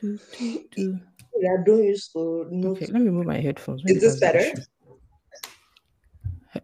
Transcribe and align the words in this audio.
do, 0.00 0.18
do, 0.38 0.64
do. 0.70 1.00
I 1.36 1.62
don't 1.64 1.84
used 1.84 2.12
to 2.12 2.46
know. 2.50 2.70
Okay, 2.70 2.86
let 2.86 3.02
me 3.02 3.10
move 3.10 3.26
my 3.26 3.40
headphones. 3.40 3.84
Maybe 3.84 3.96
Is 3.96 4.02
this 4.02 4.20
better? 4.20 4.52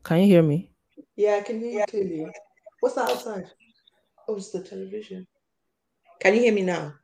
Can 0.03 0.21
you 0.21 0.27
hear 0.27 0.43
me? 0.43 0.73
Yeah, 1.17 1.37
I 1.37 1.43
can 1.43 1.61
hear 1.61 1.81
you 1.81 1.85
clearly. 1.87 2.27
What's 2.81 2.97
that 2.97 3.11
outside? 3.11 3.51
Oh, 4.29 4.37
it's 4.37 4.51
the 4.51 4.63
television. 4.63 5.27
Can 6.21 6.35
you 6.35 6.41
hear 6.41 6.53
me 6.53 6.63
now? 6.63 6.95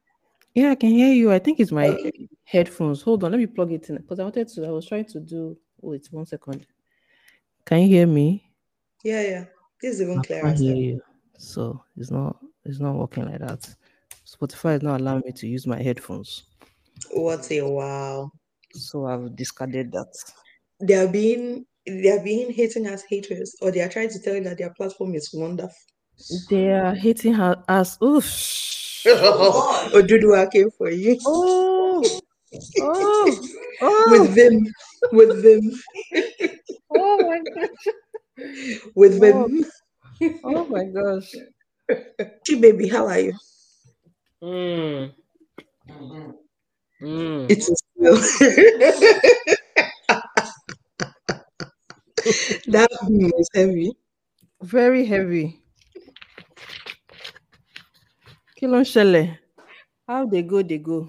Yeah, 0.54 0.70
I 0.70 0.74
can 0.74 0.90
hear 0.90 1.12
you. 1.12 1.30
I 1.30 1.38
think 1.38 1.60
it's 1.60 1.70
my 1.70 1.88
Okay. 1.88 2.28
headphones. 2.44 3.02
Hold 3.02 3.22
on, 3.24 3.30
let 3.30 3.38
me 3.38 3.46
plug 3.46 3.72
it 3.72 3.88
in 3.88 3.96
because 3.96 4.18
I 4.18 4.24
wanted 4.24 4.48
to. 4.48 4.66
I 4.66 4.70
was 4.70 4.86
trying 4.86 5.04
to 5.06 5.20
do. 5.20 5.56
Wait, 5.80 6.08
one 6.10 6.26
second. 6.26 6.66
Can 7.64 7.82
you 7.82 7.88
hear 7.88 8.06
me? 8.06 8.50
Yeah, 9.04 9.22
yeah. 9.22 9.44
This 9.80 9.94
is 9.94 10.02
even 10.02 10.18
I 10.18 10.22
clearer. 10.22 10.42
can't 10.42 10.58
hear 10.58 10.74
you. 10.74 11.02
So 11.38 11.82
it's 11.96 12.10
not. 12.10 12.36
It's 12.64 12.80
not 12.80 12.96
working 12.96 13.26
like 13.26 13.40
that. 13.40 13.68
Spotify 14.30 14.76
is 14.76 14.82
not 14.82 15.00
allowing 15.00 15.22
me 15.26 15.32
to 15.32 15.46
use 15.48 15.66
my 15.66 15.82
headphones. 15.82 16.44
What 17.12 17.50
a 17.50 17.62
wow. 17.62 18.30
So 18.72 19.06
I've 19.06 19.34
discarded 19.34 19.90
that. 19.92 20.12
They 20.80 20.94
are 20.94 21.08
being 21.08 21.66
they 21.84 22.10
are 22.10 22.22
being 22.22 22.52
hating 22.52 22.86
as 22.86 23.02
haters, 23.02 23.56
or 23.60 23.72
they 23.72 23.80
are 23.80 23.88
trying 23.88 24.10
to 24.10 24.20
tell 24.20 24.36
you 24.36 24.44
that 24.44 24.58
their 24.58 24.72
platform 24.74 25.14
is 25.16 25.30
wonderful. 25.32 25.74
They 26.48 26.70
are 26.70 26.94
hating 26.94 27.34
her 27.34 27.56
us. 27.68 27.98
Oof. 28.02 28.24
Odudua 29.96 30.50
came 30.52 30.70
for 30.78 30.90
you. 30.90 31.18
Oh. 31.26 32.20
Oh. 32.80 33.38
Oh. 33.82 34.08
With 34.10 34.34
them, 34.34 34.66
With 35.10 35.42
them. 35.42 35.70
oh 36.90 37.16
my 37.26 37.40
gosh. 37.56 37.94
With 38.94 39.22
Oh. 39.22 39.48
Oh 40.44 40.66
my 40.66 40.84
gosh. 40.84 41.34
Chi 42.46 42.56
baby, 42.56 42.88
how 42.88 43.06
are 43.06 43.20
you? 43.20 43.32
Mm. 44.42 45.12
Mm. 47.02 47.50
It 47.50 47.58
is 47.58 47.82
well. 47.96 48.14
that 52.66 52.88
Vim 53.08 53.32
is 53.38 53.48
heavy. 53.54 53.92
Very 54.62 55.04
heavy. 55.04 55.60
Kí 58.56 58.66
ló? 58.66 58.82
How 60.06 60.26
they 60.26 60.42
go, 60.42 60.62
they 60.62 60.78
go. 60.78 61.08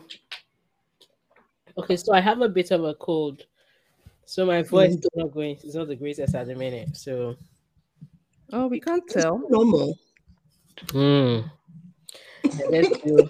Okay, 1.78 1.98
so 1.98 2.14
I 2.14 2.22
have 2.22 2.42
a 2.42 2.50
bit 2.50 2.72
of 2.72 2.84
a 2.84 2.94
cold. 2.94 3.46
So 4.26 4.46
my 4.46 4.62
voice 4.62 4.94
is 4.94 5.08
not 5.16 5.34
going, 5.34 5.58
it's 5.64 5.76
not 5.76 5.88
the 5.88 5.96
greatest 5.96 6.36
at 6.36 6.48
the 6.48 6.56
minute. 6.56 6.96
So 6.96 7.36
Oh, 8.54 8.68
we 8.68 8.80
can't 8.80 9.08
tell. 9.08 9.42
Normal. 9.50 9.98
Hmm. 10.92 11.40
Let's 12.70 12.90
do 13.02 13.30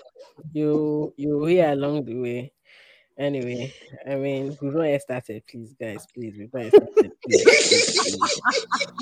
you 0.54 1.14
you 1.17 1.45
hear 1.45 1.72
along 1.72 2.06
the 2.06 2.16
way. 2.16 2.52
Anyway, 3.18 3.73
I 4.09 4.16
mean 4.16 4.58
we've 4.62 4.73
not 4.73 4.84
yet 4.84 5.02
started, 5.02 5.44
please, 5.48 5.73
guys, 5.80 6.06
please. 6.14 6.36
We've 6.38 6.53
not 6.53 6.64
yet 6.64 6.73
started. 6.73 7.12
Please, 7.23 7.44
please, 7.44 8.00
please. 8.00 9.02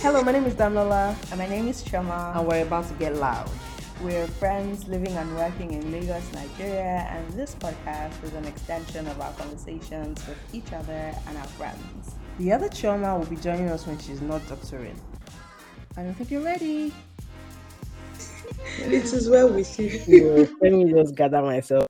Hello, 0.00 0.22
my 0.22 0.32
name 0.32 0.44
is 0.44 0.54
Damilola. 0.54 1.14
And 1.30 1.38
my 1.40 1.48
name 1.48 1.66
is 1.68 1.82
Chioma. 1.82 2.36
And 2.36 2.46
we're 2.46 2.62
about 2.62 2.86
to 2.88 2.94
get 2.94 3.16
loud. 3.16 3.50
We're 4.00 4.28
friends 4.28 4.86
living 4.86 5.12
and 5.16 5.34
working 5.34 5.72
in 5.72 5.90
Lagos, 5.90 6.22
Nigeria, 6.32 7.04
and 7.10 7.28
this 7.32 7.56
podcast 7.56 8.22
is 8.22 8.32
an 8.34 8.44
extension 8.44 9.08
of 9.08 9.20
our 9.20 9.32
conversations 9.32 10.24
with 10.28 10.38
each 10.52 10.72
other 10.72 11.12
and 11.26 11.36
our 11.36 11.46
friends. 11.58 12.14
The 12.38 12.52
other 12.52 12.68
Chioma 12.68 13.18
will 13.18 13.26
be 13.26 13.34
joining 13.36 13.70
us 13.70 13.88
when 13.88 13.98
she's 13.98 14.20
not 14.20 14.46
doctoring. 14.48 14.98
I 15.98 16.02
don't 16.04 16.14
think 16.14 16.30
you're 16.30 16.42
ready. 16.44 16.92
It 18.78 19.02
is 19.02 19.28
well 19.28 19.52
with 19.52 19.76
you. 19.80 19.88
You- 20.06 20.56
Let 20.62 20.72
me 20.72 20.92
just 20.92 21.16
gather 21.16 21.42
myself. 21.42 21.86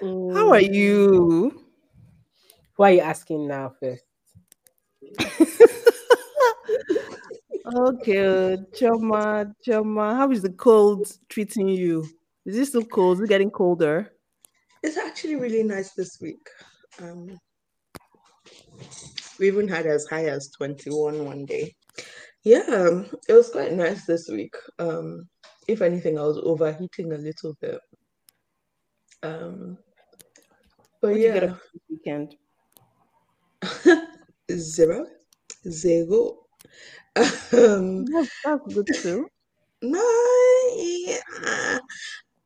How 0.00 0.50
are 0.50 0.60
you? 0.60 1.64
Why 2.74 2.90
are 2.90 2.94
you 2.94 3.00
asking 3.00 3.46
now 3.46 3.72
first? 3.78 4.04
Okay, 7.74 8.56
Chioma, 8.74 9.54
Chioma, 9.64 10.16
how 10.16 10.28
is 10.32 10.42
the 10.42 10.50
cold 10.50 11.06
treating 11.28 11.68
you? 11.68 12.04
Is 12.44 12.56
it 12.58 12.66
still 12.66 12.84
cold? 12.84 13.18
Is 13.18 13.22
it 13.22 13.28
getting 13.28 13.52
colder? 13.52 14.12
It's 14.82 14.96
actually 14.96 15.36
really 15.36 15.62
nice 15.62 15.92
this 15.92 16.18
week. 16.20 16.44
Um, 17.00 17.38
we 19.38 19.46
even 19.46 19.68
had 19.68 19.86
as 19.86 20.06
high 20.06 20.24
as 20.26 20.50
21 20.50 21.24
one 21.24 21.44
day. 21.46 21.72
Yeah, 22.44 23.02
it 23.28 23.32
was 23.32 23.50
quite 23.50 23.72
nice 23.72 24.04
this 24.04 24.28
week. 24.28 24.54
Um, 24.78 25.28
if 25.68 25.80
anything, 25.80 26.18
I 26.18 26.22
was 26.22 26.38
overheating 26.38 27.12
a 27.12 27.16
little 27.16 27.56
bit. 27.60 27.80
Um, 29.22 29.78
but 31.00 31.12
What 31.12 31.16
did 31.18 31.22
you 31.22 31.32
get 31.32 31.42
yeah, 31.44 31.54
weekend? 31.88 32.36
zero, 34.50 35.06
zero. 35.68 36.38
Um, 37.52 38.04
That's, 38.12 38.30
that's 38.44 38.74
good 38.74 38.86
too. 38.94 39.28
no, 39.82 40.00
yeah, 40.76 41.20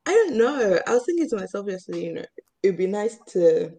I 0.05 0.13
don't 0.13 0.37
know. 0.37 0.79
I 0.87 0.95
was 0.95 1.05
thinking 1.07 1.29
to 1.31 1.37
myself 1.37 1.67
yesterday, 1.69 2.05
you 2.05 2.15
know, 2.15 2.25
it'd 2.63 2.77
be 2.77 2.87
nice 2.87 3.19
to 3.29 3.73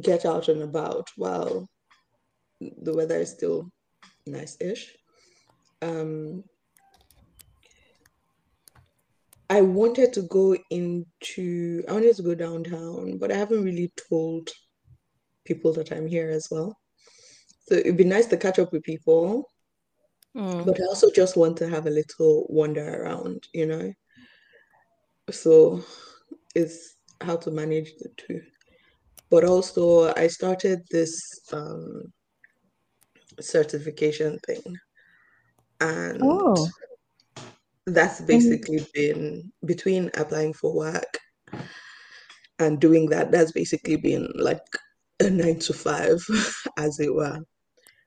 get 0.00 0.26
out 0.26 0.48
and 0.48 0.62
about 0.62 1.08
while 1.16 1.68
the 2.60 2.94
weather 2.94 3.18
is 3.18 3.30
still 3.30 3.70
nice-ish. 4.26 4.94
Um, 5.82 6.44
I 9.50 9.60
wanted 9.60 10.14
to 10.14 10.22
go 10.22 10.56
into, 10.70 11.84
I 11.88 11.92
wanted 11.92 12.16
to 12.16 12.22
go 12.22 12.34
downtown, 12.34 13.18
but 13.18 13.30
I 13.30 13.36
haven't 13.36 13.64
really 13.64 13.92
told 14.08 14.48
people 15.44 15.74
that 15.74 15.92
I'm 15.92 16.06
here 16.06 16.30
as 16.30 16.48
well. 16.50 16.78
So 17.66 17.74
it'd 17.74 17.96
be 17.98 18.04
nice 18.04 18.26
to 18.26 18.36
catch 18.36 18.58
up 18.58 18.72
with 18.72 18.82
people, 18.82 19.48
Mm. 20.34 20.64
but 20.64 20.80
I 20.80 20.84
also 20.84 21.10
just 21.10 21.36
want 21.36 21.58
to 21.58 21.68
have 21.68 21.86
a 21.86 21.90
little 21.90 22.46
wander 22.48 23.02
around, 23.02 23.46
you 23.52 23.66
know? 23.66 23.92
So 25.30 25.84
it's 26.54 26.96
how 27.20 27.36
to 27.36 27.50
manage 27.50 27.92
the 27.96 28.08
two. 28.16 28.40
But 29.28 29.44
also, 29.44 30.12
I 30.14 30.28
started 30.28 30.80
this 30.90 31.20
um, 31.52 32.12
certification 33.40 34.38
thing, 34.46 34.62
and 35.82 36.22
Oh, 36.22 36.68
that's 37.86 38.20
basically 38.20 38.86
been 38.94 39.52
between 39.66 40.10
applying 40.14 40.52
for 40.52 40.72
work 40.74 41.18
and 42.58 42.80
doing 42.80 43.08
that, 43.10 43.32
that's 43.32 43.52
basically 43.52 43.96
been 43.96 44.30
like 44.36 44.64
a 45.20 45.28
nine 45.28 45.58
to 45.58 45.72
five, 45.72 46.24
as 46.78 47.00
it 47.00 47.12
were. 47.12 47.40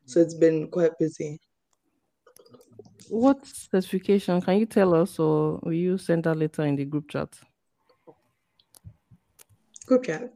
So 0.06 0.22
it's 0.22 0.36
been 0.36 0.70
quite 0.70 0.92
busy. 1.00 1.40
what 3.10 3.46
specification? 3.46 4.42
Can 4.42 4.60
you 4.60 4.66
tell 4.66 4.94
us, 4.96 5.20
or 5.20 5.60
will 5.64 5.74
you 5.74 5.98
send 5.98 6.24
that 6.24 6.36
later 6.36 6.64
in 6.64 6.76
the 6.76 6.86
group 6.86 7.10
chat? 7.10 7.30
Group 9.86 10.04
chat. 10.04 10.34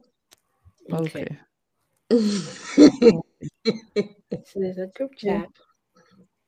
Okay. 0.92 1.26
So 2.10 2.16
there's 4.56 4.78
a 4.78 4.86
group 4.96 5.16
chat. 5.16 5.48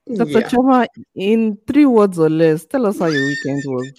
Dr. 0.06 0.30
Yeah. 0.30 0.48
Chioma, 0.48 0.86
in 1.14 1.58
three 1.66 1.86
words 1.86 2.18
or 2.18 2.28
less, 2.28 2.64
tell 2.66 2.86
us 2.86 2.98
how 2.98 3.06
your 3.06 3.26
weekend 3.26 3.62
was. 3.64 3.92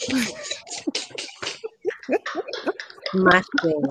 Smashing. 3.12 3.88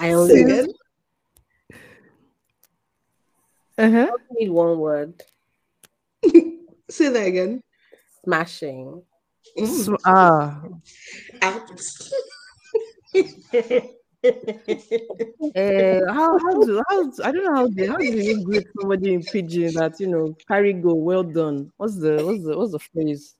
I 0.00 0.08
Say 0.08 0.14
only 0.14 0.42
again? 0.42 0.72
Uh-huh. 3.78 4.10
need 4.32 4.50
one 4.50 4.78
word. 4.78 5.22
Say 6.90 7.08
that 7.08 7.26
again. 7.26 7.62
Smashing. 8.24 9.02
Mm. 9.58 9.66
So, 9.66 9.96
ah, 10.06 10.62
Out. 11.42 11.70
eh, 15.54 16.00
how 16.08 16.38
how 16.38 16.54
do 16.64 16.82
how 16.88 17.02
do- 17.02 17.22
I 17.24 17.32
don't 17.32 17.44
know 17.44 17.54
how 17.54 17.66
do 17.66 17.86
how 17.90 17.96
do 17.98 18.18
you 18.18 18.40
greet 18.44 18.66
somebody 18.78 19.14
in 19.14 19.22
pidgin 19.22 19.74
that 19.74 19.98
you 20.00 20.06
know 20.06 20.36
carry 20.48 20.72
go 20.72 20.94
well 20.94 21.22
done? 21.24 21.72
What's 21.76 21.96
the 21.98 22.22
what's 22.24 22.44
the 22.44 22.56
what's 22.56 22.72
the 22.72 22.78
phrase? 22.78 23.34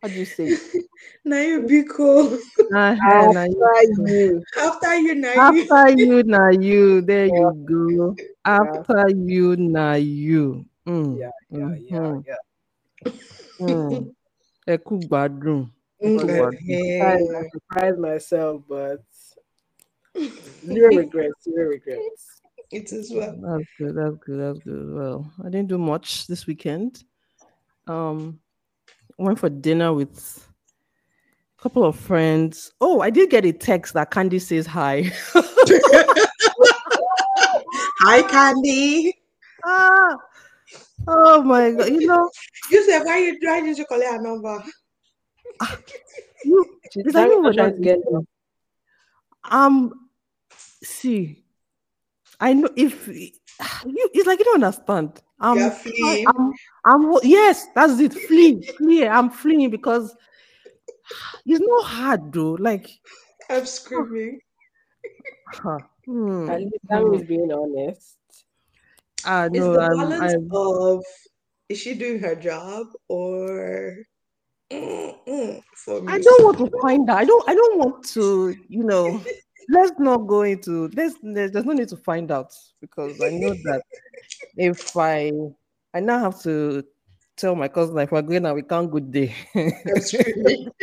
How 0.00 0.08
do 0.08 0.18
you 0.18 0.24
say? 0.24 0.44
it? 0.48 0.60
Now 1.24 1.40
you 1.40 1.62
be 1.66 1.82
cool. 1.84 2.38
Na 2.70 2.92
you. 2.92 3.36
After 3.36 4.08
you. 4.08 4.42
After 4.56 4.94
you, 4.96 5.14
now. 5.14 5.48
After 5.48 5.90
you, 5.98 6.22
na 6.24 6.48
you. 6.48 7.00
There 7.02 7.26
you 7.26 7.52
go. 7.68 8.16
After 8.44 9.08
you, 9.10 9.56
na 9.56 9.94
you. 9.94 10.64
Mm, 10.86 11.18
Yeah, 11.18 11.30
yeah, 11.50 11.74
yeah, 11.80 11.98
mhm, 12.00 12.24
yeah. 12.26 12.42
mm. 13.60 14.12
Ẹ 14.68 14.76
kú 14.80 14.96
gbádùn. 15.08 15.68
Okay. 16.00 16.40
I, 17.00 17.16
I 17.16 17.42
surprised 17.52 17.98
myself, 17.98 18.62
but 18.68 19.00
zero 20.16 20.88
regrets, 20.96 21.44
zero 21.44 21.68
regrets. 21.68 22.40
It 22.70 22.92
is 22.92 23.12
well. 23.12 23.36
That's 23.40 23.64
good. 23.78 23.94
That's 23.94 24.16
good. 24.24 24.40
That's 24.40 24.58
good. 24.64 24.94
Well, 24.94 25.30
I 25.40 25.44
didn't 25.44 25.68
do 25.68 25.78
much 25.78 26.26
this 26.26 26.46
weekend. 26.46 27.04
Um, 27.86 28.40
went 29.18 29.38
for 29.38 29.48
dinner 29.50 29.92
with 29.92 30.48
a 31.58 31.62
couple 31.62 31.84
of 31.84 31.96
friends. 31.96 32.72
Oh, 32.80 33.00
I 33.00 33.10
did 33.10 33.30
get 33.30 33.44
a 33.44 33.52
text 33.52 33.94
that 33.94 34.10
Candy 34.10 34.38
says 34.38 34.66
hi. 34.66 35.12
Hi, 38.06 38.22
Candy. 38.22 39.14
ah, 39.64 40.16
oh 41.08 41.42
my 41.42 41.70
god! 41.72 41.88
You 41.88 42.06
know, 42.06 42.30
You 42.70 42.84
said 42.84 43.02
why 43.04 43.18
you 43.18 43.38
why 43.40 43.60
did 43.62 43.78
you 43.78 43.86
call 43.86 44.00
her 44.00 44.20
number? 44.20 44.62
you 46.44 46.78
She's 46.92 47.06
Is 47.06 47.12
that 47.14 47.28
trying 47.28 47.42
what 47.42 47.52
to 47.52 47.62
that 47.62 47.80
get 47.80 47.98
um 49.50 50.03
see, 50.84 51.44
I 52.40 52.52
know 52.52 52.68
if 52.76 53.08
you, 53.08 53.30
it's 54.14 54.26
like 54.26 54.38
you 54.38 54.44
don't 54.44 54.62
understand. 54.62 55.20
Um, 55.40 55.58
You're 55.58 55.70
fleeing. 55.70 56.26
I'm, 56.26 56.52
I'm 56.84 57.10
wo- 57.10 57.20
yes, 57.22 57.66
that's 57.74 57.98
it. 58.00 58.12
Flee, 58.12 58.62
flee. 58.78 59.06
I'm 59.06 59.30
fleeing 59.30 59.70
because 59.70 60.14
it's 61.46 61.60
not 61.60 61.84
hard 61.84 62.32
though. 62.32 62.52
Like, 62.52 62.88
I'm 63.50 63.66
screaming. 63.66 64.40
huh, 65.46 65.78
hmm, 66.06 66.48
At 66.48 66.60
least 66.60 66.76
that 66.88 67.12
is 67.14 67.22
being 67.24 67.52
honest. 67.52 68.16
Ah, 69.24 69.46
Is 69.46 69.52
no, 69.52 69.72
the 69.72 69.80
I'm, 69.80 69.96
balance 69.96 70.34
I'm, 70.34 70.48
of 70.52 71.04
is 71.68 71.78
she 71.78 71.94
doing 71.94 72.18
her 72.20 72.34
job 72.34 72.88
or 73.08 73.96
for 74.70 76.02
me? 76.02 76.12
I 76.12 76.18
don't 76.18 76.44
want 76.44 76.58
to 76.58 76.70
find 76.82 77.08
out. 77.08 77.18
I 77.18 77.24
don't. 77.24 77.48
I 77.48 77.54
don't 77.54 77.78
want 77.78 78.04
to. 78.08 78.54
You 78.68 78.84
know, 78.84 79.22
let's 79.68 79.92
not 79.98 80.26
go 80.26 80.42
into. 80.42 80.88
There's 80.88 81.14
there's 81.22 81.52
there's 81.52 81.64
no 81.64 81.72
need 81.72 81.88
to 81.88 81.96
find 81.96 82.30
out 82.30 82.52
because 82.80 83.20
I 83.20 83.30
know 83.30 83.54
that 83.64 83.82
if 84.56 84.96
I 84.96 85.32
I 85.92 86.00
now 86.00 86.18
have 86.18 86.40
to 86.42 86.84
tell 87.36 87.54
my 87.54 87.68
cousin 87.68 87.98
if 87.98 88.12
we're 88.12 88.22
going 88.22 88.46
out, 88.46 88.54
we 88.54 88.62
can't 88.62 88.90
go 88.90 89.00
there. 89.00 89.34
I'm 89.54 90.00
screaming. 90.00 90.70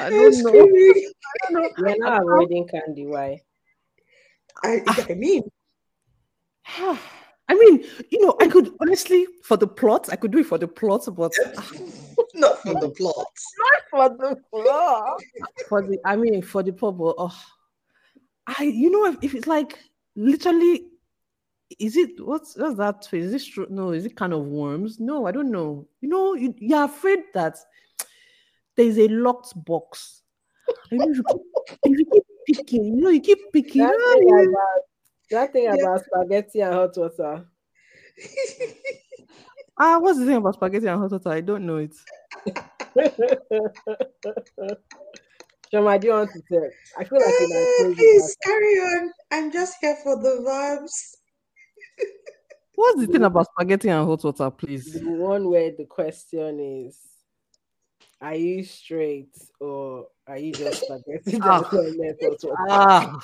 I 0.00 0.06
I'm 0.06 0.12
don't 0.12 0.42
know. 0.42 0.50
I 0.50 1.52
don't 1.52 1.52
know. 1.52 1.70
You're 1.78 1.98
not 1.98 2.22
avoiding 2.22 2.68
candy. 2.68 3.06
Why? 3.06 3.40
I, 4.62 4.82
I 4.86 5.06
ah. 5.10 5.14
mean, 5.14 5.42
I 7.48 7.54
mean, 7.54 7.84
you 8.10 8.24
know, 8.24 8.36
I 8.40 8.46
could 8.46 8.72
honestly 8.80 9.26
for 9.42 9.56
the 9.56 9.66
plot, 9.66 10.08
I 10.12 10.16
could 10.16 10.30
do 10.30 10.38
it 10.38 10.46
for 10.46 10.58
the 10.58 10.68
plot, 10.68 11.08
but 11.16 11.32
ah, 11.56 11.70
not 12.34 12.62
for 12.62 12.74
the 12.74 12.90
plot. 12.90 13.26
Not 13.58 13.82
for 13.90 14.08
the 14.08 14.36
plot, 14.50 15.22
for 15.68 15.82
the 15.82 15.98
I 16.04 16.16
mean, 16.16 16.42
for 16.42 16.62
the 16.62 16.72
purple. 16.72 17.14
Oh, 17.18 17.36
I 18.46 18.64
you 18.64 18.90
know 18.90 19.06
if, 19.06 19.16
if 19.22 19.34
it's 19.34 19.46
like 19.46 19.78
literally, 20.16 20.86
is 21.78 21.96
it 21.96 22.24
what's 22.24 22.56
what's 22.56 22.76
that? 22.76 23.06
face? 23.06 23.30
This 23.30 23.46
true? 23.46 23.66
No, 23.70 23.90
is 23.92 24.06
it 24.06 24.16
kind 24.16 24.32
of 24.32 24.46
worms? 24.46 25.00
No, 25.00 25.26
I 25.26 25.32
don't 25.32 25.50
know. 25.50 25.86
You 26.00 26.08
know, 26.08 26.34
you, 26.34 26.54
you're 26.58 26.84
afraid 26.84 27.20
that 27.34 27.58
there's 28.76 28.98
a 28.98 29.08
locked 29.08 29.52
box. 29.64 30.22
And 30.90 31.02
if 31.02 31.16
you 31.16 31.24
keep, 31.24 31.78
if 31.84 31.98
you 31.98 32.06
keep 32.06 32.24
picking, 32.46 32.84
you 32.84 33.00
know, 33.00 33.10
you 33.10 33.20
keep 33.20 33.38
picking. 33.52 33.82
That 33.82 33.94
ah, 33.94 34.14
thing 34.14 34.48
about 34.48 34.82
that 35.30 35.52
thing 35.52 35.64
Yeah. 35.64 35.74
about 35.74 36.04
spaghetti 36.04 36.60
and 36.60 36.74
hot 36.74 36.96
water. 36.96 37.46
Ah, 39.82 39.98
what's 39.98 40.18
the 40.18 40.26
thing 40.26 40.36
about 40.36 40.56
spaghetti 40.56 40.86
and 40.88 41.00
hot 41.00 41.10
water? 41.10 41.30
I 41.30 41.40
don't 41.40 41.64
know 41.64 41.78
it. 41.78 41.94
Chioma, 45.72 45.98
do 45.98 46.06
you 46.06 46.12
want 46.12 46.30
to 46.32 46.42
tell? 46.52 46.68
I 46.98 47.04
feel 47.04 47.18
like 47.18 47.34
you're 47.40 47.48
Ah. 47.50 47.94
Please 47.94 48.36
carry 48.44 48.74
on. 48.74 49.10
I'm 49.30 49.50
just 49.50 49.76
here 49.80 49.96
for 50.02 50.16
the 50.16 50.44
vibes. 50.46 51.16
What's 52.74 53.00
the 53.00 53.06
thing 53.06 53.22
about 53.22 53.46
spaghetti 53.52 53.88
and 53.88 54.06
hot 54.06 54.22
water, 54.22 54.50
please? 54.50 54.92
The 54.92 55.08
one 55.08 55.48
where 55.48 55.70
the 55.70 55.86
question 55.86 56.60
is, 56.60 56.98
are 58.20 58.34
you 58.34 58.62
straight 58.64 59.34
or 59.60 60.08
are 60.26 60.36
you 60.36 60.52
just 60.52 60.84
spaghetti? 60.84 61.38
Ah. 61.42 61.62
That's 61.62 61.72
not 61.72 61.84
meant 61.96 62.18
for 62.20 62.28
hot 62.28 62.44
water? 62.44 62.56
Ah, 62.68 63.18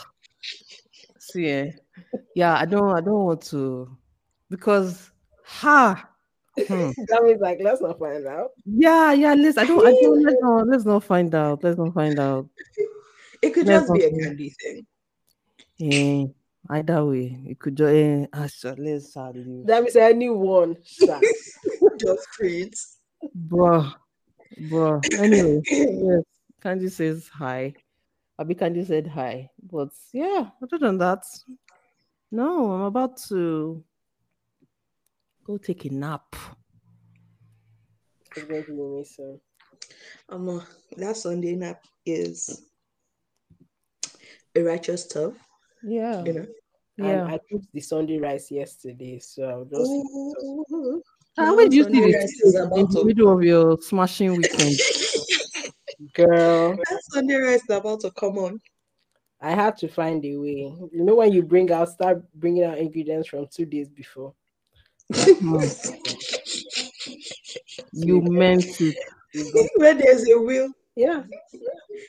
see, 1.19 1.49
eh, 1.49 1.73
yeah, 2.35 2.57
I 2.57 2.65
don't, 2.65 2.97
I 2.97 3.03
don't 3.03 3.25
want 3.25 3.43
to, 3.49 3.95
because, 4.49 5.11
ha, 5.45 6.09
hmm. 6.59 6.91
That 7.09 7.23
means 7.25 7.41
like 7.41 7.59
let's 7.61 7.81
not 7.81 7.99
find 7.99 8.27
out. 8.27 8.51
yeah, 8.65 9.13
yeah. 9.13 9.35
Let's, 9.35 9.59
I 9.59 9.65
don't, 9.65 9.87
I 9.87 9.91
don't. 9.91 10.23
Let's 10.23 10.37
not, 10.41 10.67
let's 10.69 10.85
not 10.85 11.05
find 11.05 11.35
out. 11.35 11.63
Let's 11.63 11.79
not 11.79 11.95
find 11.95 12.19
out. 12.19 12.49
It 13.43 13.53
could 13.53 13.67
Yeah, 13.67 13.81
just 13.81 13.93
be 13.93 14.03
a 14.03 14.11
candy 14.11 14.55
thing. 14.61 14.87
Eh, 15.79 16.27
either 16.71 17.05
way, 17.05 17.39
it 17.47 17.59
could 17.59 17.77
just. 17.77 17.95
Eh, 17.95 18.27
ah, 18.33 18.47
so 18.47 18.75
let's 18.79 19.15
uh. 19.17 19.31
That 19.67 19.83
means 19.83 19.97
anyone. 19.97 20.77
Just 21.99 22.29
treats. 22.33 22.99
bro, 23.35 23.89
bro. 24.69 25.01
Anyway, 25.19 25.63
yes, 25.67 26.23
Candy 26.63 26.89
says 26.89 27.29
hi. 27.29 27.75
Abi 28.39 28.55
Candy 28.55 28.85
said 28.85 29.07
hi, 29.07 29.51
but 29.63 29.89
yeah, 30.13 30.51
other 30.63 30.79
than 30.79 30.99
that, 30.99 31.25
no, 32.31 32.73
I'm 32.73 32.83
about 32.83 33.17
to 33.29 33.83
go 35.47 35.57
take 35.59 35.85
a 35.85 35.91
nap. 35.91 36.35
It's 38.35 38.45
going 38.45 38.65
to 38.65 38.71
be 38.73 38.77
me 38.77 39.05
soon. 39.05 39.41
Um, 40.29 40.49
uh, 40.49 40.61
that 40.97 41.17
Sunday 41.17 41.55
nap 41.55 41.85
is 42.05 42.63
a 44.57 44.63
righteous 44.63 45.05
stuff, 45.05 45.35
Yeah, 45.83 46.25
you 46.25 46.33
know. 46.33 46.47
And 46.99 47.07
yeah. 47.09 47.27
I 47.27 47.39
cooked 47.51 47.67
the 47.73 47.81
Sunday 47.81 48.19
rice 48.19 48.51
yesterday, 48.51 49.19
so 49.21 49.45
I'll 49.45 49.65
just 49.65 49.93
Ooh, 49.93 51.03
Ah, 51.39 51.45
now 51.55 51.59
you 51.67 51.85
see 51.85 52.01
this 52.01 52.41
in 52.43 52.53
the 52.53 52.89
to 52.93 53.05
middle 53.05 53.33
of 53.33 53.43
your 53.43 53.79
smashing 53.83 54.35
weekend? 54.35 54.71
girl. 56.15 56.77
that 56.77 57.01
Sunday 57.13 57.37
rice 57.37 57.63
is 57.63 57.71
about 57.77 58.01
to 58.01 58.11
come 58.11 58.39
on. 58.39 58.61
I 59.41 59.51
had 59.51 59.77
to 59.79 59.89
find 59.89 60.25
a 60.25 60.37
way. 60.37 60.73
You 60.93 61.05
know 61.05 61.17
when 61.17 61.33
you 61.33 61.43
bring 61.43 61.71
out 61.71 61.91
start 61.91 62.25
bringing 62.35 62.65
out 62.65 62.79
ingredients 62.79 63.29
from 63.29 63.47
two 63.49 63.67
days 63.67 63.89
before. 63.91 64.33
Hmm. 65.15 65.61
You 67.93 68.21
meant 68.23 68.65
it. 68.81 68.97
Where 69.77 69.95
there's 69.95 70.29
a 70.29 70.39
will, 70.41 70.71
Yeah. 70.97 71.23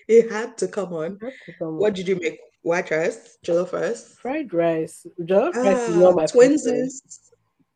it 0.07 0.31
had 0.31 0.57
to 0.59 0.67
come 0.67 0.93
on. 0.93 1.19
to 1.19 1.53
come 1.59 1.77
What 1.77 1.93
did 1.95 2.07
you 2.07 2.15
make? 2.15 2.39
White 2.63 2.89
rice, 2.91 3.37
jollof 3.45 3.71
rice, 3.71 4.15
fried 4.15 4.53
rice. 4.53 5.05
Jollof 5.21 5.55
rice 5.55 5.87
is 5.87 5.95
not 5.95 6.13
ah, 6.13 6.15
my 6.15 6.25
preference. 6.25 6.65
twinsies. 6.65 7.19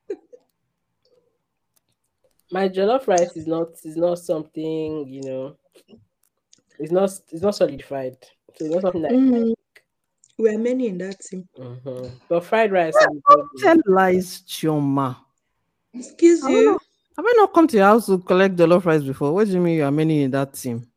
My 2.51 2.67
jollof 2.67 3.07
rice 3.07 3.37
is 3.37 3.47
not 3.47 3.69
is 3.85 3.95
not 3.95 4.19
something, 4.19 5.07
you 5.07 5.21
know. 5.23 5.55
It's 6.79 6.91
not 6.91 7.09
it's 7.31 7.41
not 7.41 7.55
solidified. 7.55 8.17
So 8.55 8.65
it's 8.65 8.73
not 8.73 8.81
something 8.81 9.01
that 9.03 9.11
Mm. 9.11 9.53
We 10.41 10.49
are 10.49 10.57
many 10.57 10.87
in 10.87 10.97
that 10.97 11.19
team. 11.19 11.47
Mhm. 11.55 12.11
but 12.27 12.43
fried 12.43 12.71
rice 12.71 12.95
I'm 12.99 13.21
good 13.25 13.45
with. 13.53 13.63
Tell 13.63 13.77
lies, 13.85 14.41
Chioma. 14.47 15.17
Excuse 15.93 16.43
I 16.43 16.51
don't 16.51 16.63
you. 16.63 16.79
Have 17.17 17.25
I 17.27 17.33
not 17.37 17.53
come 17.53 17.67
to 17.67 17.77
your 17.77 17.85
house 17.85 18.07
to 18.07 18.17
collect 18.17 18.57
the 18.57 18.65
love 18.65 18.85
rice 18.87 19.03
before? 19.03 19.33
What 19.33 19.45
do 19.45 19.53
you 19.53 19.59
mean 19.59 19.77
you 19.77 19.83
are 19.83 19.91
many 19.91 20.23
in 20.23 20.31
that 20.31 20.55
team? 20.55 20.87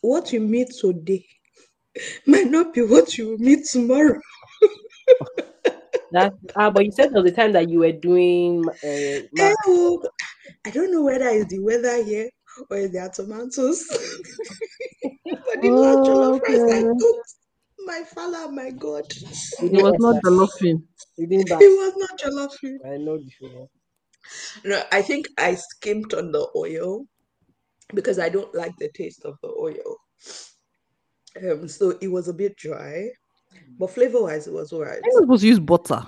What 0.00 0.32
you 0.32 0.40
meet 0.40 0.70
today 0.80 1.24
might 2.26 2.50
not 2.50 2.74
be 2.74 2.82
what 2.82 3.16
you 3.16 3.28
will 3.28 3.38
meet 3.38 3.66
tomorrow. 3.66 4.18
That 6.10 6.32
ah, 6.56 6.70
but 6.70 6.84
you 6.84 6.90
said 6.90 7.12
there 7.12 7.22
was 7.22 7.30
the 7.30 7.36
time 7.36 7.52
that 7.52 7.68
you 7.70 7.78
were 7.80 7.92
doing 7.92 8.68
uh, 8.68 9.20
ma- 9.32 9.52
Oh, 9.66 10.02
I 10.64 10.70
don't 10.70 10.90
know 10.90 11.02
whether 11.02 11.28
it's 11.28 11.52
the 11.52 11.60
weather 11.60 12.02
here 12.02 12.28
or 12.68 12.78
it's 12.78 12.92
their 12.92 13.08
tomatoes. 13.10 13.86
but 15.46 15.62
the 15.62 15.70
last 15.70 15.98
jollof 16.08 16.40
rice 16.42 16.60
I 16.68 16.82
cooked, 16.82 17.34
my 17.86 18.02
father, 18.14 18.50
my 18.52 18.70
God, 18.70 19.04
It 19.10 19.22
was 19.22 19.58
didn't 19.60 20.00
not 20.00 20.22
the 20.22 20.30
laughing. 20.30 20.82
It 21.18 21.28
was 21.28 21.94
not 21.96 22.18
jollof 22.18 22.56
rice. 22.62 22.80
I 22.84 22.96
know 22.96 23.18
the 23.18 23.30
feeling. 23.38 23.68
No, 24.64 24.82
I 24.92 25.02
think 25.02 25.28
I 25.38 25.54
skimped 25.54 26.14
on 26.14 26.32
the 26.32 26.46
oil 26.54 27.04
because 27.94 28.18
I 28.18 28.28
don't 28.28 28.54
like 28.54 28.72
the 28.78 28.90
taste 28.94 29.24
of 29.24 29.36
the 29.42 29.48
oil. 29.48 29.96
Um, 31.42 31.68
so 31.68 31.96
it 32.00 32.08
was 32.08 32.28
a 32.28 32.34
bit 32.34 32.56
dry, 32.56 33.08
but 33.78 33.90
flavor-wise, 33.90 34.46
it 34.46 34.52
was 34.52 34.72
alright. 34.72 35.00
I 35.02 35.08
was 35.08 35.22
supposed 35.22 35.42
to 35.42 35.48
use 35.48 35.60
butter. 35.60 36.06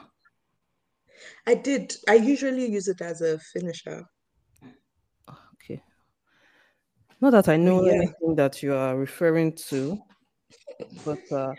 I 1.47 1.55
did. 1.55 1.95
I 2.09 2.15
usually 2.15 2.67
use 2.71 2.89
it 2.89 3.01
as 3.01 3.21
a 3.21 3.39
finisher. 3.39 4.05
Okay. 5.55 5.83
Not 7.21 7.31
that 7.31 7.49
I 7.49 7.57
know 7.57 7.85
yeah. 7.85 7.93
anything 7.93 8.35
that 8.37 8.63
you 8.63 8.75
are 8.75 8.97
referring 8.97 9.55
to, 9.69 9.99
but 11.05 11.33
uh, 11.33 11.55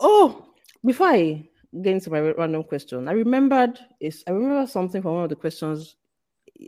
oh, 0.00 0.46
before 0.84 1.08
I 1.08 1.48
get 1.82 1.94
into 1.94 2.10
my 2.10 2.20
random 2.20 2.64
question, 2.64 3.08
I 3.08 3.12
remembered 3.12 3.78
is 4.00 4.22
I 4.26 4.32
remember 4.32 4.66
something 4.66 5.02
from 5.02 5.14
one 5.14 5.24
of 5.24 5.30
the 5.30 5.36
questions 5.36 5.96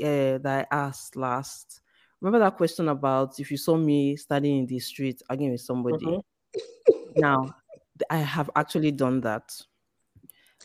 uh, 0.02 0.38
that 0.38 0.68
I 0.70 0.74
asked 0.74 1.16
last. 1.16 1.80
Remember 2.20 2.38
that 2.44 2.56
question 2.56 2.88
about 2.88 3.38
if 3.38 3.50
you 3.50 3.56
saw 3.56 3.76
me 3.76 4.16
standing 4.16 4.58
in 4.58 4.66
the 4.66 4.78
street 4.78 5.22
arguing 5.28 5.52
with 5.52 5.60
somebody. 5.60 6.06
Mhm. 6.06 6.22
Now, 7.16 7.54
I 8.10 8.18
have 8.18 8.50
actually 8.56 8.90
done 8.92 9.20
that. 9.20 9.52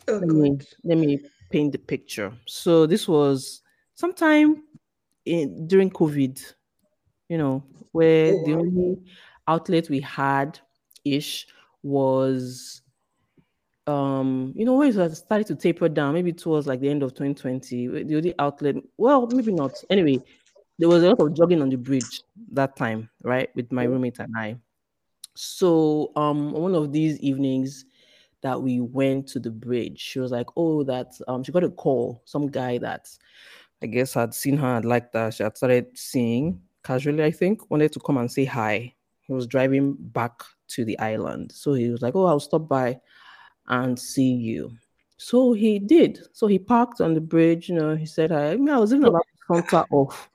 Oh 0.07 0.13
let 0.17 0.27
me 0.29 0.49
God. 0.51 0.65
let 0.83 0.97
me 0.97 1.19
paint 1.51 1.71
the 1.71 1.77
picture. 1.77 2.33
So 2.45 2.85
this 2.85 3.07
was 3.07 3.61
sometime 3.93 4.63
in 5.25 5.67
during 5.67 5.89
COVID. 5.89 6.55
you 7.29 7.37
know, 7.37 7.63
where 7.91 8.33
Oh, 8.33 8.45
the 8.45 8.53
only 8.53 8.97
outlet 9.47 9.89
we 9.89 10.01
had 10.01 10.59
ish 11.05 11.47
was 11.83 12.81
um 13.87 14.53
you 14.55 14.65
know 14.65 14.75
when 14.75 14.89
it 14.89 15.15
starting 15.15 15.45
to 15.45 15.55
taper 15.55 15.89
down 15.89 16.13
maybe 16.13 16.31
towards 16.31 16.67
like 16.67 16.79
the 16.79 16.89
end 16.89 17.01
of 17.01 17.11
2020 17.13 18.03
the 18.03 18.15
only 18.15 18.35
outlet 18.37 18.75
well 18.97 19.27
maybe 19.27 19.51
not. 19.51 19.71
Anyway 19.89 20.19
there 20.77 20.87
was 20.87 21.03
a 21.03 21.09
lot 21.09 21.19
of 21.19 21.33
jogging 21.33 21.61
on 21.61 21.69
the 21.69 21.75
bridge 21.75 22.21
that 22.51 22.75
time 22.75 23.09
right 23.23 23.49
with 23.55 23.71
my 23.71 23.83
roommate 23.83 24.19
and 24.19 24.33
i. 24.37 24.55
So 25.35 26.11
um 26.15 26.51
one 26.51 26.75
of 26.75 26.91
these 26.91 27.19
evenings 27.19 27.85
that 28.41 28.61
we 28.61 28.79
went 28.79 29.27
to 29.27 29.39
the 29.39 29.51
bridge 29.51 29.99
she 29.99 30.19
was 30.19 30.31
like 30.31 30.47
oh 30.55 30.83
that 30.83 31.13
um 31.27 31.43
she 31.43 31.51
got 31.51 31.63
a 31.63 31.69
call 31.69 32.21
some 32.25 32.47
guy 32.47 32.77
that 32.77 33.09
i 33.81 33.85
guess 33.85 34.13
had 34.13 34.33
seen 34.33 34.55
her 34.55 34.77
and 34.77 34.85
liked 34.85 35.13
her. 35.13 35.31
She 35.31 35.43
had 35.43 35.57
started 35.57 35.87
seeing 35.97 36.61
casually 36.83 37.23
i 37.23 37.31
think 37.31 37.69
wanted 37.69 37.91
to 37.93 37.99
come 37.99 38.17
and 38.17 38.31
say 38.31 38.45
hi. 38.45 38.93
He 39.21 39.33
was 39.33 39.47
driving 39.47 39.95
back 39.99 40.43
to 40.69 40.85
the 40.85 40.97
island 40.99 41.51
so 41.51 41.73
he 41.73 41.89
was 41.89 42.01
like 42.01 42.15
oh 42.15 42.25
i'll 42.25 42.39
stop 42.39 42.67
by 42.67 42.99
and 43.69 43.97
see 43.97 44.33
you. 44.33 44.71
So 45.17 45.53
he 45.53 45.79
did. 45.79 46.19
So 46.33 46.47
he 46.47 46.59
parked 46.59 47.01
on 47.01 47.13
the 47.13 47.21
bridge. 47.21 47.69
You 47.69 47.75
know, 47.75 47.95
he 47.95 48.05
said, 48.05 48.31
I, 48.31 48.51
I, 48.51 48.55
mean, 48.55 48.69
I 48.69 48.79
was 48.79 48.93
even 48.93 49.05
about 49.05 49.21
to 49.21 49.53
counter 49.53 49.85
off 49.91 50.29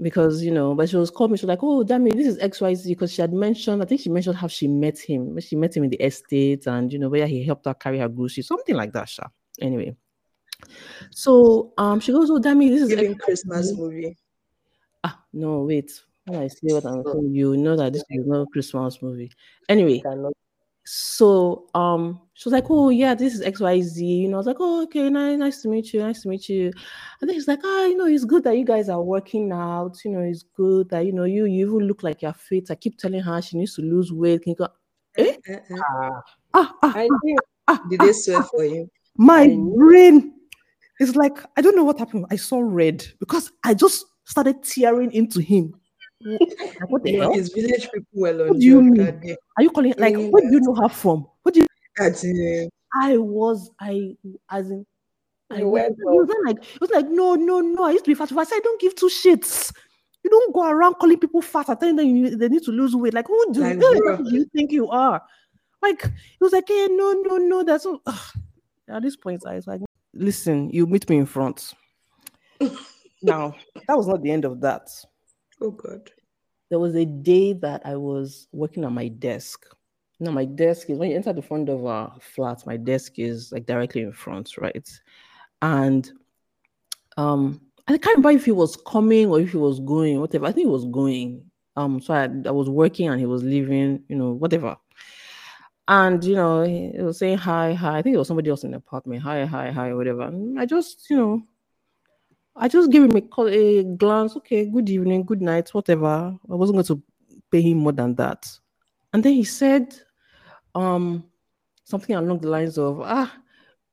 because, 0.00 0.42
you 0.42 0.50
know, 0.50 0.74
but 0.74 0.88
she 0.88 0.96
was 0.96 1.10
calling 1.10 1.32
me. 1.32 1.38
She 1.38 1.46
was 1.46 1.48
like, 1.48 1.62
Oh, 1.62 1.82
damn 1.82 2.06
it, 2.06 2.16
this 2.16 2.26
is 2.26 2.38
XYZ. 2.38 2.88
Because 2.88 3.12
she 3.12 3.22
had 3.22 3.32
mentioned, 3.32 3.82
I 3.82 3.86
think 3.86 4.00
she 4.00 4.10
mentioned 4.10 4.36
how 4.36 4.48
she 4.48 4.68
met 4.68 4.98
him. 4.98 5.38
She 5.40 5.56
met 5.56 5.76
him 5.76 5.84
in 5.84 5.90
the 5.90 6.02
estate 6.02 6.66
and, 6.66 6.92
you 6.92 6.98
know, 6.98 7.08
where 7.08 7.26
he 7.26 7.44
helped 7.44 7.66
her 7.66 7.74
carry 7.74 7.98
her 7.98 8.08
groceries, 8.08 8.46
something 8.46 8.76
like 8.76 8.92
that. 8.92 9.08
Sha. 9.08 9.24
Anyway. 9.60 9.96
So 11.10 11.72
um, 11.78 12.00
she 12.00 12.12
goes, 12.12 12.30
Oh, 12.30 12.38
damn 12.38 12.60
it, 12.62 12.70
this 12.70 12.82
is 12.82 12.88
Giving 12.90 13.14
XYZ." 13.14 13.20
Christmas 13.20 13.72
movie. 13.72 14.16
Ah, 15.02 15.22
no, 15.32 15.62
wait. 15.62 15.90
When 16.26 16.40
I 16.40 16.48
say 16.48 16.72
what 16.72 16.86
I'm 16.86 17.04
saying, 17.04 17.34
you 17.34 17.56
know 17.56 17.76
that 17.76 17.92
this 17.92 18.04
is 18.08 18.26
not 18.26 18.42
a 18.42 18.46
Christmas 18.46 19.02
movie. 19.02 19.30
Anyway, 19.68 20.02
so 20.86 21.66
um 21.74 22.20
she 22.34 22.46
was 22.46 22.52
like 22.52 22.66
oh 22.68 22.90
yeah 22.90 23.14
this 23.14 23.34
is 23.34 23.40
xyz 23.40 23.96
you 23.96 24.28
know 24.28 24.36
i 24.36 24.38
was 24.38 24.46
like 24.46 24.56
oh 24.60 24.82
okay 24.82 25.08
nice, 25.08 25.38
nice 25.38 25.62
to 25.62 25.68
meet 25.68 25.94
you 25.94 26.00
nice 26.00 26.20
to 26.22 26.28
meet 26.28 26.46
you 26.48 26.70
and 27.20 27.30
then 27.30 27.34
she's 27.34 27.48
like 27.48 27.60
ah 27.64 27.86
you 27.86 27.96
know 27.96 28.04
it's 28.06 28.26
good 28.26 28.44
that 28.44 28.58
you 28.58 28.66
guys 28.66 28.90
are 28.90 29.02
working 29.02 29.50
out 29.50 29.96
you 30.04 30.10
know 30.10 30.20
it's 30.20 30.42
good 30.42 30.88
that 30.90 31.06
you 31.06 31.12
know 31.12 31.24
you 31.24 31.46
you 31.46 31.66
even 31.66 31.88
look 31.88 32.02
like 32.02 32.20
you're 32.20 32.34
fit 32.34 32.70
i 32.70 32.74
keep 32.74 32.98
telling 32.98 33.20
her 33.20 33.40
she 33.40 33.56
needs 33.56 33.74
to 33.74 33.80
lose 33.80 34.12
weight 34.12 34.42
Can 34.42 34.50
you 34.50 34.56
go, 34.56 34.68
eh? 35.16 35.36
Uh, 35.48 35.54
uh. 35.54 36.20
Ah, 36.52 36.74
ah, 36.82 36.92
ah, 36.94 37.08
ah, 37.68 37.82
Did 37.88 38.00
they 38.00 38.12
swear 38.12 38.42
for 38.42 38.64
you? 38.64 38.90
my 39.16 39.56
brain 39.76 40.34
is 41.00 41.16
like 41.16 41.38
i 41.56 41.62
don't 41.62 41.76
know 41.76 41.84
what 41.84 41.98
happened 41.98 42.26
i 42.30 42.36
saw 42.36 42.60
red 42.60 43.06
because 43.20 43.50
i 43.64 43.72
just 43.72 44.04
started 44.24 44.62
tearing 44.62 45.12
into 45.12 45.40
him 45.40 45.74
what 46.88 47.02
the 47.02 47.16
hell 47.16 47.32
his 47.34 47.50
village 47.50 47.88
people 47.92 48.06
were 48.14 48.48
What 48.48 48.58
do 48.58 48.64
you 48.66 48.82
mean? 48.82 49.04
that 49.04 49.20
day. 49.20 49.36
are 49.56 49.62
you 49.62 49.70
calling 49.70 49.94
like 49.98 50.14
Mm, 50.14 50.30
where 50.30 50.42
do 50.42 50.52
you 50.52 50.60
know 50.60 50.74
her 50.74 50.88
from 50.88 51.26
what 51.42 51.54
do 51.54 51.60
you 51.60 51.66
I 52.94 53.16
was, 53.16 53.70
I, 53.80 54.16
as 54.50 54.70
in, 54.70 54.86
I 55.50 55.58
You 55.58 55.68
went 55.68 55.96
was 55.98 56.28
like, 56.46 56.58
it 56.58 56.80
was 56.80 56.90
like, 56.90 57.08
no, 57.08 57.34
no, 57.34 57.60
no, 57.60 57.84
I 57.84 57.90
used 57.92 58.04
to 58.04 58.10
be 58.10 58.14
fat. 58.14 58.32
I 58.32 58.44
said, 58.44 58.56
I 58.56 58.60
don't 58.60 58.80
give 58.80 58.94
two 58.94 59.06
shits. 59.08 59.72
You 60.22 60.30
don't 60.30 60.54
go 60.54 60.68
around 60.68 60.94
calling 60.94 61.18
people 61.18 61.42
fat 61.42 61.68
and 61.68 61.78
telling 61.78 61.96
them 61.96 62.06
you, 62.06 62.36
they 62.36 62.48
need 62.48 62.62
to 62.62 62.70
lose 62.70 62.94
weight. 62.96 63.14
Like, 63.14 63.26
who 63.26 63.52
do, 63.52 63.60
Like, 63.60 63.76
who 63.76 63.94
the 63.94 64.00
bro. 64.00 64.16
hell 64.16 64.24
do 64.24 64.34
you 64.36 64.44
think 64.54 64.72
you 64.72 64.88
are? 64.88 65.22
Like, 65.82 66.04
it 66.04 66.12
was 66.40 66.52
like, 66.52 66.64
hey, 66.66 66.86
no, 66.90 67.12
no, 67.12 67.36
no, 67.36 67.62
that's 67.62 67.84
all. 67.84 68.00
Ugh. 68.06 68.32
At 68.88 69.02
this 69.02 69.16
point, 69.16 69.42
I 69.46 69.54
was 69.56 69.66
like, 69.66 69.80
listen, 70.14 70.70
you 70.70 70.86
meet 70.86 71.08
me 71.10 71.18
in 71.18 71.26
front. 71.26 71.74
now, 73.22 73.54
that 73.88 73.96
was 73.96 74.06
not 74.06 74.22
the 74.22 74.30
end 74.30 74.44
of 74.44 74.60
that. 74.60 74.88
Oh 75.64 75.70
God. 75.70 76.10
There 76.70 76.78
was 76.78 76.94
a 76.94 77.04
day 77.04 77.52
that 77.54 77.82
I 77.84 77.96
was 77.96 78.48
working 78.52 78.84
on 78.84 78.94
my 78.94 79.08
desk. 79.08 79.64
Now, 80.20 80.30
my 80.30 80.44
desk 80.44 80.90
is 80.90 80.98
when 80.98 81.10
you 81.10 81.16
enter 81.16 81.32
the 81.32 81.42
front 81.42 81.68
of 81.68 81.84
our 81.84 82.14
flat, 82.20 82.64
my 82.66 82.76
desk 82.76 83.18
is 83.18 83.52
like 83.52 83.66
directly 83.66 84.02
in 84.02 84.12
front, 84.12 84.56
right? 84.58 84.88
And 85.60 86.10
um, 87.16 87.60
I 87.88 87.98
can't 87.98 88.16
remember 88.16 88.30
if 88.30 88.44
he 88.44 88.52
was 88.52 88.76
coming 88.76 89.28
or 89.28 89.40
if 89.40 89.50
he 89.50 89.56
was 89.56 89.80
going, 89.80 90.20
whatever. 90.20 90.46
I 90.46 90.52
think 90.52 90.66
he 90.66 90.70
was 90.70 90.86
going. 90.86 91.50
Um, 91.76 92.00
so 92.00 92.14
I, 92.14 92.28
I 92.46 92.52
was 92.52 92.70
working 92.70 93.08
and 93.08 93.20
he 93.20 93.26
was 93.26 93.42
leaving, 93.42 94.04
you 94.08 94.16
know, 94.16 94.32
whatever. 94.32 94.76
And 95.86 96.24
you 96.24 96.34
know, 96.34 96.62
he 96.62 96.92
he 96.96 97.02
was 97.02 97.18
saying 97.18 97.38
hi, 97.38 97.74
hi. 97.74 97.98
I 97.98 98.02
think 98.02 98.14
it 98.14 98.18
was 98.18 98.28
somebody 98.28 98.48
else 98.48 98.64
in 98.64 98.70
the 98.70 98.78
apartment. 98.78 99.22
Hi, 99.22 99.44
hi, 99.44 99.70
hi, 99.70 99.92
whatever. 99.92 100.22
And 100.22 100.58
I 100.58 100.64
just, 100.64 101.10
you 101.10 101.16
know, 101.16 101.42
I 102.56 102.68
just 102.68 102.90
gave 102.90 103.02
him 103.02 103.16
a, 103.16 103.20
call, 103.20 103.48
a 103.48 103.82
glance. 103.82 104.36
Okay, 104.36 104.66
good 104.66 104.88
evening, 104.88 105.24
good 105.24 105.42
night, 105.42 105.70
whatever. 105.70 106.06
I 106.50 106.54
wasn't 106.54 106.76
going 106.76 106.86
to 106.86 107.02
pay 107.50 107.62
him 107.62 107.78
more 107.78 107.92
than 107.92 108.14
that. 108.16 108.46
And 109.12 109.22
then 109.22 109.32
he 109.32 109.44
said, 109.44 109.94
um, 110.74 111.24
something 111.84 112.14
along 112.14 112.40
the 112.40 112.48
lines 112.48 112.78
of, 112.78 113.00
ah, 113.00 113.32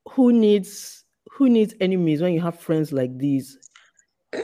who 0.10 0.34
needs 0.34 1.06
who 1.32 1.50
needs 1.50 1.74
enemies 1.80 2.22
when 2.22 2.34
you 2.34 2.41
have 2.41 2.60
friends 2.60 2.91
like 2.91 3.18
these? 3.18 3.58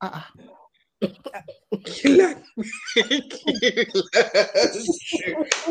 Ah, 0.00 0.30
Killer. 1.84 2.36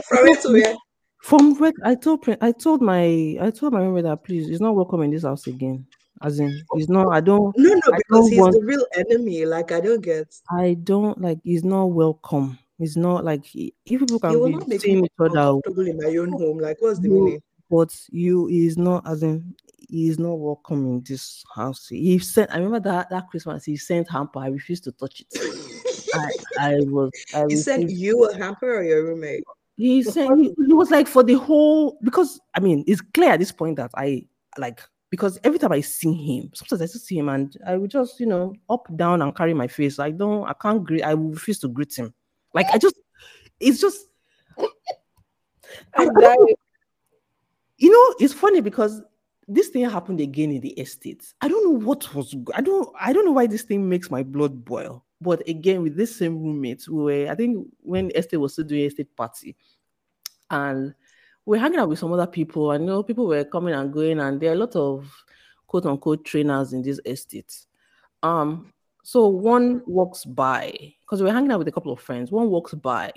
From 0.03 0.27
where 0.51 0.75
from 1.21 1.55
where 1.55 1.71
I 1.83 1.95
told 1.95 2.27
I 2.41 2.51
told 2.51 2.81
my 2.81 3.37
I 3.39 3.51
told 3.53 3.73
my 3.73 3.79
roommate 3.81 4.03
that 4.03 4.23
please 4.23 4.47
he's 4.47 4.61
not 4.61 4.75
welcome 4.75 5.01
in 5.01 5.11
this 5.11 5.23
house 5.23 5.47
again. 5.47 5.85
As 6.21 6.39
in, 6.39 6.61
he's 6.73 6.89
not. 6.89 7.09
I 7.09 7.21
don't. 7.21 7.55
No, 7.57 7.69
no, 7.69 7.81
I 7.93 7.97
because 7.97 8.29
he's 8.29 8.39
want- 8.39 8.53
the 8.55 8.63
real 8.65 8.85
enemy. 8.95 9.45
Like 9.45 9.71
I 9.71 9.79
don't 9.79 10.01
get. 10.01 10.33
I 10.51 10.75
don't 10.83 11.19
like. 11.21 11.39
He's 11.43 11.63
not 11.63 11.85
welcome. 11.85 12.57
He's 12.77 12.97
not 12.97 13.23
like 13.23 13.45
he- 13.45 13.73
if 13.85 13.99
people 13.99 14.07
will 14.07 14.19
can 14.19 14.51
not 14.51 14.69
be 14.69 14.77
seeing 14.77 15.01
me 15.01 15.05
each 15.07 15.11
other, 15.19 15.59
in 15.89 15.97
my 15.97 16.15
own 16.17 16.31
home. 16.31 16.57
Like 16.59 16.77
what's 16.79 16.99
the 16.99 17.09
meaning? 17.09 17.41
but 17.69 17.93
you 18.09 18.47
is 18.47 18.77
not 18.77 19.05
as 19.07 19.23
in 19.23 19.53
he 19.89 20.09
is 20.09 20.19
not 20.19 20.35
welcome 20.35 20.85
in 20.85 21.03
this 21.07 21.43
house. 21.55 21.87
He 21.89 22.19
sent. 22.19 22.51
I 22.51 22.57
remember 22.57 22.79
that 22.81 23.09
that 23.09 23.29
Christmas 23.29 23.65
he 23.65 23.77
sent 23.77 24.09
hamper. 24.09 24.39
I 24.39 24.47
refused 24.47 24.83
to 24.85 24.91
touch 24.93 25.21
it. 25.21 25.27
I 26.13 26.29
I 26.59 26.75
was. 26.81 27.11
I 27.33 27.45
You 27.47 27.57
sent 27.57 27.91
you 27.91 28.25
a 28.25 28.37
hamper 28.37 28.77
or 28.77 28.83
your 28.83 29.03
roommate? 29.05 29.43
he 29.75 30.01
said 30.01 30.27
he, 30.37 30.53
he 30.65 30.73
was 30.73 30.89
like 30.89 31.07
for 31.07 31.21
the 31.23 31.35
whole 31.35 31.99
because 32.03 32.39
I 32.55 32.59
mean 32.59 32.83
it's 32.87 33.01
clear 33.01 33.31
at 33.31 33.39
this 33.39 33.51
point 33.51 33.75
that 33.77 33.91
I 33.95 34.25
like 34.57 34.81
because 35.09 35.39
every 35.43 35.59
time 35.59 35.71
I 35.71 35.81
see 35.81 36.13
him, 36.13 36.51
sometimes 36.53 36.81
I 36.81 36.85
see 36.85 37.17
him 37.17 37.29
and 37.29 37.55
I 37.65 37.77
would 37.77 37.91
just 37.91 38.19
you 38.19 38.25
know 38.25 38.53
up 38.69 38.87
down 38.95 39.21
and 39.21 39.35
carry 39.35 39.53
my 39.53 39.67
face. 39.67 39.99
I 39.99 40.11
don't 40.11 40.47
I 40.47 40.53
can't 40.53 40.83
greet 40.83 41.03
I 41.03 41.13
will 41.13 41.31
refuse 41.31 41.59
to 41.59 41.67
greet 41.67 41.95
him. 41.97 42.13
Like 42.53 42.67
I 42.73 42.77
just 42.77 42.95
it's 43.59 43.81
just 43.81 44.07
I 45.95 46.07
I- 46.15 46.55
you 47.77 47.91
know 47.91 48.15
it's 48.19 48.33
funny 48.33 48.61
because 48.61 49.01
this 49.47 49.69
thing 49.69 49.89
happened 49.89 50.19
again 50.19 50.51
in 50.51 50.61
the 50.61 50.71
estate. 50.71 51.23
I 51.41 51.47
don't 51.47 51.63
know 51.63 51.85
what 51.85 52.13
was 52.13 52.35
I 52.53 52.61
don't 52.61 52.89
I 52.99 53.13
don't 53.13 53.25
know 53.25 53.31
why 53.31 53.47
this 53.47 53.63
thing 53.63 53.87
makes 53.87 54.11
my 54.11 54.23
blood 54.23 54.65
boil. 54.65 55.05
But 55.19 55.47
again, 55.47 55.81
with 55.81 55.95
this 55.95 56.15
same 56.15 56.37
roommate, 56.43 56.87
we 56.87 57.25
were 57.25 57.31
I 57.31 57.35
think 57.35 57.67
when 57.81 58.11
estate 58.15 58.37
was 58.37 58.53
still 58.53 58.65
doing 58.65 58.85
estate 58.85 59.15
party, 59.15 59.55
and 60.49 60.93
we 61.47 61.57
are 61.57 61.61
hanging 61.61 61.79
out 61.79 61.87
with 61.87 61.97
some 61.97 62.11
other 62.11 62.27
people. 62.27 62.71
I 62.71 62.77
know 62.77 63.01
people 63.01 63.25
were 63.25 63.45
coming 63.45 63.73
and 63.73 63.91
going, 63.91 64.19
and 64.19 64.39
there 64.39 64.51
are 64.51 64.55
a 64.55 64.57
lot 64.57 64.75
of 64.75 65.09
quote 65.65 65.85
unquote 65.85 66.25
trainers 66.25 66.73
in 66.73 66.81
this 66.81 66.99
estate. 67.05 67.55
Um, 68.21 68.73
so 69.01 69.27
one 69.27 69.81
walks 69.87 70.25
by 70.25 70.73
because 70.99 71.21
we 71.21 71.27
we're 71.27 71.33
hanging 71.33 71.51
out 71.51 71.59
with 71.59 71.69
a 71.69 71.71
couple 71.71 71.93
of 71.93 72.01
friends. 72.01 72.31
One 72.31 72.49
walks 72.49 72.73
by, 72.73 73.13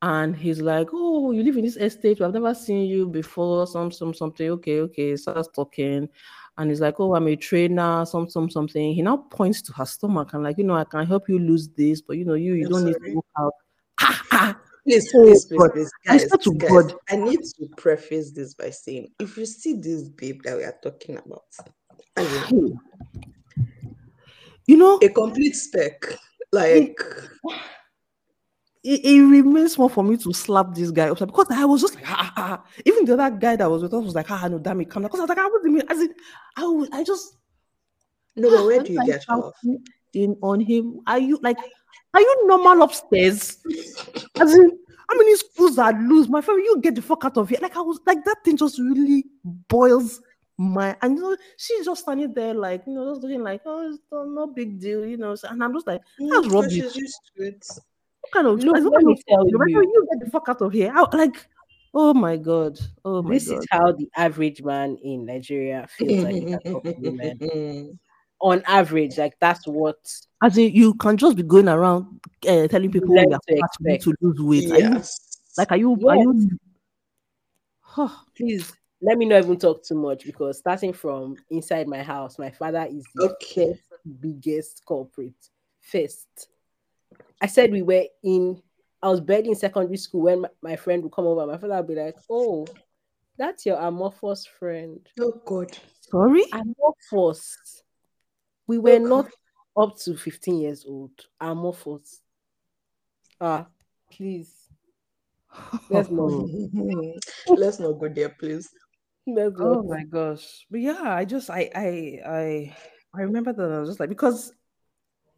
and 0.00 0.36
he's 0.36 0.60
like, 0.60 0.90
"Oh, 0.92 1.32
you 1.32 1.42
live 1.42 1.56
in 1.56 1.64
this 1.64 1.76
estate? 1.76 2.20
I've 2.20 2.32
never 2.32 2.54
seen 2.54 2.86
you 2.86 3.08
before. 3.08 3.66
Some, 3.66 3.90
some, 3.90 4.14
something. 4.14 4.48
Okay, 4.50 4.78
okay." 4.82 5.16
Starts 5.16 5.48
talking, 5.52 6.08
and 6.56 6.70
he's 6.70 6.80
like, 6.80 7.00
"Oh, 7.00 7.16
I'm 7.16 7.26
a 7.26 7.34
trainer. 7.34 8.06
Some, 8.06 8.30
some, 8.30 8.48
something." 8.48 8.94
He 8.94 9.02
now 9.02 9.16
points 9.16 9.60
to 9.62 9.72
her 9.72 9.86
stomach 9.86 10.34
and 10.34 10.44
like, 10.44 10.56
you 10.56 10.64
know, 10.64 10.76
I 10.76 10.84
can 10.84 11.04
help 11.04 11.28
you 11.28 11.40
lose 11.40 11.66
this, 11.66 12.00
but 12.00 12.16
you 12.16 12.24
know, 12.24 12.34
you, 12.34 12.54
you 12.54 12.66
I'm 12.66 12.72
don't 12.72 12.84
need 12.84 12.96
to 13.04 13.14
work 13.16 13.26
out. 13.36 14.56
Ah, 14.90 14.98
ah. 14.98 15.46
Please, 15.46 15.46
please, 15.46 15.46
please, 15.46 15.70
please, 15.72 15.90
I 16.08 16.18
guys, 16.18 16.30
to 16.30 16.54
guys, 16.54 16.70
God. 16.70 16.94
I 17.08 17.16
need 17.16 17.40
to 17.42 17.68
preface 17.76 18.32
this 18.32 18.54
by 18.54 18.70
saying, 18.70 19.08
if 19.18 19.36
you 19.36 19.46
see 19.46 19.74
this 19.74 20.08
babe 20.08 20.42
that 20.44 20.56
we 20.56 20.64
are 20.64 20.76
talking 20.82 21.16
about, 21.16 21.44
I 22.16 22.22
mean, 22.50 22.78
You 24.66 24.76
know, 24.76 24.98
a 25.02 25.08
complete 25.08 25.56
spec, 25.56 26.06
like 26.52 27.00
it, 28.82 29.04
it 29.04 29.20
remains 29.20 29.76
more 29.76 29.90
for 29.90 30.02
me 30.04 30.16
to 30.18 30.32
slap 30.32 30.74
this 30.74 30.90
guy 30.90 31.08
upside 31.08 31.28
because 31.28 31.46
I 31.50 31.64
was 31.64 31.80
just 31.82 31.94
like, 31.96 32.04
ah, 32.08 32.16
ah, 32.20 32.32
ah. 32.36 32.64
even 32.84 33.04
the 33.04 33.14
other 33.14 33.36
guy 33.36 33.56
that 33.56 33.70
was 33.70 33.82
with 33.82 33.92
us 33.92 34.04
was 34.04 34.14
like, 34.14 34.30
ah, 34.30 34.48
no, 34.48 34.58
damn 34.58 34.80
it, 34.80 34.88
come. 34.88 35.02
Because 35.02 35.20
I 35.20 35.22
was 35.24 35.28
like, 35.28 35.38
ah, 35.38 35.48
what 35.48 35.62
do 35.62 35.68
you 35.68 35.76
mean? 35.76 35.86
As 35.88 36.00
in, 36.00 36.14
I, 36.56 36.64
was, 36.64 36.88
I 36.92 37.04
just, 37.04 37.36
no, 38.36 38.50
but 38.50 38.64
where 38.64 38.80
I 38.80 38.84
do 38.84 38.92
you 38.92 39.06
get 39.06 39.24
off? 39.28 39.54
in 40.12 40.36
on 40.42 40.60
him? 40.60 41.00
Are 41.06 41.18
you 41.18 41.38
like, 41.42 41.56
are 42.14 42.20
you 42.20 42.46
normal 42.46 42.82
upstairs? 42.82 43.58
As 44.40 44.54
in, 44.54 44.78
how 45.08 45.16
many 45.16 45.36
schools 45.36 45.78
are 45.78 45.92
loose? 45.92 46.28
My 46.28 46.40
friend, 46.40 46.62
you 46.64 46.80
get 46.80 46.94
the 46.94 47.02
fuck 47.02 47.24
out 47.24 47.36
of 47.36 47.48
here. 47.48 47.58
Like, 47.60 47.76
I 47.76 47.80
was 47.80 48.00
like, 48.06 48.24
that 48.24 48.36
thing 48.44 48.56
just 48.56 48.78
really 48.78 49.24
boils 49.44 50.20
my 50.58 50.94
and 51.00 51.16
you 51.16 51.22
know 51.22 51.34
she's 51.56 51.86
just 51.86 52.02
standing 52.02 52.34
there 52.34 52.52
like 52.52 52.82
you 52.86 52.92
know 52.92 53.10
just 53.14 53.22
looking 53.22 53.42
like 53.42 53.62
oh 53.64 53.88
it's 53.88 53.98
no, 54.12 54.24
no 54.24 54.46
big 54.46 54.78
deal 54.78 55.06
you 55.06 55.16
know 55.16 55.34
and 55.48 55.64
I'm 55.64 55.72
just 55.72 55.86
like 55.86 56.02
that's 56.18 56.46
Mm, 56.48 56.52
rubbish. 56.52 56.72
she's 56.74 56.96
used 56.96 57.20
to 57.34 57.42
it. 57.46 57.66
What 58.20 58.32
kind 58.34 58.46
of 58.46 58.62
Look, 58.62 58.74
what 58.74 58.82
let 58.84 58.92
kind 58.92 59.06
me 59.06 59.12
of- 59.14 59.24
tell 59.26 59.44
Rebecca, 59.44 59.70
you. 59.70 59.80
you 59.80 60.08
get 60.12 60.22
the 60.26 60.30
fuck 60.30 60.46
out 60.50 60.60
of 60.60 60.70
here. 60.74 60.92
How, 60.92 61.08
like, 61.14 61.46
oh 61.94 62.12
my 62.12 62.36
god, 62.36 62.78
oh 63.06 63.22
my 63.22 63.30
This 63.32 63.48
god. 63.48 63.56
is 63.56 63.66
how 63.70 63.92
the 63.92 64.06
average 64.14 64.62
man 64.62 64.98
in 65.02 65.24
Nigeria 65.24 65.86
feels 65.88 66.22
like 66.22 66.34
he 66.36 66.44
can 66.44 66.60
talk 66.70 66.84
to 66.84 66.94
women. 66.98 67.98
On 68.42 68.62
average, 68.66 69.16
like 69.16 69.32
that's 69.40 69.66
what 69.66 69.96
As 70.42 70.56
in, 70.56 70.72
you 70.74 70.94
can 70.94 71.16
just 71.16 71.36
be 71.36 71.42
going 71.42 71.68
around 71.68 72.20
uh, 72.48 72.66
telling 72.68 72.90
people 72.90 73.14
learn 73.14 73.30
you're 73.30 73.38
to 73.48 73.60
fat, 73.60 73.70
you 73.80 73.86
need 73.86 74.00
expect. 74.00 74.04
to 74.04 74.14
lose 74.20 74.40
weight. 74.40 74.70
Are 74.72 74.80
you, 74.80 75.02
like, 75.58 75.70
are 75.70 75.76
you? 75.76 76.08
Are 76.08 76.16
you? 76.16 76.58
Huh. 77.82 78.08
please 78.36 78.72
let 79.02 79.18
me 79.18 79.24
not 79.24 79.42
even 79.44 79.58
talk 79.58 79.82
too 79.82 79.94
much 79.94 80.24
because 80.24 80.58
starting 80.58 80.92
from 80.92 81.36
inside 81.50 81.88
my 81.88 82.02
house, 82.02 82.38
my 82.38 82.50
father 82.50 82.86
is 82.90 83.04
the 83.14 83.30
Okay. 83.30 83.66
first 83.66 84.20
biggest 84.20 84.82
culprit. 84.86 85.34
First, 85.80 86.48
I 87.40 87.46
said 87.46 87.72
we 87.72 87.82
were 87.82 88.04
in. 88.22 88.62
I 89.02 89.08
was 89.08 89.20
bed 89.20 89.46
in 89.46 89.54
secondary 89.54 89.96
school 89.96 90.22
when 90.22 90.42
my, 90.42 90.48
my 90.62 90.76
friend 90.76 91.02
would 91.02 91.12
come 91.12 91.26
over. 91.26 91.46
My 91.46 91.56
father 91.56 91.76
would 91.76 91.88
be 91.88 91.94
like, 91.94 92.16
"Oh, 92.28 92.66
that's 93.38 93.64
your 93.64 93.78
amorphous 93.78 94.46
friend." 94.46 95.00
Oh 95.18 95.40
God. 95.46 95.76
Sorry. 96.10 96.44
Amorphous. 96.52 97.82
We 98.66 98.78
were 98.78 98.90
Okay. 98.96 99.04
not 99.04 99.26
up 99.80 99.96
to 99.98 100.16
15 100.16 100.60
years 100.60 100.84
old. 100.86 101.12
Amorphous. 101.40 102.20
Ah, 103.40 103.66
please. 104.12 104.68
Let's 105.88 106.10
not. 106.10 106.48
Let's 107.56 107.80
not 107.80 107.92
go 107.92 108.08
there, 108.08 108.28
please. 108.28 108.68
Let's 109.26 109.56
Oh 109.58 109.82
not. 109.82 109.86
my 109.86 110.04
gosh. 110.04 110.66
But 110.70 110.80
yeah, 110.80 111.00
I 111.02 111.24
just 111.24 111.50
I 111.50 111.70
I 111.74 112.20
I 112.26 112.76
I 113.14 113.22
remember 113.22 113.52
that 113.52 113.70
I 113.72 113.80
was 113.80 113.88
just 113.88 114.00
like 114.00 114.08
because 114.08 114.52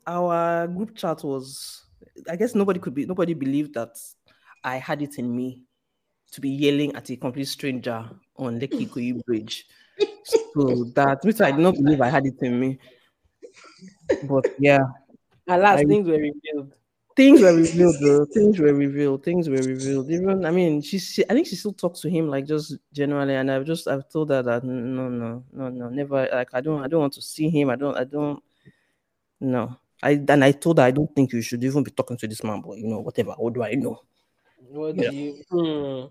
our 0.06 0.66
group 0.66 0.96
chat 0.96 1.22
was 1.22 1.84
I 2.28 2.36
guess 2.36 2.54
nobody 2.54 2.80
could 2.80 2.94
be 2.94 3.06
nobody 3.06 3.34
believed 3.34 3.74
that 3.74 3.96
I 4.64 4.76
had 4.76 5.02
it 5.02 5.18
in 5.18 5.34
me 5.34 5.62
to 6.32 6.40
be 6.40 6.50
yelling 6.50 6.94
at 6.96 7.10
a 7.10 7.16
complete 7.16 7.48
stranger 7.48 8.08
on 8.36 8.58
Lekki 8.58 8.88
Ikoyi 8.88 9.24
Bridge. 9.24 9.66
So 10.54 10.84
that 10.94 11.18
which 11.24 11.40
I 11.40 11.50
did 11.50 11.60
not 11.60 11.74
believe 11.74 12.00
I 12.02 12.08
had 12.08 12.26
it 12.26 12.36
in 12.42 12.60
me. 12.60 12.78
But 14.22 14.44
yeah, 14.58 14.84
Alas, 15.48 15.80
I- 15.80 15.84
things 15.84 16.06
were 16.08 16.18
revealed. 16.18 16.72
things 17.16 17.40
were 17.42 17.54
revealed 17.54 17.96
though. 18.00 18.24
Things 18.26 18.58
were 18.58 18.72
revealed. 18.74 19.22
Things 19.24 19.48
were 19.48 19.62
revealed. 19.62 20.10
Even 20.10 20.44
I 20.46 20.50
mean, 20.50 20.80
she, 20.82 20.98
she 20.98 21.24
I 21.28 21.34
think 21.34 21.46
she 21.46 21.56
still 21.56 21.72
talks 21.72 22.00
to 22.00 22.08
him 22.10 22.28
like 22.28 22.46
just 22.46 22.76
generally, 22.92 23.34
and 23.34 23.50
I've 23.50 23.64
just 23.64 23.88
I've 23.88 24.08
told 24.08 24.30
her 24.30 24.42
that 24.42 24.64
no, 24.64 25.08
no, 25.08 25.42
no, 25.52 25.68
no, 25.68 25.88
never. 25.88 26.28
Like 26.32 26.50
I 26.52 26.60
don't 26.60 26.82
I 26.82 26.88
don't 26.88 27.00
want 27.00 27.12
to 27.14 27.22
see 27.22 27.48
him. 27.50 27.70
I 27.70 27.76
don't 27.76 27.96
I 27.96 28.04
don't. 28.04 28.42
No, 29.40 29.76
I 30.02 30.12
and 30.28 30.44
I 30.44 30.52
told 30.52 30.78
her 30.78 30.84
I 30.84 30.92
don't 30.92 31.12
think 31.14 31.32
you 31.32 31.42
should 31.42 31.62
even 31.64 31.82
be 31.82 31.90
talking 31.90 32.16
to 32.16 32.28
this 32.28 32.44
man. 32.44 32.60
But 32.60 32.78
you 32.78 32.86
know 32.86 33.00
whatever. 33.00 33.32
What 33.32 33.54
do 33.54 33.62
I 33.62 33.74
know? 33.74 34.00
What 34.56 34.96
Yeah. 34.96 35.10
do 35.10 35.16
you, 35.16 35.42
hmm, 35.50 36.06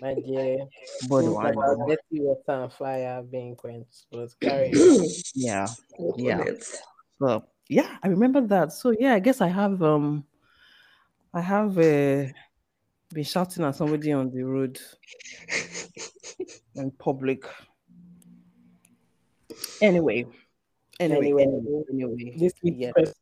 my 0.00 0.14
dear? 0.14 0.66
What 1.08 1.22
do 1.22 1.36
I 1.36 1.50
know? 1.50 1.84
dirty 1.88 2.22
water 2.22 2.62
and 2.62 2.72
fire 2.72 3.22
being 3.22 3.56
quenched. 3.56 4.06
But 4.12 4.30
carry 4.40 4.70
on. 4.72 5.06
Yeah. 5.34 5.66
Yeah. 6.16 6.44
So 7.18 7.44
yeah, 7.68 7.98
I 8.02 8.08
remember 8.08 8.40
that. 8.46 8.72
So 8.72 8.94
yeah, 8.98 9.14
I 9.14 9.18
guess 9.18 9.40
I 9.40 9.48
have 9.48 9.82
um, 9.82 10.24
I 11.34 11.40
have 11.40 11.76
uh, 11.78 12.26
been 13.12 13.24
shouting 13.24 13.64
at 13.64 13.76
somebody 13.76 14.12
on 14.12 14.30
the 14.30 14.42
road 14.42 14.80
in 16.74 16.90
public. 16.92 17.44
Anyway, 19.80 20.26
anyway, 21.00 21.26
Anyway, 21.26 21.42
anyway, 21.42 21.82
anyway. 21.90 22.36
This 22.38 22.52
question. 22.92 23.14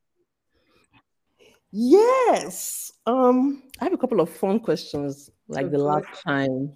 Yes. 1.73 2.93
Um, 3.05 3.63
I 3.81 3.85
have 3.85 3.93
a 3.93 3.99
couple 3.99 4.21
of 4.21 4.31
fun 4.31 4.61
questions 4.61 5.31
like 5.49 5.67
Oh, 5.67 5.71
the 5.71 5.79
last 5.79 6.07
time. 6.25 6.73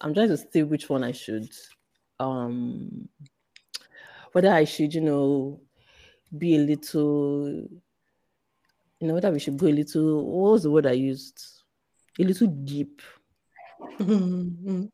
I'm 0.00 0.14
trying 0.14 0.28
to 0.28 0.36
see 0.36 0.62
which 0.62 0.88
one 0.88 1.04
I 1.04 1.12
should 1.12 1.48
um 2.20 3.08
whether 4.32 4.52
I 4.52 4.64
should, 4.64 4.94
you 4.94 5.00
know, 5.00 5.60
be 6.36 6.56
a 6.56 6.60
little 6.60 7.68
you 9.00 9.08
know, 9.08 9.14
whether 9.14 9.30
we 9.30 9.38
should 9.38 9.56
go 9.56 9.66
a 9.66 9.72
little 9.72 10.24
what 10.24 10.52
was 10.52 10.62
the 10.62 10.70
word 10.70 10.86
I 10.86 10.92
used? 10.92 11.42
A 12.18 12.24
little 12.24 12.46
deep. 12.48 13.00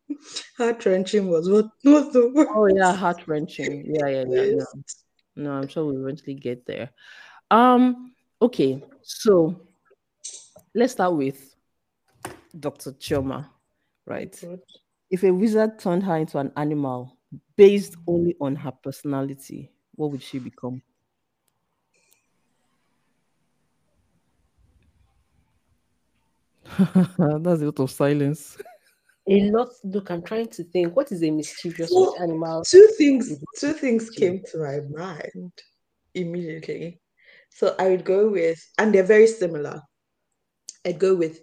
Heart 0.57 0.85
wrenching 0.85 1.29
was 1.29 1.49
what 1.49 1.65
was 1.83 2.13
the 2.13 2.31
word? 2.33 2.47
Oh 2.51 2.67
yeah, 2.67 2.93
heart 2.93 3.27
wrenching. 3.27 3.85
Yeah, 3.85 4.07
yeah, 4.07 4.23
yeah. 4.27 4.51
No. 4.55 4.65
no, 5.35 5.51
I'm 5.51 5.67
sure 5.67 5.85
we'll 5.85 6.01
eventually 6.01 6.35
get 6.35 6.65
there. 6.65 6.91
Um, 7.51 8.13
okay, 8.41 8.81
so 9.01 9.67
let's 10.73 10.93
start 10.93 11.15
with 11.15 11.55
Dr. 12.57 12.93
Chioma, 12.93 13.49
right? 14.05 14.41
If 15.09 15.23
a 15.23 15.31
wizard 15.31 15.79
turned 15.79 16.03
her 16.03 16.15
into 16.15 16.37
an 16.37 16.51
animal 16.55 17.17
based 17.57 17.95
only 18.07 18.35
on 18.39 18.55
her 18.55 18.71
personality, 18.71 19.71
what 19.95 20.11
would 20.11 20.23
she 20.23 20.39
become? 20.39 20.81
That's 27.17 27.61
a 27.61 27.65
lot 27.65 27.79
of 27.79 27.91
silence. 27.91 28.57
A 29.29 29.41
lot. 29.51 29.69
Look, 29.83 30.11
I'm 30.11 30.21
trying 30.21 30.47
to 30.49 30.63
think. 30.63 30.95
What 30.95 31.11
is 31.11 31.23
a 31.23 31.31
mischievous 31.31 31.91
Well, 31.93 32.15
animal? 32.21 32.63
Two 32.63 32.87
things, 32.97 33.37
two 33.57 33.73
things 33.73 34.09
came 34.09 34.41
to 34.51 34.57
my 34.59 34.79
mind 34.89 35.53
immediately. 36.13 36.99
So 37.49 37.75
I 37.79 37.89
would 37.89 38.05
go 38.05 38.29
with, 38.29 38.59
and 38.77 38.93
they're 38.93 39.03
very 39.03 39.27
similar. 39.27 39.81
I'd 40.85 40.99
go 40.99 41.15
with 41.15 41.41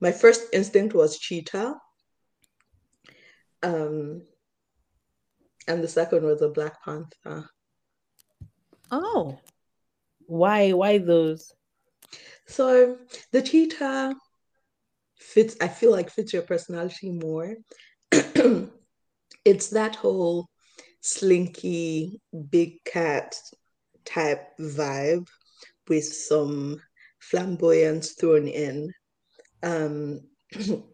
my 0.00 0.12
first 0.12 0.42
instinct 0.52 0.94
was 0.94 1.18
cheetah. 1.18 1.74
Um, 3.62 4.22
and 5.68 5.82
the 5.84 5.88
second 5.88 6.24
was 6.24 6.40
a 6.40 6.48
black 6.48 6.82
panther. 6.82 7.50
Oh, 8.90 9.38
Why? 10.26 10.72
Why 10.72 10.98
those? 10.98 11.52
So 12.46 12.98
the 13.32 13.42
cheetah 13.42 14.14
fits, 15.20 15.56
I 15.60 15.68
feel 15.68 15.92
like 15.92 16.10
fits 16.10 16.32
your 16.32 16.42
personality 16.42 17.10
more. 17.10 17.54
it's 19.44 19.68
that 19.68 19.96
whole 19.96 20.48
slinky 21.00 22.20
big 22.50 22.84
cat 22.84 23.36
type 24.04 24.48
vibe 24.58 25.26
with 25.88 26.04
some 26.04 26.80
flamboyance 27.20 28.12
thrown 28.12 28.48
in. 28.48 28.92
Um, 29.62 30.20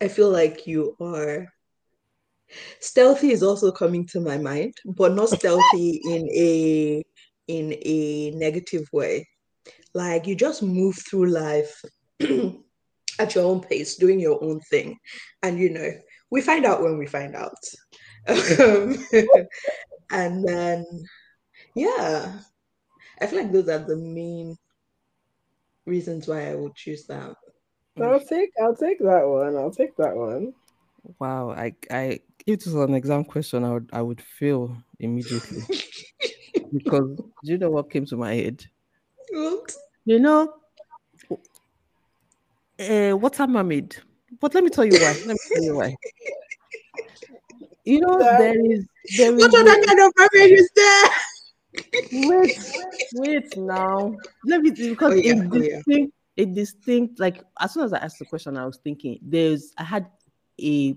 I 0.00 0.08
feel 0.08 0.30
like 0.30 0.66
you 0.66 0.96
are 1.00 1.46
stealthy 2.80 3.30
is 3.30 3.42
also 3.42 3.70
coming 3.70 4.06
to 4.08 4.20
my 4.20 4.38
mind, 4.38 4.74
but 4.84 5.14
not 5.14 5.28
stealthy 5.28 6.00
in 6.04 6.28
a 6.30 7.04
in 7.46 7.72
a 7.82 8.30
negative 8.32 8.86
way. 8.92 9.28
Like 9.94 10.26
you 10.26 10.34
just 10.34 10.62
move 10.62 10.96
through 10.96 11.26
life 11.26 11.82
at 13.20 13.34
your 13.34 13.44
own 13.44 13.60
pace, 13.60 13.96
doing 13.96 14.18
your 14.18 14.42
own 14.42 14.60
thing. 14.60 14.98
And 15.42 15.58
you 15.58 15.70
know, 15.70 15.90
we 16.30 16.40
find 16.40 16.64
out 16.64 16.82
when 16.82 16.98
we 16.98 17.06
find 17.06 17.36
out. 17.36 17.58
Um, 18.28 18.96
and 20.10 20.46
then 20.46 20.86
yeah, 21.74 22.38
I 23.20 23.26
feel 23.26 23.42
like 23.42 23.52
those 23.52 23.68
are 23.68 23.78
the 23.78 23.96
main 23.96 24.56
reasons 25.86 26.26
why 26.26 26.50
I 26.50 26.54
would 26.54 26.74
choose 26.74 27.06
that. 27.06 27.34
I'll 28.00 28.20
take. 28.20 28.50
I'll 28.62 28.76
take 28.76 28.98
that 29.00 29.26
one. 29.26 29.56
I'll 29.56 29.70
take 29.70 29.96
that 29.96 30.16
one. 30.16 30.54
wow! 31.18 31.50
I, 31.50 31.74
I, 31.90 32.20
if 32.46 32.66
it 32.66 32.66
was 32.66 32.74
an 32.74 32.94
exam 32.94 33.24
question, 33.24 33.64
I 33.64 33.72
would, 33.72 33.90
I 33.92 34.00
would 34.00 34.20
fail 34.20 34.74
immediately 34.98 35.62
because 36.72 37.16
do 37.16 37.52
you 37.52 37.58
know 37.58 37.70
what 37.70 37.90
came 37.90 38.06
to 38.06 38.16
my 38.16 38.34
head? 38.34 38.64
What? 39.32 39.74
You 40.06 40.18
know, 40.18 40.54
uh, 42.80 43.16
water 43.16 43.46
mermaid. 43.46 43.96
But 44.40 44.54
let 44.54 44.64
me 44.64 44.70
tell 44.70 44.84
you 44.84 44.96
why. 44.98 45.12
Let 45.12 45.26
me 45.26 45.36
tell 45.52 45.64
you 45.64 45.76
why. 45.76 45.96
You 47.84 48.00
know, 48.00 48.18
there 48.38 48.54
is 48.72 48.86
there 49.16 49.32
is 49.34 49.40
What 49.40 49.54
other 49.54 49.86
kind 49.86 50.00
of 50.00 50.12
mermaid 50.16 50.52
is 50.52 50.70
there? 50.74 51.04
wait, 52.12 52.58
wait 53.14 53.56
now. 53.56 54.16
Let 54.44 54.62
me 54.62 54.70
because 54.70 55.12
Oh, 55.12 55.16
yeah, 55.16 55.32
a 55.32 55.36
oh, 55.36 55.58
yeah. 55.58 55.76
distinct, 55.76 56.14
a 56.38 56.44
distinct 56.46 57.20
like 57.20 57.42
as 57.60 57.72
soon 57.74 57.84
as 57.84 57.92
I 57.92 57.98
asked 57.98 58.18
the 58.18 58.24
question, 58.24 58.56
I 58.56 58.66
was 58.66 58.78
thinking 58.78 59.18
there's 59.22 59.72
I 59.76 59.84
had 59.84 60.06
a 60.60 60.96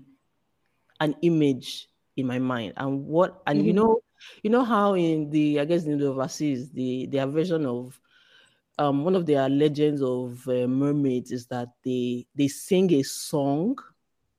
an 1.00 1.16
image 1.22 1.88
in 2.16 2.26
my 2.26 2.38
mind 2.38 2.74
and 2.76 3.04
what 3.06 3.42
and 3.46 3.66
you 3.66 3.72
Mhm. 3.72 3.76
know 3.76 4.00
you 4.42 4.50
know 4.50 4.62
how 4.64 4.94
in 4.94 5.28
the 5.30 5.58
I 5.60 5.64
guess 5.64 5.84
in 5.84 5.98
the 5.98 6.06
overseas 6.06 6.70
the 6.70 7.06
their 7.06 7.26
version 7.26 7.66
of 7.66 8.00
um 8.78 9.04
one 9.04 9.14
of 9.14 9.26
their 9.26 9.48
legends 9.48 10.02
of 10.02 10.46
uh, 10.48 10.66
mermaids 10.66 11.30
is 11.30 11.46
that 11.46 11.68
they 11.84 12.26
they 12.34 12.48
sing 12.48 12.92
a 12.94 13.02
song 13.02 13.76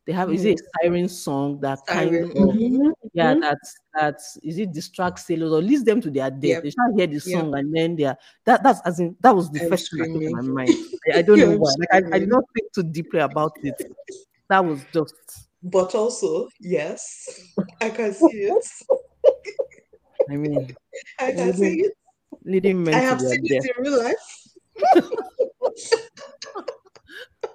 they 0.06 0.14
have 0.14 0.32
is 0.32 0.46
it 0.46 0.60
a 0.60 0.84
siren 0.84 1.08
song 1.10 1.60
that 1.62 1.80
kind 1.88 2.10
Siren, 2.10 2.30
of 2.38 2.56
mhm. 2.56 2.92
yeah, 3.14 3.34
Mhm. 3.34 3.42
that's 3.42 3.76
that's 3.94 4.38
is 4.44 4.58
it 4.60 4.72
distracts 4.74 5.26
sailors 5.26 5.52
or 5.54 5.62
leads 5.62 5.84
them 5.84 6.02
to 6.02 6.12
their 6.12 6.30
death. 6.30 6.42
Yep. 6.42 6.64
They 6.64 6.70
start 6.72 6.92
hear 6.98 7.08
the 7.08 7.20
Yep. 7.26 7.46
song 7.46 7.56
and 7.58 7.76
then 7.76 7.96
they 7.96 8.04
are 8.06 8.18
that 8.46 8.62
that's 8.64 8.82
as 8.86 9.00
in 9.00 9.16
that 9.22 9.36
was 9.36 9.50
the 9.52 9.60
I'm 9.62 9.70
first 9.70 9.90
thing 9.90 10.00
that 10.00 10.12
to 10.14 10.30
my 10.30 10.42
mind. 10.42 10.76
I, 11.14 11.20
I 11.20 11.22
don't 11.22 11.40
know 11.42 11.54
why. 11.56 11.72
Like 11.80 11.90
I, 11.94 12.16
I 12.16 12.20
did 12.20 12.30
not 12.30 12.44
think 12.54 12.72
too 12.74 12.84
deeply 12.84 13.20
about 13.22 13.54
it. 13.64 13.76
That 14.50 14.66
was 14.66 14.86
just 14.94 15.16
But 15.64 15.96
also, 15.96 16.50
yes, 16.60 17.54
I 17.82 17.90
can 17.90 18.14
see 18.14 18.44
it. 18.52 18.66
I 20.30 20.36
mean 20.38 20.76
I 21.20 21.32
can 21.32 21.54
see 21.54 21.82
it. 21.82 21.94
Leading 22.44 22.84
men 22.84 22.94
I 22.96 23.00
to 23.00 23.06
have 23.06 23.22
their 23.22 23.30
seen 23.32 23.44
death. 23.44 23.66
it 23.66 23.72
in 23.78 23.84
real 23.84 24.04
life. 24.04 24.26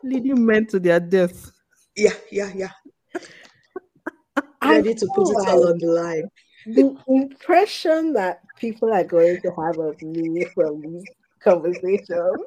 Leading 0.02 0.46
men 0.46 0.66
to 0.68 0.80
their 0.80 1.00
death. 1.00 1.50
Yeah, 1.96 2.14
yeah, 2.30 2.50
yeah. 2.54 2.70
I 4.62 4.76
Ready 4.76 4.94
to 4.94 5.06
put 5.14 5.30
it 5.30 5.48
all 5.48 5.68
on 5.68 5.78
the 5.78 5.86
line. 5.86 6.28
the 6.66 6.96
impression 7.08 8.12
that 8.14 8.40
people 8.56 8.92
are 8.92 9.04
going 9.04 9.40
to 9.40 9.50
have 9.52 9.78
of 9.78 10.00
me 10.02 10.44
from 10.54 10.80
these 10.82 11.04
conversations 11.42 12.08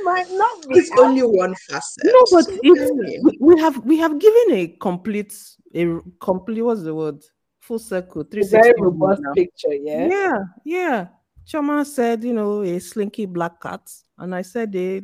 might 0.00 0.30
not 0.30 0.68
be 0.68 0.78
It's 0.78 0.90
only 0.98 1.22
one 1.22 1.54
facet. 1.68 2.04
No, 2.04 2.26
but 2.30 2.46
I 2.48 2.58
it's 2.62 2.90
we- 3.22 3.38
we 3.40 3.60
have 3.60 3.84
we 3.84 3.98
have 3.98 4.18
given 4.18 4.52
a 4.52 4.68
complete 4.80 5.34
a 5.74 6.00
complete 6.20 6.62
what's 6.62 6.82
the 6.82 6.94
word 6.94 7.22
full 7.66 7.78
circle 7.80 8.24
very 8.30 8.72
robust 8.78 9.22
now. 9.22 9.32
picture, 9.34 9.74
yeah. 9.74 10.06
Yeah, 10.06 10.38
yeah. 10.64 11.06
Chioma 11.46 11.84
said, 11.84 12.22
you 12.24 12.32
know, 12.32 12.62
a 12.62 12.78
slinky 12.78 13.26
black 13.26 13.60
cat, 13.60 13.82
and 14.18 14.34
I 14.34 14.42
said 14.42 14.74
a 14.76 15.02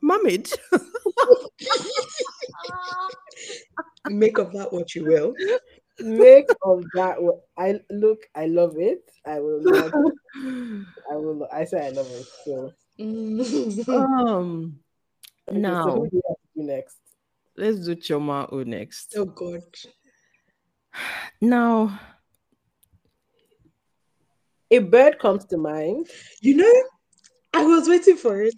mermaid. 0.00 0.50
make 4.08 4.38
of 4.38 4.52
that 4.52 4.72
what 4.72 4.94
you 4.94 5.04
will. 5.06 5.34
Make 6.00 6.46
of 6.64 6.82
that 6.94 7.22
what 7.22 7.42
I 7.56 7.78
look, 7.90 8.20
I 8.34 8.46
love 8.46 8.76
it. 8.78 9.04
I 9.26 9.38
will 9.38 9.60
not 9.60 9.92
I 11.12 11.16
will 11.16 11.46
I 11.52 11.64
say 11.64 11.86
I 11.86 11.90
love 11.90 12.08
it. 12.10 12.26
So 12.44 12.72
um, 13.94 14.80
okay, 15.46 15.54
so 15.54 15.60
now 15.60 15.92
who 15.92 16.08
do 16.08 16.16
you 16.16 16.22
have 16.26 16.36
to 16.36 16.48
do 16.56 16.62
next? 16.62 16.96
let's 17.56 17.84
do 17.84 17.94
Chioma 17.94 18.48
O 18.50 18.62
next. 18.62 19.14
oh 19.16 19.26
God. 19.26 19.62
Now, 21.40 21.98
A 24.70 24.78
bird 24.78 25.18
comes 25.18 25.44
to 25.46 25.58
mind. 25.58 26.08
You 26.40 26.56
know, 26.56 26.72
I 27.52 27.64
was 27.66 27.88
waiting 27.88 28.16
for 28.16 28.42
it. 28.42 28.54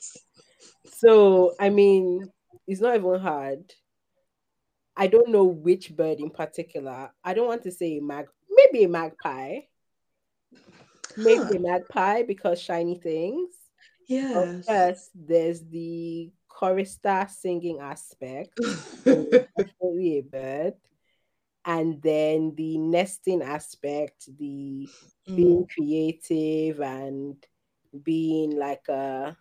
So 0.87 1.55
I 1.59 1.71
mean, 1.71 2.31
it's 2.67 2.81
not 2.81 2.95
even 2.95 3.19
hard. 3.21 3.73
I 4.97 5.09
don't 5.09 5.31
know 5.31 5.45
which 5.45 5.95
bird 5.97 6.21
in 6.21 6.31
particular. 6.31 7.11
I 7.25 7.35
don't 7.35 7.49
want 7.49 7.65
to 7.65 7.73
say 7.73 7.99
a 7.99 8.01
mag, 8.03 8.27
maybe 8.49 8.85
a 8.85 8.89
magpie. 8.89 9.61
Maybe 11.17 11.41
Huh. 11.43 11.57
a 11.57 11.61
magpie 11.61 12.23
because 12.23 12.61
shiny 12.61 12.97
things. 12.97 13.55
Of 14.35 14.65
Yes. 14.69 15.11
there's 15.15 15.63
the 15.63 16.31
chorister 16.49 17.27
singing 17.29 17.81
aspect, 17.81 18.59
so 19.05 19.25
definitely 19.59 20.19
a 20.19 20.21
bird, 20.23 20.75
and 21.65 22.01
then 22.03 22.55
the 22.57 22.79
nesting 22.79 23.43
aspect, 23.43 24.29
the 24.39 24.89
being 25.27 25.65
Mm. 25.65 25.71
creative 25.71 26.81
and 26.81 27.37
being 28.03 28.57
like 28.57 28.87
a 28.89 29.37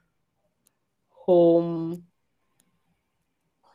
home 1.09 2.03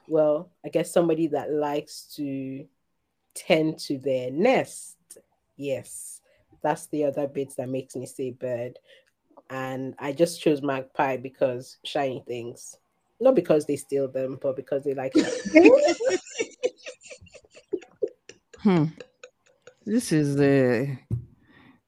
well 0.06 0.50
i 0.64 0.68
guess 0.68 0.92
somebody 0.92 1.26
that 1.26 1.50
likes 1.50 2.04
to 2.14 2.66
tend 3.34 3.78
to 3.78 3.98
their 3.98 4.30
nest 4.30 4.96
yes 5.56 6.20
that's 6.62 6.86
the 6.86 7.04
other 7.04 7.26
bit 7.26 7.54
that 7.56 7.68
makes 7.68 7.96
me 7.96 8.06
say 8.06 8.30
bird 8.30 8.78
and 9.50 9.94
i 9.98 10.12
just 10.12 10.40
chose 10.40 10.62
magpie 10.62 11.16
because 11.16 11.78
shiny 11.84 12.22
things 12.26 12.76
not 13.20 13.34
because 13.34 13.66
they 13.66 13.76
steal 13.76 14.08
them 14.08 14.38
but 14.40 14.56
because 14.56 14.84
they 14.84 14.94
like. 14.94 15.12
hmm, 18.68 18.84
this 19.84 20.12
is 20.12 20.36
uh, 20.36 20.86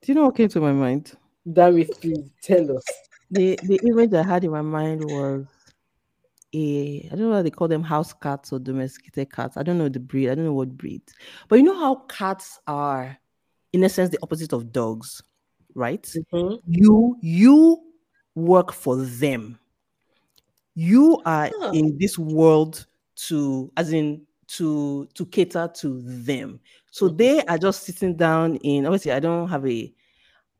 do 0.03 0.07
you 0.07 0.15
know 0.15 0.27
what 0.27 0.37
came 0.37 0.49
to 0.49 0.61
my 0.61 0.73
mind? 0.73 1.15
damn 1.57 1.77
it 1.79 2.01
please 2.01 2.33
tell 2.41 2.77
us 2.79 2.89
The 3.31 3.59
the 3.63 3.81
image 3.89 4.13
I 4.15 4.23
had 4.23 4.45
in 4.45 4.51
my 4.53 4.63
mind 4.63 5.05
was 5.05 5.47
a 6.55 7.07
I 7.07 7.09
don't 7.11 7.21
know 7.21 7.31
what 7.31 7.43
they 7.43 7.51
call 7.51 7.69
them 7.69 7.83
house 7.83 8.13
cats 8.13 8.53
or 8.53 8.59
domesticated 8.59 9.33
cats. 9.33 9.57
I 9.57 9.63
don't 9.63 9.79
know 9.79 9.89
the 9.89 10.01
breed. 10.01 10.31
I 10.31 10.35
don't 10.35 10.45
know 10.45 10.53
what 10.53 10.77
breed. 10.77 11.03
But 11.49 11.57
you 11.57 11.63
know 11.65 11.79
how 11.79 11.97
cats 12.09 12.59
are, 12.67 13.17
in 13.73 13.85
essence, 13.85 14.11
the 14.11 14.19
opposite 14.23 14.53
of 14.53 14.73
dogs, 14.73 15.23
right? 15.75 16.09
Mhm. 16.15 16.61
You 16.67 17.17
you 17.23 17.93
work 18.35 18.73
for 18.73 18.97
them. 18.97 19.59
You 20.75 21.21
are 21.27 21.53
Huh. 21.53 21.73
in 21.73 21.99
this 21.99 22.19
world 22.19 22.87
to, 23.29 23.73
as 23.77 23.93
in 23.93 24.27
to 24.57 25.07
to 25.15 25.27
cater 25.27 25.69
to 25.77 26.01
them. 26.03 26.61
So 26.91 27.09
Mhm. 27.09 27.17
they 27.19 27.43
are 27.45 27.59
just 27.59 27.85
sitting 27.85 28.17
down 28.17 28.57
in. 28.57 28.87
Obviously, 28.87 29.13
I 29.13 29.21
don't 29.21 29.49
have 29.49 29.67
a 29.67 29.93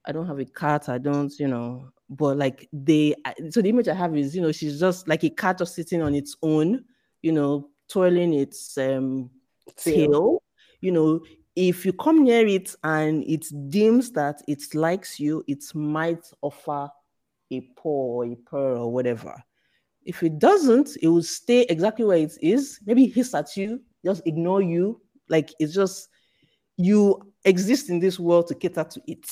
I 0.07 0.13
don't 0.13 0.27
have 0.27 0.39
a 0.39 0.45
cat. 0.47 0.89
I 0.89 0.99
don't, 0.99 1.33
you 1.39 1.47
know, 1.49 1.91
but 2.09 2.39
like 2.39 2.69
they, 2.73 3.15
so 3.51 3.61
the 3.61 3.69
image 3.69 3.87
I 3.89 3.95
have 3.95 4.17
is, 4.17 4.35
you 4.35 4.41
know, 4.41 4.51
she's 4.51 4.81
just 4.81 5.07
like 5.07 5.25
a 5.25 5.31
cat 5.31 5.59
just 5.59 5.75
sitting 5.75 6.01
on 6.03 6.15
its 6.15 6.37
own, 6.43 6.85
you 7.21 7.33
know, 7.33 7.69
twirling 7.89 8.33
its 8.35 8.79
um 8.79 9.31
Tail. 9.77 9.95
tail. 9.95 10.43
You 10.81 10.93
know, 10.93 11.21
if 11.55 11.85
you 11.85 11.93
come 11.93 12.25
near 12.25 12.47
it 12.47 12.75
and 12.83 13.25
it 13.25 13.47
deems 13.69 14.11
that 14.13 14.41
it 14.49 14.75
likes 14.75 15.21
you, 15.21 15.45
it 15.47 15.65
might 15.75 16.25
offer 16.41 16.89
a 17.51 17.61
paw 17.77 18.23
or 18.23 18.25
a 18.25 18.37
purr 18.37 18.77
or 18.77 18.91
whatever. 18.93 19.43
If 20.05 20.23
it 20.23 20.39
doesn't, 20.39 20.97
it 21.03 21.09
will 21.09 21.23
stay 21.23 21.63
exactly 21.69 22.05
where 22.05 22.19
it 22.19 22.33
is. 22.41 22.81
Maybe 22.87 23.07
hiss 23.07 23.35
at 23.35 23.57
you, 23.57 23.81
just 24.05 24.23
ignore 24.27 24.63
you. 24.63 25.01
Like 25.29 25.51
it's 25.59 25.75
just 25.75 26.09
you 26.77 27.33
exist 27.45 27.91
in 27.91 28.01
this 28.01 28.19
world 28.19 28.49
to 28.49 28.55
cater 28.55 28.85
to 28.85 29.03
it. 29.07 29.31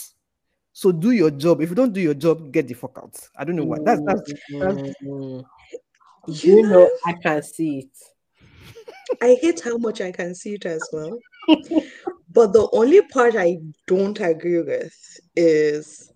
So 0.72 0.92
do 0.92 1.10
your 1.10 1.30
job. 1.30 1.60
If 1.60 1.70
you 1.70 1.74
don't 1.74 1.92
do 1.92 2.00
your 2.00 2.14
job, 2.14 2.52
get 2.52 2.68
the 2.68 2.74
fuck 2.74 2.98
out. 3.02 3.18
I 3.36 3.44
don't 3.44 3.56
know 3.56 3.64
why. 3.64 3.78
That's 3.84 4.00
that's, 4.04 4.32
that's 4.60 4.94
Mm. 5.02 5.44
You 6.42 6.56
you 6.56 6.62
know 6.62 6.68
know, 6.70 6.90
i 7.06 7.12
can 7.14 7.42
see 7.42 7.78
it 7.78 7.90
I 9.22 9.36
hate 9.40 9.60
how 9.60 9.78
much 9.78 10.00
I 10.00 10.12
can 10.12 10.34
see 10.34 10.54
it 10.54 10.66
as 10.66 10.88
well. 10.92 11.18
But 12.30 12.52
the 12.52 12.68
only 12.72 13.02
part 13.02 13.36
I 13.36 13.58
don't 13.86 14.18
agree 14.20 14.60
with 14.60 14.94
is 15.34 16.12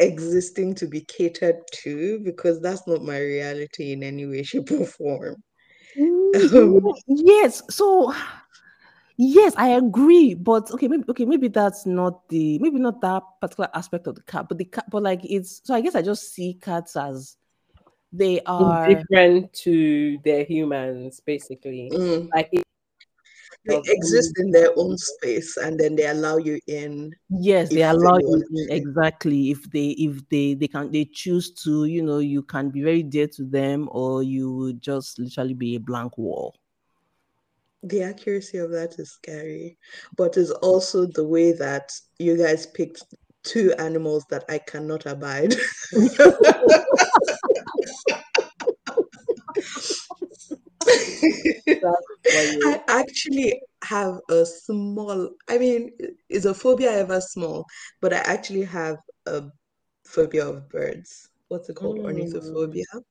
existing 0.00 0.74
to 0.76 0.86
be 0.86 1.00
catered 1.02 1.56
to 1.72 2.20
because 2.20 2.60
that's 2.60 2.86
not 2.86 3.02
my 3.02 3.18
reality 3.18 3.92
in 3.92 4.02
any 4.02 4.26
way, 4.26 4.42
shape, 4.42 4.70
or 4.70 4.86
form. 4.86 5.42
Mm, 5.98 6.92
yes. 7.06 7.62
So 7.70 8.12
yes, 9.16 9.54
I 9.56 9.70
agree. 9.70 10.34
But 10.34 10.70
okay, 10.72 10.88
maybe 10.88 11.04
okay, 11.08 11.24
maybe 11.24 11.48
that's 11.48 11.86
not 11.86 12.28
the 12.28 12.58
maybe 12.58 12.78
not 12.78 13.00
that 13.00 13.22
particular 13.40 13.70
aspect 13.74 14.06
of 14.06 14.14
the 14.16 14.22
cat, 14.22 14.46
but 14.48 14.58
the 14.58 14.64
cat, 14.66 14.84
but 14.90 15.02
like 15.02 15.20
it's 15.24 15.62
so 15.64 15.74
I 15.74 15.80
guess 15.80 15.94
I 15.94 16.02
just 16.02 16.34
see 16.34 16.58
cats 16.60 16.96
as 16.96 17.36
they 18.12 18.40
are 18.46 18.86
different 18.86 19.52
to 19.52 20.18
their 20.24 20.44
humans 20.44 21.20
basically 21.20 21.90
Mm. 21.92 22.28
like 22.34 22.48
it, 22.52 22.65
They 23.66 23.82
exist 23.86 24.38
in 24.38 24.50
their 24.50 24.70
own 24.76 24.96
space 24.96 25.56
and 25.56 25.78
then 25.78 25.96
they 25.96 26.06
allow 26.06 26.36
you 26.36 26.60
in. 26.66 27.14
yes, 27.30 27.70
they 27.70 27.76
if 27.76 27.78
they 27.78 27.82
allow 27.82 28.18
you 28.18 28.44
in 28.50 28.70
exactly 28.70 29.50
if 29.50 29.70
they 29.70 29.88
if 29.90 30.28
they 30.28 30.54
they 30.54 30.68
can 30.68 30.90
they 30.92 31.04
choose 31.04 31.52
to, 31.64 31.84
you 31.86 32.02
know, 32.02 32.18
you 32.18 32.42
can 32.42 32.70
be 32.70 32.82
very 32.82 33.02
dear 33.02 33.26
to 33.28 33.44
them 33.44 33.88
or 33.92 34.22
you 34.22 34.52
would 34.52 34.80
just 34.80 35.18
literally 35.18 35.54
be 35.54 35.76
a 35.76 35.80
blank 35.80 36.16
wall. 36.16 36.54
The 37.82 38.02
accuracy 38.02 38.58
of 38.58 38.70
that 38.70 38.98
is 38.98 39.12
scary, 39.12 39.78
but 40.16 40.36
it's 40.36 40.50
also 40.50 41.06
the 41.06 41.26
way 41.26 41.52
that 41.52 41.92
you 42.18 42.36
guys 42.36 42.66
picked 42.66 43.04
two 43.42 43.72
animals 43.78 44.24
that 44.30 44.44
I 44.48 44.58
cannot 44.58 45.06
abide. 45.06 45.54
I 52.64 52.82
actually 52.88 53.60
have 53.84 54.18
a 54.30 54.44
small, 54.46 55.30
I 55.48 55.58
mean, 55.58 55.90
is 56.28 56.46
a 56.46 56.54
phobia 56.54 56.92
ever 56.92 57.20
small? 57.20 57.64
But 58.00 58.12
I 58.12 58.18
actually 58.18 58.64
have 58.64 58.96
a 59.26 59.44
phobia 60.04 60.46
of 60.46 60.68
birds. 60.68 61.28
What's 61.48 61.68
it 61.68 61.76
called? 61.76 61.98
Mm. 61.98 62.04
Ornithophobia. 62.04 63.02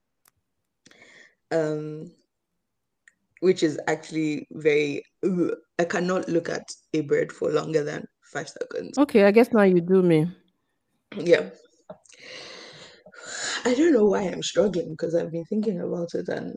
Um, 1.52 2.12
which 3.42 3.64
is 3.64 3.80
actually 3.88 4.48
very, 4.52 5.04
I 5.80 5.86
cannot 5.86 6.28
look 6.28 6.50
at 6.50 6.68
a 6.94 7.02
bird 7.02 7.32
for 7.32 7.52
longer 7.52 7.84
than 7.84 8.06
five 8.34 8.50
seconds. 8.50 8.98
Okay, 8.98 9.24
I 9.24 9.32
guess 9.32 9.52
now 9.52 9.64
you 9.64 9.82
do 9.82 10.02
me. 10.02 10.28
Yeah. 11.18 11.50
I 13.64 13.74
don't 13.74 13.94
know 13.94 14.06
why 14.06 14.22
I'm 14.24 14.44
struggling 14.44 14.90
because 14.92 15.16
I've 15.16 15.32
been 15.32 15.46
thinking 15.46 15.80
about 15.80 16.14
it 16.14 16.28
and 16.28 16.56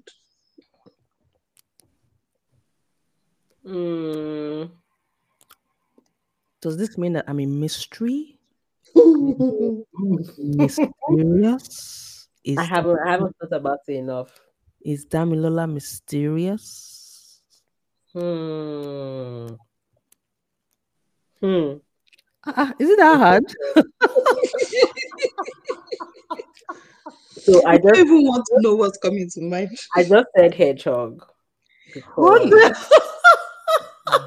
Hmm. 3.64 4.64
Does 6.61 6.77
this 6.77 6.99
mean 6.99 7.12
that 7.14 7.25
I'm 7.29 7.40
a 7.40 7.47
mystery? 7.47 8.38
Mysterious? 10.38 12.29
Is 12.44 12.59
I 12.59 12.64
haven't 12.64 12.99
I 13.05 13.11
haven't 13.11 13.37
thought 13.40 13.53
about 13.53 13.79
it 13.88 13.92
enough. 13.97 14.31
is 14.81 15.07
Damilola 15.07 15.66
mysterious? 15.71 17.40
Hmm. 18.12 19.49
Hmm. 21.40 21.79
Ah, 22.47 22.73
is 22.79 22.90
it 22.90 22.99
that 22.99 23.16
hard? 23.18 23.44
So 27.44 27.62
I 27.66 27.75
I 27.75 27.79
don't 27.79 27.97
even 27.97 28.25
want 28.25 28.44
to 28.47 28.61
know 28.61 28.75
what's 28.75 28.99
coming 28.99 29.29
to 29.31 29.40
mind. 29.40 29.71
I 29.97 30.03
just 30.03 30.27
said 30.37 30.55
hedgehog. 30.55 31.25
What 32.16 32.42
Because, 32.42 32.51
the- 32.51 32.77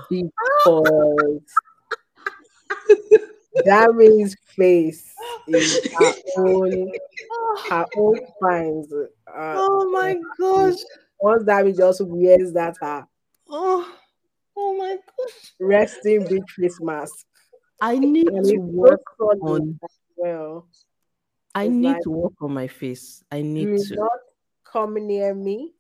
because 0.10 1.42
Dami's 3.66 4.36
face 4.56 5.14
is 5.48 5.80
her 5.94 6.14
own 6.38 6.92
her 7.70 7.86
own 7.98 8.20
finds. 8.42 8.92
Uh, 8.94 9.06
oh 9.58 9.90
my 9.92 10.16
gosh. 10.40 10.80
once 11.20 11.44
Dami 11.44 11.76
just 11.76 12.02
wears 12.06 12.54
that 12.54 12.76
her 12.82 13.06
Oh, 13.50 13.94
oh 14.56 14.78
my 14.78 14.96
gosh. 15.18 15.54
resting 15.60 16.24
bitch 16.24 16.50
face 16.58 16.80
mask. 16.82 17.14
I 17.82 17.98
need 17.98 18.28
And 18.30 18.46
to 18.46 18.58
work 18.58 19.02
on 19.20 19.78
as 19.84 19.90
well. 20.16 20.68
I 21.54 21.64
It's 21.66 21.72
need 21.74 21.88
like- 21.94 22.02
to 22.04 22.10
work 22.12 22.34
on 22.42 22.54
my 22.54 22.68
face. 22.68 23.24
I 23.32 23.42
need 23.42 23.78
to. 23.88 23.96
not 23.96 24.20
come 24.64 24.94
near 25.06 25.34
me. 25.36 25.74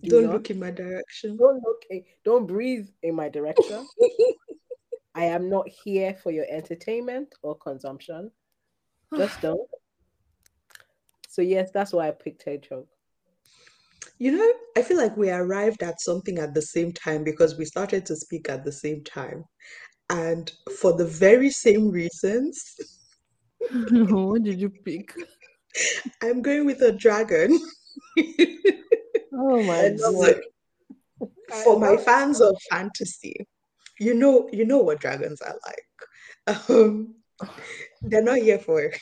Do 0.00 0.10
Don't 0.10 0.24
not- 0.24 0.32
look 0.32 0.50
in 0.50 0.58
my 0.58 0.70
direction. 0.70 1.36
Don't 1.36 1.62
look. 1.62 1.82
Don't 2.24 2.46
breathe 2.46 2.88
in 3.02 3.14
my 3.14 3.28
direction. 3.28 3.86
I 5.14 5.24
am 5.24 5.50
not 5.50 5.68
here 5.68 6.14
for 6.22 6.30
your 6.30 6.46
entertainment 6.48 7.34
or 7.42 7.56
consumption. 7.56 8.30
Just 9.16 9.40
don't. 9.42 9.68
So 11.28 11.42
yes, 11.42 11.70
that's 11.72 11.92
why 11.92 12.08
I 12.08 12.12
picked 12.12 12.42
hedgehog. 12.44 12.86
You 14.18 14.32
know, 14.32 14.52
I 14.76 14.82
feel 14.82 14.96
like 14.96 15.16
we 15.16 15.30
arrived 15.30 15.82
at 15.82 16.00
something 16.00 16.38
at 16.38 16.54
the 16.54 16.62
same 16.62 16.92
time 16.92 17.24
because 17.24 17.58
we 17.58 17.64
started 17.64 18.06
to 18.06 18.16
speak 18.16 18.48
at 18.48 18.64
the 18.64 18.72
same 18.72 19.02
time. 19.04 19.44
And 20.10 20.50
for 20.78 20.92
the 20.96 21.06
very 21.06 21.50
same 21.50 21.90
reasons, 21.90 22.62
what 23.90 24.42
did 24.42 24.60
you 24.60 24.70
pick? 24.70 25.14
I'm 26.22 26.42
going 26.42 26.66
with 26.66 26.82
a 26.82 26.92
dragon. 26.92 27.58
Oh 29.34 29.62
my 29.62 29.78
I 29.86 29.88
love 29.98 30.14
god. 30.14 30.40
So, 31.20 31.30
for 31.64 31.78
my 31.78 31.96
fans 31.96 32.40
of 32.40 32.56
fantasy, 32.70 33.46
you 34.00 34.14
know, 34.14 34.48
you 34.52 34.64
know 34.64 34.78
what 34.78 35.00
dragons 35.00 35.40
are 35.40 35.54
like. 35.66 36.68
Um, 36.68 37.14
they're 38.02 38.22
not 38.22 38.38
here 38.38 38.58
for 38.58 38.92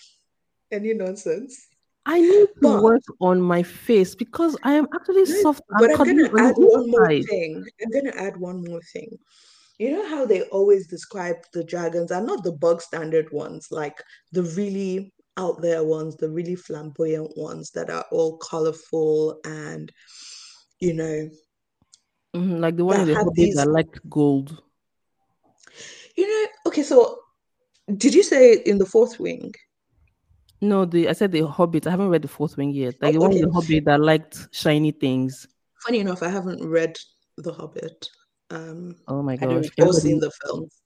any 0.70 0.92
nonsense. 0.94 1.66
I 2.06 2.20
need 2.20 2.48
to 2.48 2.54
But- 2.60 2.82
work 2.82 3.02
on 3.20 3.40
my 3.40 3.62
face 3.62 4.14
because 4.14 4.56
I 4.62 4.74
am 4.74 4.86
actually 4.94 5.26
soft 5.26 5.62
But 5.78 5.90
I'm 5.92 5.96
cuddly 5.96 6.28
gonna 6.28 6.48
add 6.48 6.54
one 6.56 6.90
more 6.90 7.10
inside. 7.10 7.28
thing. 7.28 7.64
I'm 7.82 7.90
gonna 7.90 8.16
add 8.16 8.36
one 8.36 8.64
more 8.64 8.80
thing. 8.92 9.18
You 9.78 9.92
know 9.92 10.06
how 10.08 10.26
they 10.26 10.42
always 10.42 10.86
describe 10.86 11.36
the 11.52 11.64
dragons 11.64 12.10
are 12.12 12.20
not 12.22 12.44
the 12.44 12.52
bug 12.52 12.82
standard 12.82 13.32
ones, 13.32 13.68
like 13.70 14.02
the 14.32 14.42
really 14.42 15.12
out 15.36 15.60
there 15.62 15.84
ones, 15.84 16.16
the 16.16 16.28
really 16.28 16.54
flamboyant 16.56 17.36
ones 17.36 17.70
that 17.70 17.90
are 17.90 18.04
all 18.10 18.36
colorful 18.38 19.40
and 19.44 19.90
you 20.80 20.94
know, 20.94 21.28
Mhm, 22.34 22.60
like 22.60 22.76
the 22.76 22.84
one 22.84 22.96
that 22.96 23.02
in 23.02 23.08
the 23.08 23.14
have 23.14 23.26
these. 23.34 23.54
that 23.56 23.68
liked 23.68 24.00
gold. 24.08 24.62
You 26.16 26.26
know, 26.28 26.48
okay, 26.66 26.82
so 26.82 27.18
did 27.96 28.14
you 28.14 28.22
say 28.22 28.54
in 28.64 28.78
the 28.78 28.86
fourth 28.86 29.18
wing? 29.20 29.52
No, 30.60 30.84
the 30.84 31.08
I 31.08 31.12
said 31.12 31.32
the 31.32 31.46
Hobbit. 31.46 31.86
I 31.86 31.90
haven't 31.90 32.08
read 32.10 32.22
the 32.22 32.28
fourth 32.28 32.56
wing 32.56 32.70
yet. 32.70 32.94
Like 33.00 33.10
Oh, 33.10 33.12
the 33.12 33.20
one 33.20 33.32
in 33.32 33.36
okay. 33.38 33.46
the 33.46 33.52
Hobbit 33.52 33.84
that 33.86 34.00
liked 34.00 34.48
shiny 34.52 34.92
things. 34.92 35.46
Funny 35.86 36.00
enough, 36.00 36.22
I 36.22 36.28
haven't 36.28 36.66
read 36.66 36.96
The 37.38 37.52
Hobbit. 37.52 38.08
Um, 38.50 38.96
Oh 39.08 39.22
my 39.22 39.36
god! 39.36 39.48
I 39.48 39.52
don't 39.54 39.62
gosh! 39.76 39.86
or 39.88 39.92
seen 39.94 40.20
the 40.20 40.30
films. 40.44 40.82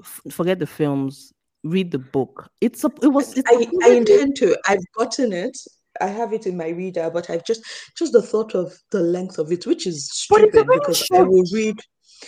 f- 0.00 0.20
forget 0.30 0.58
the 0.58 0.66
films. 0.66 1.32
Read 1.70 1.90
the 1.90 1.98
book. 1.98 2.48
It's 2.60 2.84
a. 2.84 2.90
It 3.02 3.08
was. 3.08 3.36
It's 3.36 3.48
I, 3.50 3.66
I 3.88 3.90
intend 3.94 4.36
to. 4.36 4.56
I've 4.68 4.84
gotten 4.96 5.32
it. 5.32 5.56
I 6.00 6.06
have 6.08 6.32
it 6.32 6.46
in 6.46 6.56
my 6.56 6.68
reader, 6.68 7.10
but 7.12 7.30
I've 7.30 7.44
just 7.44 7.62
just 7.96 8.12
the 8.12 8.22
thought 8.22 8.54
of 8.54 8.72
the 8.90 9.00
length 9.00 9.38
of 9.38 9.50
it, 9.50 9.66
which 9.66 9.86
is 9.86 10.26
But 10.28 10.42
it's 10.42 10.54
a 10.56 10.60
stupid 10.60 10.78
because 10.80 11.08
I 11.14 11.22
will 11.22 11.44
read. 11.52 11.76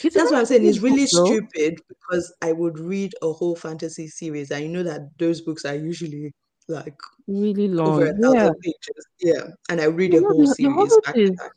it's 0.03 0.15
That's 0.15 0.31
what 0.33 0.39
I'm 0.41 0.47
saying. 0.47 0.67
It's 0.67 0.79
short 0.79 0.91
really 0.91 1.07
though. 1.13 1.27
stupid 1.27 1.81
because 1.89 2.35
I 2.43 2.53
would 2.53 2.79
read 2.79 3.13
a 3.23 3.31
whole 3.33 3.55
fantasy 3.57 4.09
series, 4.09 4.51
and 4.51 4.63
you 4.65 4.71
know 4.71 4.83
that 4.85 5.03
those 5.19 5.43
books 5.43 5.65
are 5.67 5.75
usually 5.77 6.33
like 6.69 6.97
Really 7.27 7.69
long. 7.69 8.03
over 8.03 8.07
a 8.07 8.35
Yeah. 8.35 8.51
pages. 8.63 9.07
Yeah, 9.21 9.43
and 9.69 9.81
I 9.81 9.85
read 9.85 10.13
You 10.15 10.19
a 10.21 10.23
know, 10.23 10.29
whole 10.31 10.39
the- 10.41 10.47
the 10.47 10.55
series 10.55 10.75
Hobbit 10.75 11.05
back 11.05 11.17
is- 11.17 11.31
back. 11.31 11.53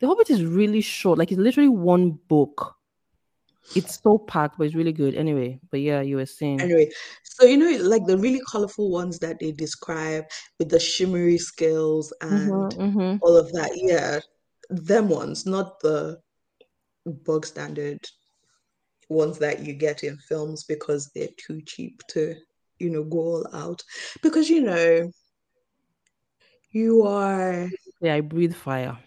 The 0.00 0.06
Hobbit 0.08 0.28
is 0.30 0.44
really 0.44 0.82
short. 0.82 1.18
Like 1.18 1.32
it's 1.32 1.40
literally 1.40 1.70
one 1.70 2.18
book. 2.28 2.75
It's 3.74 4.00
so 4.02 4.18
packed, 4.18 4.58
but 4.58 4.64
it's 4.66 4.74
really 4.74 4.92
good. 4.92 5.14
Anyway, 5.14 5.60
but 5.70 5.80
yeah, 5.80 6.00
you 6.00 6.16
were 6.16 6.26
saying. 6.26 6.60
Anyway, 6.60 6.90
so 7.24 7.44
you 7.46 7.56
know, 7.56 7.70
like 7.82 8.04
the 8.06 8.16
really 8.16 8.40
colorful 8.50 8.90
ones 8.90 9.18
that 9.18 9.38
they 9.40 9.52
describe 9.52 10.24
with 10.58 10.70
the 10.70 10.80
shimmery 10.80 11.38
scales 11.38 12.12
and 12.20 12.50
Mhm, 12.50 12.94
mhm. 12.94 13.18
all 13.22 13.36
of 13.36 13.52
that. 13.52 13.72
Yeah, 13.74 14.20
them 14.70 15.08
ones, 15.08 15.46
not 15.46 15.80
the 15.80 16.20
bog 17.04 17.46
standard 17.46 18.00
ones 19.08 19.38
that 19.38 19.60
you 19.60 19.72
get 19.72 20.02
in 20.02 20.16
films 20.18 20.64
because 20.64 21.10
they're 21.14 21.28
too 21.36 21.60
cheap 21.62 22.02
to, 22.08 22.34
you 22.78 22.90
know, 22.90 23.04
go 23.04 23.18
all 23.18 23.46
out. 23.54 23.82
Because 24.22 24.48
you 24.48 24.62
know, 24.62 25.10
you 26.70 27.02
are 27.02 27.68
Yeah, 28.00 28.14
I 28.14 28.20
breathe 28.20 28.54
fire. 28.54 28.98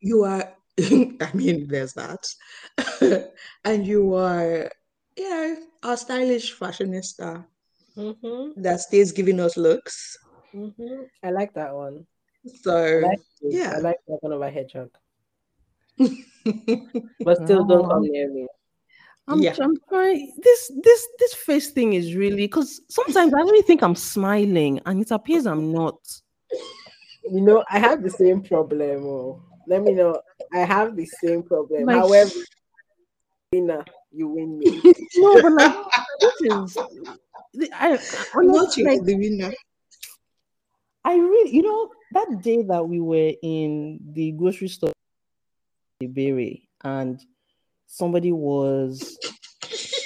you 0.00 0.24
are 0.24 0.54
I 1.20 1.30
mean, 1.34 1.68
there's 1.68 1.94
that. 1.94 2.26
and 3.64 3.86
you 3.86 4.14
are, 4.14 4.70
you 5.16 5.30
know, 5.30 5.56
a 5.82 5.96
stylish 5.96 6.56
fashionista 6.58 7.44
Mm-hmm, 7.96 8.62
that 8.62 8.80
stays 8.80 9.12
giving 9.12 9.40
us 9.40 9.56
looks. 9.56 10.16
mm-hmm. 10.54 11.02
I 11.22 11.30
like 11.30 11.52
that 11.54 11.74
one. 11.74 12.06
I 12.46 12.50
So 12.62 13.00
like 13.02 13.20
yeah. 13.42 13.74
I 13.76 13.80
like 13.80 13.98
that 14.08 14.18
one 14.20 14.32
of 14.32 14.40
a 14.40 14.50
hedgehog. 14.50 14.90
But 17.24 17.44
still, 17.44 17.64
don't 17.64 17.88
come 17.88 18.02
near 18.02 18.32
me. 18.32 18.46
I'm, 19.28 19.42
Yeah. 19.42 19.54
I'm 19.60 19.76
trying. 19.88 20.32
This 20.42 20.72
this 20.82 21.06
this 21.18 21.34
face 21.34 21.70
thing 21.70 21.92
is 21.92 22.14
really 22.14 22.36
because 22.36 22.80
sometimes 22.88 23.34
I 23.34 23.40
really 23.40 23.62
think 23.62 23.82
I'm 23.82 23.96
smiling 23.96 24.80
and 24.86 25.02
it 25.02 25.10
appears 25.10 25.46
I'm 25.46 25.72
not. 25.72 25.98
You 27.30 27.40
know, 27.42 27.64
I 27.70 27.78
have 27.78 28.02
the 28.02 28.10
same 28.10 28.42
problem. 28.42 29.04
Oh. 29.04 29.42
Let 29.66 29.82
me 29.82 29.92
know. 29.92 30.20
I 30.52 30.60
have 30.60 30.96
the 30.96 31.06
same 31.06 31.42
problem. 31.42 31.86
Like- 31.86 31.96
However, 31.96 32.30
winner, 33.52 33.84
you 34.12 34.28
win 34.28 34.58
me. 34.58 34.82
No, 35.16 35.42
but 35.42 35.52
like 35.52 35.76
this 36.20 36.34
is. 36.42 36.78
I 37.74 37.98
I'm 38.34 38.46
not 38.46 38.76
you 38.76 38.84
like, 38.84 39.02
the 39.04 39.16
winner. 39.16 39.52
I 41.04 41.16
really, 41.16 41.50
you 41.54 41.62
know, 41.62 41.88
that 42.12 42.42
day 42.42 42.62
that 42.62 42.86
we 42.88 43.00
were 43.00 43.32
in 43.42 43.98
the 44.12 44.32
grocery 44.32 44.68
store, 44.68 44.92
the 45.98 46.06
Berry, 46.06 46.68
and 46.84 47.18
somebody 47.86 48.32
was, 48.32 49.18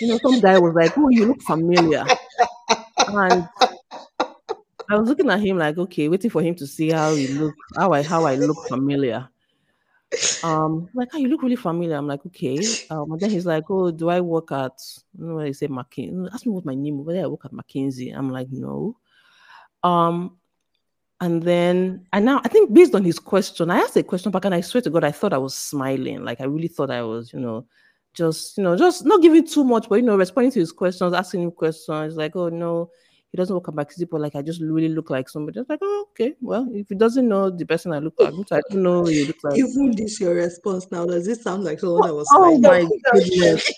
you 0.00 0.08
know, 0.08 0.18
some 0.18 0.40
guy 0.40 0.58
was 0.58 0.74
like, 0.74 0.96
"Oh, 0.96 1.08
you 1.10 1.26
look 1.26 1.42
familiar," 1.42 2.04
and 3.08 3.48
I 4.90 4.96
was 4.98 5.08
looking 5.08 5.30
at 5.30 5.40
him 5.40 5.58
like, 5.58 5.76
okay, 5.78 6.08
waiting 6.08 6.30
for 6.30 6.42
him 6.42 6.54
to 6.56 6.66
see 6.66 6.90
how 6.90 7.14
he 7.14 7.28
look, 7.28 7.54
how 7.76 7.92
I 7.92 8.02
how 8.02 8.24
I 8.24 8.36
look 8.36 8.56
familiar. 8.68 9.28
Um, 10.44 10.88
like, 10.94 11.08
oh, 11.14 11.18
you 11.18 11.28
look 11.28 11.42
really 11.42 11.56
familiar. 11.56 11.96
I'm 11.96 12.06
like, 12.06 12.24
okay. 12.26 12.58
Um, 12.90 13.12
and 13.12 13.20
then 13.20 13.30
he's 13.30 13.46
like, 13.46 13.64
oh, 13.70 13.90
do 13.90 14.10
I 14.10 14.20
work 14.20 14.52
at? 14.52 14.78
You 15.18 15.26
know, 15.26 15.38
he 15.38 15.52
said 15.52 15.70
McKinsey. 15.70 16.28
Ask 16.32 16.44
me 16.44 16.52
what 16.52 16.66
my 16.66 16.74
name. 16.74 17.04
Whether 17.04 17.22
I 17.22 17.26
work 17.26 17.46
at 17.46 17.52
McKinsey. 17.52 18.16
I'm 18.16 18.30
like, 18.30 18.48
no. 18.50 18.96
Um, 19.82 20.36
and 21.20 21.42
then 21.42 22.06
and 22.12 22.24
now 22.24 22.40
I 22.44 22.48
think 22.48 22.72
based 22.72 22.94
on 22.94 23.04
his 23.04 23.18
question, 23.18 23.70
I 23.70 23.78
asked 23.78 23.96
a 23.96 24.02
question 24.02 24.30
back, 24.30 24.44
and 24.44 24.54
I 24.54 24.60
swear 24.60 24.82
to 24.82 24.90
God, 24.90 25.04
I 25.04 25.12
thought 25.12 25.32
I 25.32 25.38
was 25.38 25.54
smiling. 25.54 26.24
Like 26.24 26.40
I 26.40 26.44
really 26.44 26.68
thought 26.68 26.90
I 26.90 27.02
was, 27.02 27.32
you 27.32 27.40
know, 27.40 27.66
just 28.12 28.58
you 28.58 28.64
know, 28.64 28.76
just 28.76 29.06
not 29.06 29.22
giving 29.22 29.46
too 29.46 29.64
much, 29.64 29.88
but 29.88 29.96
you 29.96 30.02
know, 30.02 30.16
responding 30.16 30.52
to 30.52 30.60
his 30.60 30.72
questions, 30.72 31.14
asking 31.14 31.42
him 31.42 31.50
questions. 31.52 32.16
Like, 32.16 32.36
oh 32.36 32.48
no, 32.48 32.90
he 33.34 33.36
doesn't 33.36 33.56
work 33.56 33.66
at 33.66 33.74
McKinsey, 33.74 34.08
but 34.08 34.20
like 34.20 34.36
I 34.36 34.42
just 34.42 34.60
really 34.62 34.90
look 34.90 35.10
like 35.10 35.28
somebody. 35.28 35.58
Was 35.58 35.68
like, 35.68 35.80
oh, 35.82 36.06
okay. 36.12 36.36
Well, 36.40 36.68
if 36.72 36.88
he 36.88 36.94
doesn't 36.94 37.28
know 37.28 37.50
the 37.50 37.66
person 37.66 37.92
I 37.92 37.98
look 37.98 38.14
like, 38.20 38.32
I 38.52 38.60
don't 38.70 38.80
know 38.80 39.08
you 39.08 39.26
look 39.26 39.42
like. 39.42 39.58
Even 39.58 39.90
this 39.90 40.20
your 40.20 40.34
response 40.36 40.86
now, 40.92 41.04
does 41.04 41.26
it 41.26 41.40
sound 41.40 41.64
like 41.64 41.80
someone 41.80 42.02
that 42.02 42.14
was 42.14 42.28
Oh 42.30 42.56
smiling? 42.58 42.88
my 42.88 43.12
goodness. 43.12 43.72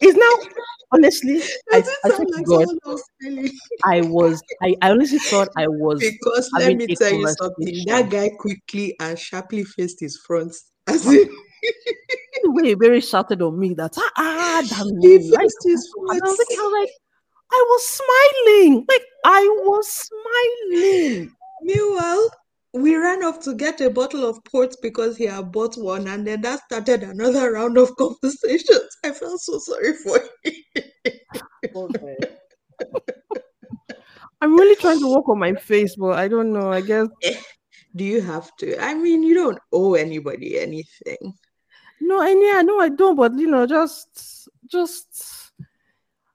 It's 0.00 0.18
now 0.18 0.60
honestly, 0.92 1.40
I, 1.72 1.82
I 2.04 2.08
sound 2.10 2.30
like 2.30 2.44
God, 2.44 2.66
someone 2.66 2.78
was 2.84 3.02
smiling? 3.22 3.50
I 3.86 4.00
was 4.02 4.42
I, 4.62 4.74
I 4.82 4.90
honestly 4.90 5.18
thought 5.18 5.48
I 5.56 5.66
was 5.66 6.00
Because 6.00 6.50
let 6.58 6.76
me 6.76 6.86
tell 6.94 7.10
you 7.10 7.26
something, 7.26 7.84
that 7.86 8.10
guy 8.10 8.28
quickly 8.38 8.96
and 9.00 9.18
sharply 9.18 9.64
faced 9.64 10.00
his 10.00 10.18
front. 10.18 10.54
As 10.86 11.06
in, 11.06 11.26
the 12.42 12.50
way 12.50 12.74
Barry 12.74 13.00
shouted 13.00 13.40
on 13.40 13.58
me 13.58 13.72
that 13.78 13.94
ah, 13.96 14.10
ah 14.18 14.62
damn 14.68 14.88
He. 15.00 15.30
Like, 15.30 15.40
flexed 15.40 15.64
his 15.64 15.90
and 16.10 16.20
I 16.22 16.26
was 16.26 16.72
like. 16.80 16.90
I 17.52 17.64
was 17.68 18.00
like, 18.00 18.40
I 18.44 18.62
was 18.62 18.68
smiling. 18.68 18.86
Like 18.88 19.06
I 19.24 19.42
was 19.62 20.10
smiling. 20.70 21.32
Meanwhile, 21.62 22.30
we 22.72 22.96
ran 22.96 23.22
off 23.22 23.40
to 23.44 23.54
get 23.54 23.80
a 23.80 23.90
bottle 23.90 24.26
of 24.26 24.42
port 24.44 24.74
because 24.82 25.16
he 25.16 25.24
had 25.24 25.52
bought 25.52 25.76
one, 25.76 26.08
and 26.08 26.26
then 26.26 26.40
that 26.42 26.60
started 26.64 27.02
another 27.02 27.52
round 27.52 27.78
of 27.78 27.94
conversations. 27.96 28.96
I 29.04 29.12
felt 29.12 29.40
so 29.40 29.58
sorry 29.58 29.94
for 29.94 30.18
him. 30.42 30.54
Okay. 31.74 32.16
I'm 34.40 34.56
really 34.56 34.76
trying 34.76 35.00
to 35.00 35.14
work 35.14 35.28
on 35.28 35.38
my 35.38 35.54
face, 35.54 35.96
but 35.96 36.18
I 36.18 36.28
don't 36.28 36.52
know. 36.52 36.70
I 36.70 36.82
guess 36.82 37.08
Do 37.96 38.04
you 38.04 38.20
have 38.22 38.54
to? 38.56 38.82
I 38.82 38.94
mean, 38.94 39.22
you 39.22 39.34
don't 39.34 39.58
owe 39.72 39.94
anybody 39.94 40.58
anything. 40.58 41.34
no, 42.00 42.20
and 42.20 42.42
yeah, 42.42 42.60
no, 42.62 42.80
I 42.80 42.88
don't. 42.88 43.14
But 43.14 43.38
you 43.38 43.46
know, 43.46 43.66
just, 43.66 44.48
just, 44.66 45.43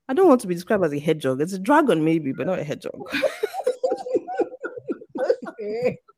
I 0.10 0.14
don't 0.14 0.28
want 0.28 0.42
to 0.42 0.48
be 0.48 0.56
described 0.56 0.84
as 0.84 0.92
a 0.94 1.00
hedgehog. 1.00 1.40
It's 1.40 1.54
a 1.54 1.60
dragon, 1.60 2.04
maybe, 2.04 2.34
but 2.34 2.48
not 2.48 2.58
a 2.60 2.64
hedgehog. 2.64 3.08
Okay. 5.48 5.98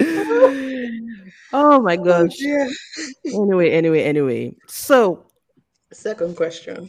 oh 1.52 1.80
my 1.80 1.96
Oh 1.96 2.04
gosh. 2.04 2.36
dear. 2.38 2.68
Anyway, 3.26 3.70
anyway, 3.70 4.02
anyway. 4.02 4.56
So, 4.66 5.26
Second 5.92 6.36
question. 6.36 6.88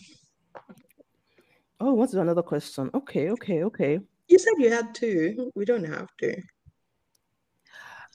oh, 1.79 1.93
what's 1.93 2.13
another 2.13 2.41
question? 2.41 2.89
Okay, 2.93 3.29
okay, 3.31 3.63
okay. 3.63 3.99
You 4.27 4.39
said 4.39 4.53
you 4.57 4.71
had 4.71 4.95
two. 4.95 5.51
We 5.55 5.65
don't 5.65 5.83
have 5.85 6.09
to. 6.19 6.41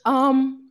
Um, 0.05 0.70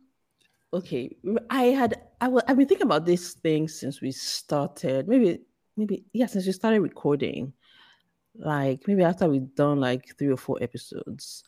okay. 0.72 1.16
i 1.50 1.64
had 1.64 2.00
I've 2.20 2.56
been 2.56 2.68
thinking 2.68 2.86
about 2.86 3.06
this 3.06 3.34
thing 3.34 3.68
since 3.68 4.00
we 4.00 4.12
started. 4.12 5.08
Maybe, 5.08 5.40
maybe 5.76 6.04
yeah, 6.12 6.26
since 6.26 6.46
we 6.46 6.52
started 6.52 6.80
recording. 6.80 7.52
Like 8.34 8.86
maybe 8.86 9.02
after 9.02 9.28
we've 9.28 9.54
done 9.54 9.80
like 9.80 10.16
three 10.18 10.28
or 10.28 10.36
four 10.36 10.58
episodes. 10.62 11.42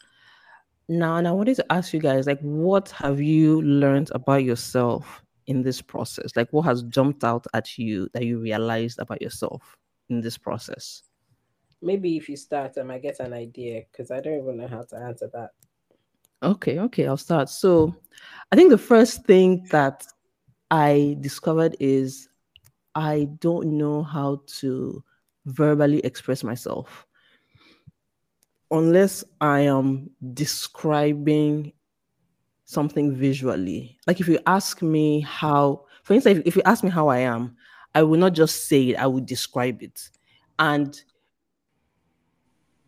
Now, 0.88 1.16
and 1.16 1.28
I 1.28 1.32
wanted 1.32 1.56
to 1.56 1.72
ask 1.72 1.92
you 1.94 2.00
guys, 2.00 2.26
like, 2.26 2.40
what 2.40 2.90
have 2.90 3.20
you 3.20 3.62
learned 3.62 4.10
about 4.14 4.42
yourself 4.44 5.22
in 5.46 5.62
this 5.62 5.80
process? 5.80 6.32
Like, 6.34 6.52
what 6.52 6.62
has 6.62 6.82
jumped 6.82 7.24
out 7.24 7.46
at 7.54 7.78
you 7.78 8.08
that 8.14 8.24
you 8.24 8.40
realized 8.40 8.98
about 8.98 9.22
yourself 9.22 9.76
in 10.10 10.20
this 10.20 10.36
process? 10.36 11.02
Maybe 11.80 12.16
if 12.16 12.28
you 12.28 12.36
start, 12.36 12.76
I 12.78 12.82
might 12.82 13.02
get 13.02 13.20
an 13.20 13.32
idea 13.32 13.84
because 13.90 14.10
I 14.10 14.20
don't 14.20 14.38
even 14.38 14.56
know 14.58 14.68
how 14.68 14.82
to 14.82 14.96
answer 14.96 15.30
that. 15.32 15.50
Okay, 16.42 16.78
okay, 16.80 17.06
I'll 17.06 17.16
start. 17.16 17.48
So, 17.48 17.94
I 18.50 18.56
think 18.56 18.70
the 18.70 18.78
first 18.78 19.24
thing 19.24 19.66
that 19.70 20.04
I 20.70 21.16
discovered 21.20 21.76
is 21.80 22.28
I 22.94 23.28
don't 23.38 23.78
know 23.78 24.02
how 24.02 24.42
to 24.58 25.02
verbally 25.46 26.00
express 26.00 26.44
myself 26.44 27.06
unless 28.70 29.22
I 29.40 29.60
am 29.60 30.10
describing 30.32 31.72
something 32.64 33.14
visually. 33.14 33.98
Like 34.06 34.20
if 34.20 34.28
you 34.28 34.38
ask 34.46 34.82
me 34.82 35.20
how, 35.20 35.84
for 36.04 36.14
instance, 36.14 36.42
if, 36.46 36.56
you 36.56 36.62
ask 36.64 36.82
me 36.82 36.90
how 36.90 37.08
I 37.08 37.18
am, 37.18 37.56
I 37.94 38.02
will 38.02 38.18
not 38.18 38.32
just 38.32 38.68
say 38.68 38.90
it, 38.90 38.96
I 38.96 39.06
will 39.06 39.20
describe 39.20 39.82
it. 39.82 40.08
And 40.58 40.98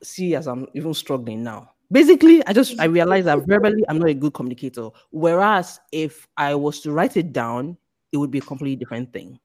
see 0.02 0.34
as 0.34 0.46
I'm 0.46 0.66
even 0.74 0.94
struggling 0.94 1.42
now. 1.42 1.73
Basically, 1.94 2.44
I 2.44 2.52
just 2.52 2.80
I 2.80 2.86
realized 2.86 3.28
that 3.28 3.46
verbally 3.46 3.84
I'm 3.88 4.00
not 4.00 4.08
a 4.08 4.14
good 4.14 4.34
communicator. 4.34 4.90
Whereas 5.12 5.78
if 5.92 6.26
I 6.36 6.56
was 6.56 6.80
to 6.80 6.90
write 6.90 7.16
it 7.16 7.32
down, 7.32 7.76
it 8.10 8.16
would 8.16 8.32
be 8.32 8.38
a 8.38 8.42
completely 8.42 8.74
different 8.74 9.12
thing. 9.12 9.38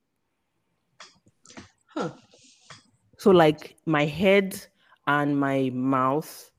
Huh. 1.93 2.09
So 3.19 3.29
like 3.29 3.75
my 3.85 4.03
head 4.03 4.59
and 5.05 5.39
my 5.39 5.69
mouth 5.71 6.49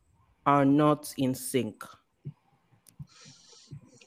are 0.46 0.64
not 0.64 1.12
in 1.18 1.34
sync. 1.34 1.82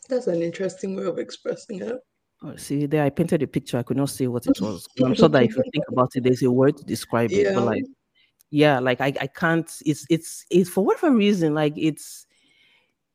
That's 0.08 0.28
an 0.28 0.41
interesting 0.41 0.96
way 0.96 1.04
of 1.04 1.19
expressing 1.19 1.82
it. 1.82 2.00
Oh, 2.43 2.56
see 2.56 2.86
there, 2.86 3.04
I 3.04 3.10
painted 3.10 3.43
a 3.43 3.48
picture. 3.48 3.78
I 3.78 3.84
could 3.84 3.98
not 3.98 4.10
say 4.10 4.28
what 4.28 4.48
it 4.48 4.62
was. 4.62 4.88
I'm 5.04 5.15
sure 5.15 5.28
that 5.28 5.43
if 5.43 5.58
you 5.58 5.63
think 5.74 5.84
about 5.89 6.15
it, 6.15 6.24
there's 6.24 6.43
a 6.43 6.52
word 6.52 6.78
to 6.78 6.86
describe 6.86 7.30
it. 7.34 7.54
But 7.54 7.65
like, 7.65 7.84
yeah, 8.53 8.77
like 8.79 9.01
I, 9.01 9.07
I 9.19 9.25
can't. 9.27 9.67
It's 9.83 10.05
it's 10.11 10.45
it's 10.51 10.69
for 10.69 10.85
whatever 10.85 11.11
reason. 11.11 11.55
Like 11.55 11.73
it's 11.75 12.27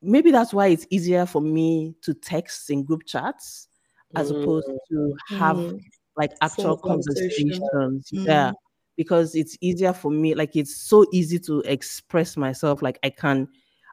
maybe 0.02 0.32
that's 0.32 0.52
why 0.52 0.66
it's 0.66 0.84
easier 0.90 1.26
for 1.26 1.40
me 1.40 1.94
to 2.02 2.12
text 2.12 2.70
in 2.70 2.82
group 2.82 3.02
chats 3.06 3.68
as 4.16 4.30
opposed 4.32 4.66
to 4.90 5.14
have 5.30 5.56
Mm. 5.56 5.80
like 6.16 6.32
actual 6.40 6.76
conversation. 6.76 7.50
conversations. 7.50 8.10
Mm. 8.12 8.26
Yeah, 8.26 8.52
because 8.96 9.36
it's 9.36 9.56
easier 9.60 9.92
for 9.92 10.10
me. 10.10 10.34
Like 10.34 10.56
it's 10.56 10.74
so 10.76 11.06
easy 11.12 11.38
to 11.40 11.60
express 11.60 12.36
myself. 12.36 12.82
Like 12.82 12.98
I 13.04 13.10
can, 13.10 13.46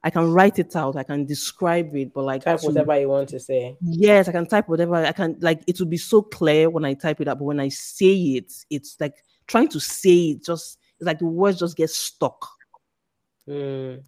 I 0.04 0.10
can 0.10 0.32
write 0.34 0.58
it 0.58 0.76
out. 0.76 0.96
I 0.96 1.04
can 1.04 1.26
describe 1.28 1.96
it. 1.96 2.12
But 2.12 2.24
like 2.24 2.44
Type 2.44 2.62
to- 2.62 2.68
whatever 2.68 3.00
you 3.00 3.10
want 3.10 3.30
to 3.30 3.40
say. 3.40 3.78
Yes, 3.82 4.28
I 4.28 4.32
can 4.32 4.48
type 4.48 4.68
whatever 4.68 4.96
I 4.96 5.12
can. 5.12 5.38
Like 5.42 5.62
it 5.68 5.80
will 5.80 5.86
be 5.88 5.98
so 5.98 6.24
clear 6.24 6.72
when 6.72 6.86
I 6.86 6.96
type 6.96 7.22
it 7.22 7.28
up, 7.28 7.38
but 7.38 7.46
when 7.46 7.60
I 7.60 7.70
say 7.70 8.16
it, 8.40 8.52
it's 8.72 8.98
like 9.00 9.14
trying 9.46 9.68
to 9.70 9.80
say 9.80 10.32
it. 10.32 10.44
Just 10.44 10.80
like 11.06 11.20
the 11.20 11.26
words 11.26 11.60
just 11.60 11.78
get 11.78 11.90
stuck. 11.90 12.48
Mm. 13.48 14.06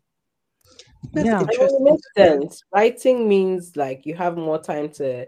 Yeah. 1.14 1.40
I 1.42 1.46
mean, 1.58 1.76
it 1.76 1.82
makes 1.82 2.08
sense. 2.16 2.64
Writing 2.74 3.28
means 3.28 3.76
like 3.76 4.06
you 4.06 4.16
have 4.16 4.38
more 4.38 4.62
time 4.62 4.90
to 4.94 5.28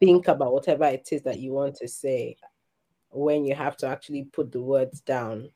think 0.00 0.28
about 0.28 0.52
whatever 0.52 0.84
it 0.86 1.08
is 1.12 1.22
that 1.22 1.40
you 1.40 1.52
want 1.52 1.76
to 1.76 1.88
say 1.88 2.36
when 3.10 3.44
you 3.44 3.54
have 3.54 3.76
to 3.78 3.88
actually 3.88 4.24
put 4.24 4.52
the 4.52 4.60
words 4.62 5.00
down. 5.02 5.50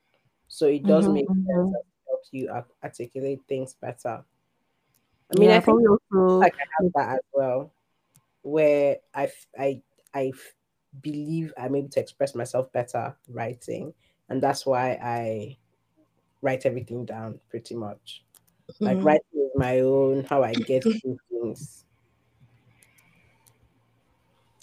So 0.49 0.67
it 0.67 0.87
does 0.87 1.09
Mhm, 1.09 1.15
make 1.15 1.27
sense 1.27 1.69
mhm. 1.69 1.73
helps 2.09 2.29
you 2.33 2.51
articulate 2.85 3.41
things 3.49 3.75
better. 3.75 4.25
I 5.31 5.35
mean, 5.35 5.51
yeah, 5.51 5.57
I 5.57 5.61
think 5.61 5.81
probably 5.81 5.87
also. 5.87 6.43
like 6.43 6.55
I 6.57 6.65
have 6.83 6.93
that 6.95 7.15
as 7.17 7.21
well, 7.33 7.73
where 8.43 8.99
I 9.15 9.33
I 9.59 9.83
I 10.15 10.33
believe 11.01 11.53
I'm 11.59 11.77
able 11.77 11.89
to 11.91 12.01
express 12.01 12.35
myself 12.35 12.73
better 12.73 13.17
writing, 13.29 13.95
and 14.29 14.43
that's 14.43 14.67
why 14.67 14.93
I 15.03 15.59
write 16.43 16.67
everything 16.67 17.07
down 17.07 17.41
pretty 17.51 17.75
much. 17.77 18.25
Like 18.85 18.99
Mhm. 18.99 19.05
writing 19.05 19.41
is 19.41 19.53
my 19.57 19.81
own 19.81 20.25
how 20.25 20.43
I 20.45 20.57
get 20.57 20.85
through 21.03 21.19
things. 21.31 21.85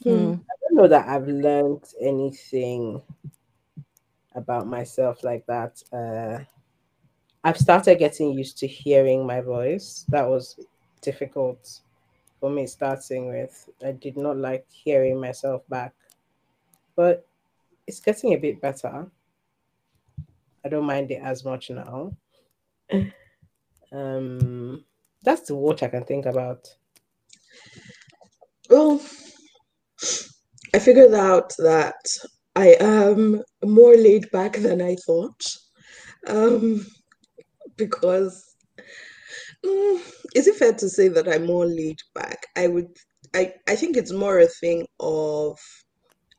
Hmm. 0.03 0.33
I 0.49 0.53
don't 0.61 0.75
know 0.75 0.87
that 0.87 1.07
I've 1.07 1.27
learned 1.27 1.83
anything 2.01 3.01
about 4.35 4.67
myself 4.67 5.23
like 5.23 5.45
that. 5.47 5.81
Uh, 5.91 6.43
I've 7.43 7.57
started 7.57 7.99
getting 7.99 8.31
used 8.31 8.57
to 8.59 8.67
hearing 8.67 9.25
my 9.25 9.41
voice. 9.41 10.05
That 10.09 10.27
was 10.29 10.59
difficult 11.01 11.81
for 12.39 12.49
me 12.49 12.67
starting 12.67 13.29
with. 13.29 13.69
I 13.85 13.93
did 13.93 14.17
not 14.17 14.37
like 14.37 14.67
hearing 14.71 15.19
myself 15.21 15.67
back, 15.69 15.93
but 16.95 17.27
it's 17.87 17.99
getting 18.01 18.33
a 18.33 18.37
bit 18.37 18.61
better. 18.61 19.11
I 20.69 20.71
don't 20.71 20.85
mind 20.85 21.09
it 21.09 21.19
as 21.23 21.43
much 21.43 21.71
now. 21.71 22.11
Um, 23.91 24.85
that's 25.23 25.47
the 25.47 25.55
what 25.55 25.81
I 25.81 25.87
can 25.87 26.03
think 26.03 26.27
about. 26.27 26.67
Well, 28.69 29.01
I 30.71 30.77
figured 30.77 31.15
out 31.15 31.55
that 31.57 31.95
I 32.55 32.77
am 32.79 33.41
more 33.65 33.95
laid 33.97 34.29
back 34.29 34.57
than 34.57 34.79
I 34.79 34.95
thought. 35.07 35.41
Um, 36.27 36.85
because 37.75 38.45
mm, 39.65 40.01
is 40.35 40.45
it 40.45 40.55
fair 40.55 40.73
to 40.73 40.87
say 40.87 41.07
that 41.07 41.27
I'm 41.27 41.47
more 41.47 41.65
laid 41.65 41.97
back? 42.13 42.45
I 42.55 42.67
would 42.67 42.95
I, 43.33 43.55
I 43.67 43.75
think 43.75 43.97
it's 43.97 44.13
more 44.13 44.37
a 44.37 44.45
thing 44.45 44.85
of 44.99 45.57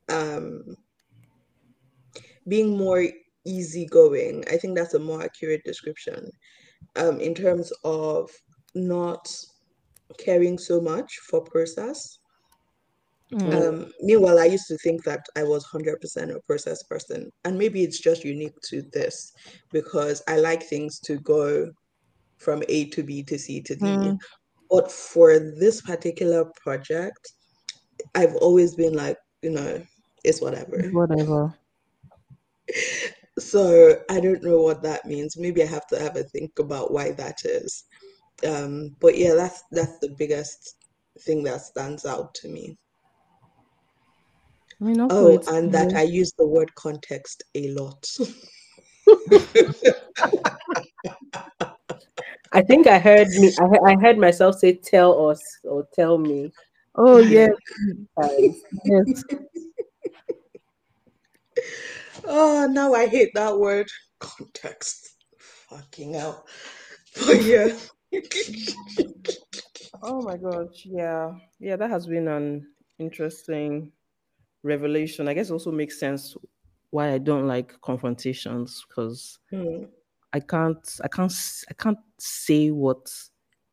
um 0.09 0.63
being 2.47 2.79
more 2.79 3.05
easygoing. 3.47 4.45
I 4.51 4.57
think 4.57 4.77
that's 4.77 4.95
a 4.95 4.99
more 4.99 5.23
accurate 5.23 5.65
description. 5.65 6.31
Um, 6.97 7.21
in 7.21 7.35
terms 7.35 7.73
of 7.85 8.31
not 8.75 9.29
caring 10.19 10.59
so 10.59 10.81
much 10.81 11.13
for 11.29 11.43
process. 11.43 12.19
Mm. 13.33 13.69
Um, 13.69 13.93
meanwhile, 14.01 14.39
I 14.41 14.47
used 14.47 14.67
to 14.69 14.79
think 14.79 15.05
that 15.05 15.25
I 15.37 15.45
was 15.45 15.65
100% 15.67 16.35
a 16.35 16.41
process 16.49 16.83
person, 16.83 17.31
and 17.45 17.57
maybe 17.57 17.85
it's 17.85 18.01
just 18.01 18.25
unique 18.25 18.59
to 18.71 18.83
this 18.93 19.33
because 19.71 20.21
I 20.27 20.39
like 20.39 20.65
things 20.65 20.99
to 21.01 21.19
go 21.21 21.71
from 22.39 22.65
A 22.69 22.87
to 22.87 23.03
B 23.05 23.23
to 23.25 23.39
C 23.39 23.61
to 23.63 23.77
D. 23.77 23.85
Mm. 23.85 24.19
But 24.69 24.91
for 24.91 25.39
this 25.39 25.81
particular 25.81 26.45
project, 26.63 27.33
I've 28.15 28.35
always 28.37 28.75
been 28.75 28.95
like, 28.95 29.17
you 29.43 29.51
know, 29.51 29.83
it's 30.25 30.41
whatever. 30.41 30.89
Whatever. 30.91 31.55
So 33.41 33.97
I 34.09 34.21
don't 34.21 34.43
know 34.43 34.61
what 34.61 34.83
that 34.83 35.07
means. 35.07 35.37
Maybe 35.37 35.63
I 35.63 35.67
have 35.67 35.87
to 35.89 35.99
have 35.99 36.17
a 36.17 36.25
think 36.25 36.59
about 36.59 36.93
why 36.93 37.13
that 37.13 37.45
is. 37.45 37.85
Um, 38.47 38.95
but 39.01 39.17
yeah, 39.19 39.35
that's 39.35 39.65
that's 39.73 39.99
the 39.99 40.15
biggest 40.19 40.77
thing 41.21 41.43
that 41.45 41.63
stands 41.63 42.07
out 42.07 42.35
to 42.37 42.49
me. 42.49 42.77
I 44.81 44.85
mean, 44.85 45.01
also 45.01 45.17
Oh, 45.17 45.29
it's 45.29 45.49
and 45.49 45.73
that 45.73 45.95
I 45.95 46.03
use 46.03 46.33
the 46.39 46.47
word 46.47 46.75
context 46.75 47.43
a 47.55 47.71
lot. 47.71 48.07
I 52.53 52.63
think 52.63 52.87
I 52.87 52.99
heard 52.99 53.29
me. 53.29 53.55
I, 53.59 53.93
I 53.93 53.97
heard 54.01 54.19
myself 54.19 54.59
say 54.59 54.75
"tell 54.75 55.29
us" 55.31 55.43
or 55.65 55.87
"tell 55.95 56.19
me." 56.19 56.53
oh 56.97 57.19
yes, 57.19 57.51
yes. 58.85 59.25
Oh, 62.33 62.69
now 62.71 62.95
I 62.95 63.09
hate 63.09 63.35
that 63.35 63.59
word. 63.59 63.89
Context. 64.21 65.17
Fucking 65.39 66.15
hell. 66.15 66.47
But 67.27 67.43
yeah. 67.43 67.77
Oh 70.03 70.23
my 70.23 70.37
gosh, 70.37 70.85
yeah, 70.85 71.33
yeah. 71.59 71.77
That 71.77 71.91
has 71.91 72.07
been 72.07 72.29
an 72.29 72.69
interesting 72.99 73.91
revelation. 74.63 75.27
I 75.27 75.35
guess 75.35 75.51
it 75.51 75.53
also 75.53 75.73
makes 75.73 75.99
sense 75.99 76.37
why 76.91 77.13
I 77.13 77.19
don't 77.19 77.49
like 77.49 77.81
confrontations 77.81 78.85
because 78.89 79.39
Hmm. 79.51 79.85
I 80.33 80.39
can't, 80.39 81.01
I 81.03 81.09
can't, 81.09 81.33
I 81.69 81.75
can't 81.75 81.99
say 82.19 82.71
what 82.71 83.13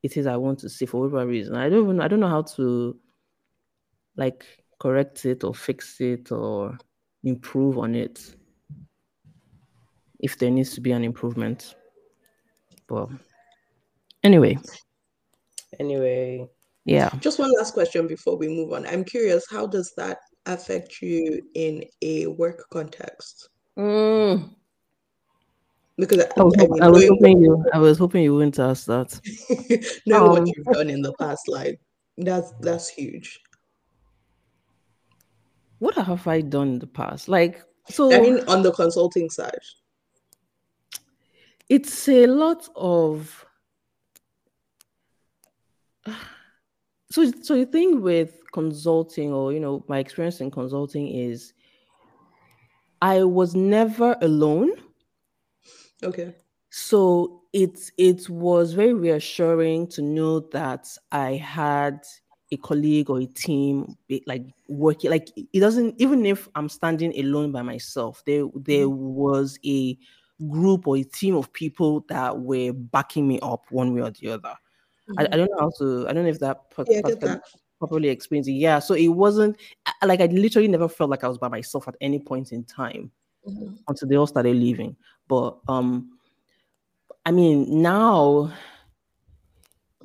it 0.01 0.17
is 0.17 0.25
I 0.25 0.37
want 0.37 0.59
to 0.59 0.69
say 0.69 0.87
for 0.87 1.01
whatever 1.01 1.27
reason. 1.27 1.55
I 1.55 1.69
don't 1.69 1.83
even, 1.83 2.01
I 2.01 2.07
don't 2.07 2.19
know 2.19 2.27
how 2.27 2.41
to 2.41 2.99
like 4.15 4.45
correct 4.79 5.25
it 5.25 5.43
or 5.43 5.53
fix 5.53 6.01
it 6.01 6.31
or 6.31 6.75
improve 7.23 7.77
on 7.77 7.93
it 7.93 8.35
if 10.19 10.37
there 10.37 10.49
needs 10.51 10.73
to 10.75 10.81
be 10.81 10.91
an 10.91 11.03
improvement. 11.03 11.75
But 12.87 13.09
anyway, 14.23 14.57
Anyway, 15.79 16.47
yeah. 16.85 17.09
Just 17.19 17.39
one 17.39 17.51
last 17.57 17.73
question 17.73 18.07
before 18.07 18.37
we 18.37 18.47
move 18.47 18.71
on. 18.73 18.87
I'm 18.87 19.03
curious, 19.03 19.43
how 19.51 19.67
does 19.67 19.93
that 19.97 20.19
affect 20.45 21.01
you 21.01 21.41
in 21.55 21.83
a 22.01 22.27
work 22.27 22.63
context? 22.71 23.49
Mm. 23.77 24.49
Because 25.97 26.23
I, 26.23 26.27
I 26.39 26.43
was, 26.43 26.53
I 26.57 26.67
mean, 26.67 26.81
I 26.83 26.87
was 26.89 27.07
hoping 27.09 27.41
you, 27.43 27.65
I 27.73 27.77
was 27.79 27.97
hoping 27.97 28.23
you 28.23 28.33
wouldn't 28.35 28.59
ask 28.59 28.85
that. 28.85 29.19
knowing 30.05 30.29
what 30.29 30.39
Um, 30.39 30.47
you've 30.47 30.65
done 30.67 30.89
in 30.89 31.01
the 31.01 31.13
past, 31.19 31.47
like 31.49 31.79
that's 32.17 32.53
that's 32.61 32.87
huge. 32.87 33.41
what 35.79 35.95
have 35.95 36.25
I 36.27 36.41
done 36.41 36.69
in 36.69 36.79
the 36.79 36.87
past? 36.87 37.27
Like, 37.27 37.61
so. 37.89 38.11
I 38.13 38.19
mean, 38.21 38.39
on 38.47 38.63
the 38.63 38.71
consulting 38.71 39.29
side. 39.29 39.59
It's 41.69 42.07
a 42.07 42.27
lot 42.27 42.67
of. 42.75 43.45
So, 47.09 47.31
so 47.41 47.55
the 47.55 47.65
thing 47.65 48.01
with 48.01 48.41
consulting, 48.51 49.33
or 49.33 49.53
you 49.53 49.59
know, 49.59 49.83
my 49.87 49.99
experience 49.99 50.41
in 50.41 50.51
consulting 50.51 51.07
is, 51.07 51.53
I 53.01 53.23
was 53.23 53.55
never 53.55 54.15
alone. 54.21 54.71
Okay. 56.03 56.35
So 56.69 57.43
it 57.53 57.91
it 57.97 58.29
was 58.29 58.73
very 58.73 58.93
reassuring 58.93 59.87
to 59.87 60.01
know 60.01 60.41
that 60.51 60.87
I 61.11 61.33
had 61.33 62.03
a 62.51 62.57
colleague 62.57 63.09
or 63.09 63.19
a 63.19 63.25
team 63.25 63.97
like 64.25 64.43
working 64.69 65.11
like 65.11 65.29
it 65.35 65.59
doesn't 65.59 65.99
even 65.99 66.25
if 66.25 66.47
I'm 66.55 66.69
standing 66.69 67.17
alone 67.19 67.51
by 67.51 67.61
myself 67.61 68.23
there 68.25 68.45
there 68.55 68.85
mm-hmm. 68.85 69.15
was 69.15 69.59
a 69.65 69.97
group 70.49 70.87
or 70.87 70.97
a 70.97 71.03
team 71.03 71.35
of 71.35 71.51
people 71.53 72.05
that 72.09 72.37
were 72.37 72.71
backing 72.73 73.27
me 73.27 73.39
up 73.41 73.65
one 73.71 73.93
way 73.93 74.01
or 74.01 74.11
the 74.11 74.29
other. 74.29 74.53
I, 75.17 75.23
I 75.31 75.37
don't 75.37 75.49
know 75.49 75.59
how 75.59 75.71
to 75.79 76.07
I 76.07 76.13
don't 76.13 76.23
know 76.23 76.29
if 76.29 76.39
that 76.39 76.69
pro- 76.69 76.85
Yeah, 76.87 77.01
that. 77.01 77.41
properly 77.79 78.09
explains 78.09 78.47
it. 78.47 78.53
Yeah, 78.53 78.79
so 78.79 78.93
it 78.93 79.07
wasn't 79.07 79.57
like 80.03 80.19
I 80.19 80.25
literally 80.25 80.67
never 80.67 80.89
felt 80.89 81.09
like 81.09 81.23
I 81.23 81.27
was 81.27 81.37
by 81.37 81.47
myself 81.47 81.87
at 81.87 81.95
any 82.01 82.19
point 82.19 82.51
in 82.51 82.63
time 82.65 83.11
Mhm. 83.47 83.77
until 83.87 84.07
they 84.07 84.15
all 84.15 84.27
started 84.27 84.55
leaving. 84.55 84.95
But 85.27 85.57
um, 85.67 86.17
I 87.25 87.31
mean 87.31 87.81
now, 87.81 88.51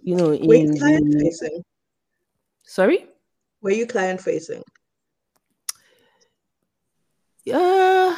you 0.03 0.17
know, 0.17 0.29
Were 0.29 0.55
in 0.55 0.79
client 0.79 1.15
facing? 1.21 1.63
sorry, 2.63 3.07
Were 3.61 3.71
you 3.73 3.87
client 3.87 4.21
facing? 4.21 4.63
uh, 7.53 8.17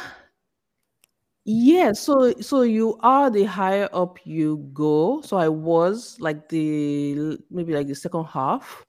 yeah. 1.45 1.93
So 1.93 2.33
so 2.41 2.61
you 2.63 2.97
are 3.01 3.29
the 3.29 3.43
higher 3.45 3.87
up 3.93 4.19
you 4.25 4.57
go. 4.73 5.21
So 5.21 5.37
I 5.37 5.47
was 5.49 6.17
like 6.19 6.49
the 6.49 7.37
maybe 7.49 7.73
like 7.73 7.87
the 7.87 7.95
second 7.95 8.25
half. 8.25 8.83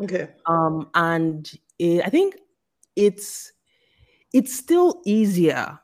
Okay. 0.00 0.28
um 0.44 0.90
and 0.94 1.50
eh, 1.80 2.02
i 2.04 2.10
think 2.10 2.36
it's 2.96 3.50
it's 4.34 4.52
still 4.54 5.00
easier 5.06 5.80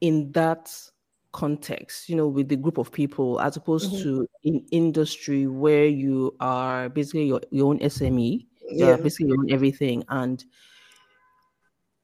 in 0.00 0.32
that 0.32 0.72
context 1.32 2.08
you 2.08 2.16
know 2.16 2.26
with 2.26 2.48
the 2.48 2.56
group 2.56 2.78
of 2.78 2.90
people 2.90 3.38
as 3.40 3.56
opposed 3.58 3.92
Mhm. 3.92 4.02
to 4.02 4.26
in 4.42 4.64
industry 4.72 5.46
where 5.46 5.84
you 5.86 6.34
are 6.40 6.88
basically 6.88 7.26
your, 7.28 7.40
your 7.50 7.68
own 7.68 7.78
sme 7.80 8.40
Yeah. 8.72 8.96
basically 8.96 9.28
your 9.28 9.38
own 9.38 9.52
everything 9.52 10.02
and 10.08 10.44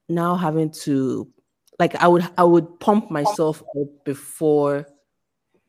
now 0.07 0.35
having 0.35 0.69
to 0.85 1.25
like 1.79 1.95
i 1.95 2.07
would 2.07 2.27
i 2.37 2.43
would 2.43 2.79
pump 2.79 3.09
myself 3.11 3.61
up 3.79 3.87
before 4.05 4.85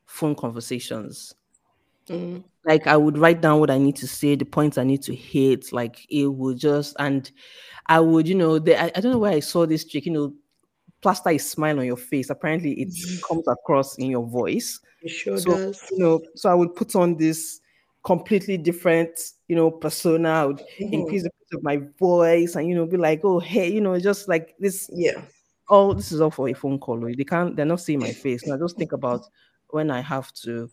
phone 0.07 0.35
conversations 0.35 1.35
Mhm. 2.09 2.45
like 2.65 2.87
I 2.87 2.97
would 2.97 3.19
write 3.19 3.41
down 3.41 3.59
what 3.61 3.71
I 3.71 3.79
need 3.79 3.97
to 3.97 4.07
say, 4.07 4.37
the 4.37 4.45
points 4.45 4.79
I 4.79 4.85
need 4.85 5.03
to 5.03 5.15
hit. 5.15 5.73
Like 5.73 6.07
it 6.09 6.27
would 6.29 6.59
just, 6.59 6.95
and 6.99 7.29
I 7.87 8.01
would, 8.01 8.29
you 8.29 8.37
know, 8.37 8.59
the, 8.59 8.81
I, 8.81 8.93
I 8.95 9.01
don't 9.01 9.13
know 9.13 9.19
where 9.19 9.33
I 9.33 9.41
saw 9.41 9.67
this 9.67 9.85
trick, 9.85 10.07
you 10.07 10.13
know, 10.13 10.33
plaster 11.03 11.31
a 11.31 11.39
smile 11.39 11.81
on 11.81 11.87
your 11.87 11.97
face. 11.97 12.31
Apparently, 12.31 12.73
it 12.81 12.89
comes 13.29 13.49
across 13.49 13.99
in 13.99 14.11
your 14.11 14.27
voice. 14.27 14.81
It 15.03 15.11
sure 15.11 15.39
So, 15.39 15.59
does. 15.59 15.81
you 15.91 15.99
know, 15.99 16.21
so 16.37 16.51
I 16.51 16.55
would 16.55 16.75
put 16.77 16.95
on 16.95 17.17
this 17.17 17.61
completely 18.05 18.57
different, 18.59 19.19
you 19.49 19.57
know, 19.57 19.71
persona. 19.71 20.29
I 20.31 20.47
would 20.47 20.61
Mhm. 20.81 20.93
increase 20.93 21.25
the 21.25 21.31
pitch 21.31 21.59
of 21.59 21.63
my 21.65 21.79
voice 21.99 22.55
and, 22.57 22.69
you 22.69 22.75
know, 22.77 22.87
be 22.87 22.97
like, 22.97 23.21
oh, 23.25 23.41
hey, 23.41 23.71
you 23.73 23.81
know, 23.81 23.99
just 23.99 24.29
like 24.29 24.55
this 24.61 24.89
Yeah. 24.93 25.23
Oh, 25.69 25.95
this 25.95 26.13
is 26.13 26.21
all 26.21 26.31
for 26.31 26.49
a 26.49 26.53
phone 26.53 26.79
call. 26.79 27.01
They 27.01 27.25
can't, 27.25 27.57
they're 27.57 27.65
not 27.67 27.81
seeing 27.81 28.01
my 28.01 28.13
face. 28.13 28.47
Now 28.47 28.59
just 28.59 28.77
think 28.77 28.93
about 28.93 29.23
when 29.69 29.91
I 29.91 30.01
have 30.01 30.33
to 30.35 30.71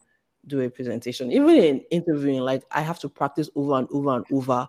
do 0.48 0.62
a 0.62 0.70
presentation, 0.70 1.32
even 1.32 1.56
in 1.56 1.80
interviewing, 1.92 2.42
like 2.42 2.64
I 2.72 2.82
have 2.82 3.00
to 3.00 3.10
practice 3.10 3.50
over 3.56 3.76
and 3.76 3.88
over 3.92 4.16
and 4.16 4.26
over 4.32 4.68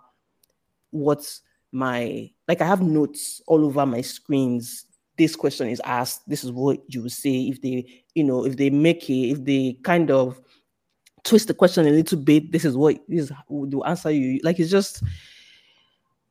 what's 0.91 1.43
my 1.73 2.31
like 2.49 2.61
I 2.61 2.67
have 2.67 2.83
notes 2.83 3.41
all 3.47 3.65
over 3.65 3.87
my 3.87 4.01
screens. 4.01 4.87
This 5.17 5.37
question 5.37 5.69
is 5.69 5.81
asked, 5.85 6.29
this 6.29 6.45
is 6.45 6.51
what 6.51 6.81
you 6.89 7.09
say 7.09 7.43
if 7.49 7.61
they, 7.61 8.05
you 8.15 8.25
know, 8.25 8.45
if 8.47 8.57
they 8.57 8.71
make 8.71 9.09
it, 9.11 9.31
if 9.31 9.45
they 9.45 9.79
kind 9.83 10.11
of 10.11 10.41
twist 11.25 11.49
the 11.49 11.55
question 11.55 11.87
a 11.87 11.91
little 11.91 12.19
bit, 12.19 12.51
this 12.51 12.65
is 12.65 12.77
what 12.77 12.99
this 13.09 13.25
is 13.25 13.33
the 13.49 13.83
answer 13.87 14.11
you 14.11 14.41
like 14.43 14.59
it's 14.59 14.71
just 14.71 15.03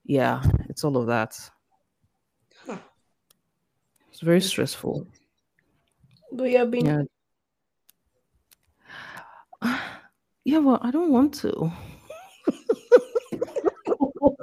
yeah, 0.06 0.42
it's 0.70 0.84
all 0.84 0.98
of 0.98 1.08
that. 1.08 1.40
It's 4.20 4.26
very 4.26 4.42
stressful. 4.42 5.08
do 6.36 6.44
you 6.44 6.58
have 6.58 6.70
been? 6.70 7.08
Yeah. 9.64 9.80
Yeah, 10.44 10.58
well, 10.60 10.80
I 10.82 10.92
don't 10.92 11.12
want 11.12 11.34
to. 11.36 11.72
Oh 14.20 14.36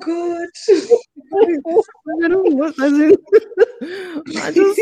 God. 0.00 0.48
I 2.24 2.28
don't 2.28 2.56
want. 2.56 2.80
As 2.80 2.92
in, 2.92 3.12
I 4.40 4.50
just 4.50 4.80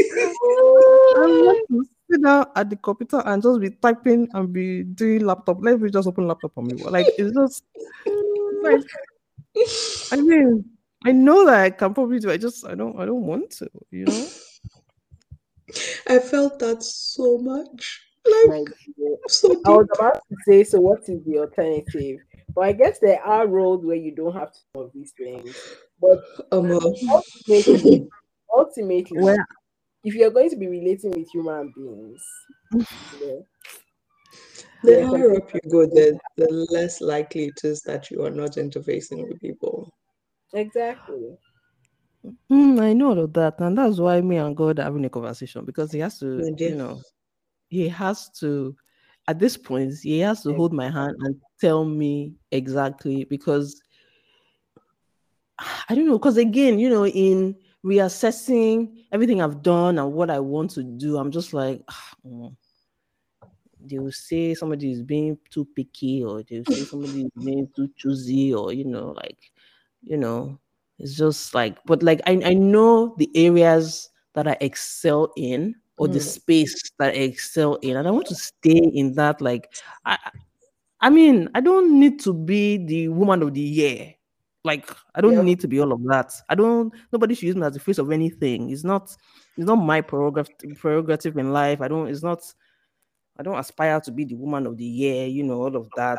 I 1.19 1.27
want 1.27 1.67
to 1.71 1.85
sit 2.11 2.23
down 2.23 2.47
at 2.55 2.71
the 2.71 2.77
computer 2.77 3.23
and 3.27 3.43
just 3.43 3.61
be 3.61 3.71
typing 3.71 4.29
and 4.35 4.53
be 4.53 4.85
doing 4.85 5.25
laptop. 5.27 5.59
Let 5.61 5.81
me 5.81 5.91
just 5.91 6.07
open 6.07 6.29
laptop 6.29 6.53
on 6.57 6.67
me. 6.69 6.75
Like 6.85 7.07
it's 7.19 7.35
just 7.35 7.65
like 8.63 8.85
I 10.13 10.17
mean, 10.17 10.65
I 11.05 11.13
know 11.13 11.47
that 11.47 11.61
I 11.61 11.71
can 11.71 11.95
probably 11.95 12.19
do. 12.19 12.31
it, 12.31 12.35
I 12.35 12.37
just 12.37 12.67
I 12.67 12.75
don't 12.75 12.99
I 12.99 13.07
don't 13.07 13.23
want 13.23 13.51
to. 13.53 13.71
You 13.91 14.07
know. 14.07 14.29
I 16.09 16.19
felt 16.19 16.59
that 16.61 16.83
so 16.83 17.39
much. 17.39 18.03
Like 18.49 18.59
Like, 18.59 18.69
so 19.29 19.61
I 19.65 19.71
was 19.71 19.87
about 19.95 20.15
to 20.15 20.37
say, 20.47 20.65
so 20.65 20.81
what 20.81 21.09
is 21.09 21.25
the 21.25 21.39
alternative? 21.39 22.19
But 22.55 22.63
I 22.63 22.73
guess 22.73 22.99
there 22.99 23.23
are 23.23 23.47
roles 23.47 23.85
where 23.85 23.97
you 23.97 24.15
don't 24.15 24.35
have 24.35 24.53
to 24.53 24.61
do 24.75 24.91
these 24.95 25.13
things. 25.17 25.57
But 26.01 26.23
Um, 26.53 26.71
uh, 26.71 26.81
ultimately, 27.11 28.09
ultimately 28.57 29.19
Well, 29.21 29.37
if 30.05 30.15
you're 30.15 30.31
going 30.31 30.51
to 30.51 30.57
be 30.57 30.69
relating 30.69 31.11
with 31.11 31.29
human 31.33 31.73
beings, 31.77 32.25
you 32.73 32.87
know, 33.21 33.47
the 34.87 35.01
Yeah, 35.01 35.07
higher 35.11 35.37
up 35.37 35.53
you 35.53 35.61
go, 35.71 35.87
the, 35.87 36.19
the 36.37 36.67
less 36.71 37.01
likely 37.01 37.47
it 37.47 37.61
is 37.65 37.83
that 37.83 38.11
you 38.11 38.25
are 38.25 38.31
not 38.31 38.53
interfacing 38.53 39.29
with 39.29 39.41
people. 39.41 39.93
exactly. 40.55 41.37
mm, 42.51 42.81
I 42.81 42.93
know 42.93 43.11
all 43.11 43.19
of 43.19 43.33
that, 43.35 43.61
and 43.61 43.77
that's 43.77 43.99
why 43.99 44.21
me 44.21 44.37
and 44.37 44.57
God 44.57 44.79
are 44.79 44.85
having 44.85 45.05
a 45.05 45.11
conversation 45.11 45.65
because 45.65 45.93
he 45.93 45.99
has 46.01 46.19
to, 46.21 46.39
My 46.39 46.57
you 46.59 46.77
know, 46.77 47.01
he 47.69 47.89
has 47.89 48.31
to 48.41 48.77
at 49.29 49.39
this 49.39 49.57
point, 49.57 49.93
he 50.03 50.21
has 50.21 50.43
to 50.45 50.55
hold 50.55 50.73
my 50.73 50.89
hand 50.91 51.17
and 51.21 51.37
tell 51.61 51.85
me 51.85 52.35
exactly 52.53 53.25
because 53.25 53.81
I 55.59 55.95
don't 55.95 56.07
know. 56.07 56.19
Because 56.19 56.37
again, 56.37 56.79
you 56.79 56.89
know, 56.89 57.07
in 57.07 57.57
reassessing 57.85 59.05
everything 59.13 59.41
I've 59.41 59.63
done 59.63 59.99
and 59.99 60.13
what 60.13 60.31
I 60.31 60.39
want 60.39 60.71
to 60.73 60.83
do, 60.83 61.19
I'm 61.19 61.31
just 61.31 61.53
like, 61.53 61.83
oh, 62.25 62.55
they 63.89 63.99
will 63.99 64.13
say 64.13 64.55
somebody 64.55 64.93
is 64.93 65.03
being 65.03 65.39
too 65.51 65.65
picky, 65.77 66.23
or 66.25 66.43
they 66.43 66.59
will 66.59 66.75
say 66.75 66.85
somebody 66.85 67.23
is 67.23 67.45
being 67.45 67.69
too 67.75 67.89
choosy, 67.97 68.53
or 68.55 68.73
you 68.73 68.85
know, 68.85 69.15
like, 69.17 69.39
you 70.03 70.17
know, 70.17 70.59
it's 70.99 71.15
just 71.15 71.55
like, 71.55 71.79
but 71.85 72.03
like 72.03 72.21
I, 72.27 72.41
I 72.45 72.55
know 72.55 73.15
the 73.19 73.31
areas 73.35 74.11
that 74.35 74.47
I 74.49 74.57
excel 74.61 75.33
in 75.37 75.75
or 75.99 76.07
mm. 76.07 76.13
the 76.13 76.21
space 76.21 76.91
that 76.99 77.15
I 77.15 77.17
excel 77.17 77.77
in, 77.77 77.97
and 77.97 78.07
I 78.07 78.11
want 78.11 78.27
to 78.29 78.35
stay 78.35 78.79
in 78.79 79.15
that. 79.15 79.41
Like, 79.41 79.73
I, 80.05 80.19
I 81.01 81.11
mean, 81.11 81.49
I 81.55 81.61
don't 81.61 81.99
need 81.99 82.21
to 82.21 82.33
be 82.33 82.79
the 82.79 83.09
woman 83.09 83.43
of 83.43 83.55
the 83.55 83.61
year. 83.61 84.15
Like, 84.65 84.91
I 85.15 85.21
don't 85.21 85.45
need 85.45 85.61
to 85.61 85.69
be 85.69 85.81
all 85.81 85.93
of 85.93 86.03
that. 86.05 86.33
I 86.49 86.57
don't. 86.57 86.93
Nobody 87.13 87.35
should 87.35 87.45
use 87.45 87.57
me 87.57 87.63
as 87.63 87.75
the 87.75 87.81
face 87.81 87.99
of 87.99 88.11
anything. 88.11 88.71
It's 88.71 88.83
not. 88.83 89.17
It's 89.57 89.67
not 89.67 89.77
my 89.77 90.01
prerogative. 90.01 90.77
Prerogative 90.79 91.39
in 91.39 91.53
life. 91.53 91.81
I 91.81 91.89
don't. 91.89 92.09
It's 92.09 92.25
not. 92.25 92.43
I 93.39 93.43
don't 93.43 93.59
aspire 93.59 94.01
to 94.01 94.11
be 94.11 94.25
the 94.25 94.35
woman 94.35 94.67
of 94.67 94.77
the 94.77 94.85
year. 94.85 95.27
You 95.27 95.43
know 95.45 95.63
all 95.63 95.77
of 95.77 95.89
that. 95.97 96.19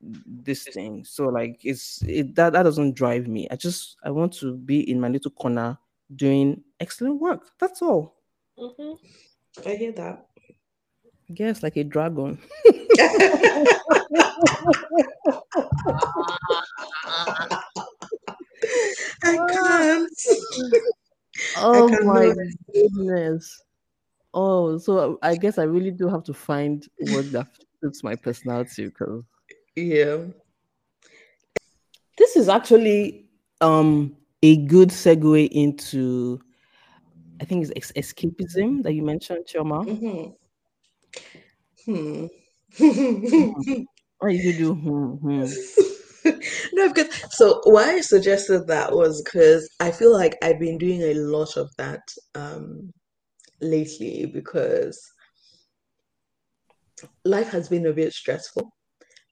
This 0.00 0.64
thing. 0.64 1.04
So 1.04 1.26
like, 1.26 1.60
it's 1.64 2.02
it 2.02 2.34
that 2.34 2.52
that 2.52 2.62
doesn't 2.64 2.94
drive 2.94 3.26
me. 3.26 3.48
I 3.50 3.56
just 3.56 3.96
I 4.04 4.10
want 4.10 4.34
to 4.34 4.56
be 4.56 4.90
in 4.90 5.00
my 5.00 5.08
little 5.08 5.30
corner 5.30 5.78
doing 6.14 6.62
excellent 6.80 7.20
work. 7.20 7.46
That's 7.58 7.82
all. 7.82 8.16
Mm-hmm. 8.58 9.68
I 9.68 9.74
hear 9.74 9.92
that. 9.92 10.26
I 11.28 11.32
guess 11.32 11.62
like 11.62 11.76
a 11.76 11.84
dragon. 11.84 12.38
I 19.22 19.36
can't. 19.50 20.12
Oh 21.56 21.86
I 21.86 21.90
can't 21.90 22.04
my 22.04 22.34
goodness. 22.72 23.62
Oh, 24.38 24.76
so 24.76 25.18
I 25.22 25.34
guess 25.34 25.56
I 25.56 25.62
really 25.62 25.90
do 25.90 26.08
have 26.08 26.22
to 26.24 26.34
find 26.34 26.86
what 26.98 27.32
that 27.32 27.46
fits 27.80 28.04
my 28.04 28.14
personality 28.14 28.84
because 28.84 29.24
yeah. 29.74 30.18
This 32.18 32.36
is 32.36 32.50
actually 32.50 33.30
um 33.62 34.14
a 34.42 34.58
good 34.66 34.90
segue 34.90 35.48
into 35.48 36.38
I 37.40 37.46
think 37.46 37.66
it's 37.74 37.92
escapism 37.92 38.82
that 38.82 38.92
you 38.92 39.02
mentioned, 39.02 39.46
Chioma. 39.46 39.86
Mm-hmm. 39.86 40.32
Hmm. 41.86 42.26
what 44.18 44.34
you 44.34 44.52
do? 44.52 44.74
Hmm, 44.74 45.14
hmm. 45.14 45.44
no, 46.74 46.88
because 46.92 47.08
so 47.30 47.62
why 47.64 47.94
I 47.94 48.00
suggested 48.02 48.66
that 48.66 48.92
was 48.92 49.22
because 49.22 49.66
I 49.80 49.90
feel 49.92 50.12
like 50.12 50.36
I've 50.42 50.58
been 50.58 50.76
doing 50.76 51.00
a 51.00 51.14
lot 51.14 51.56
of 51.56 51.74
that 51.76 52.02
um, 52.34 52.92
lately 53.60 54.26
because 54.26 55.00
life 57.24 57.48
has 57.48 57.68
been 57.68 57.86
a 57.86 57.92
bit 57.92 58.12
stressful, 58.12 58.70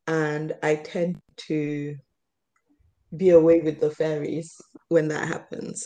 and 0.06 0.54
I 0.62 0.76
tend 0.76 1.18
to 1.48 1.96
be 3.16 3.30
away 3.30 3.60
with 3.60 3.80
the 3.80 3.90
fairies 3.90 4.60
when 4.88 5.08
that 5.08 5.28
happens. 5.28 5.84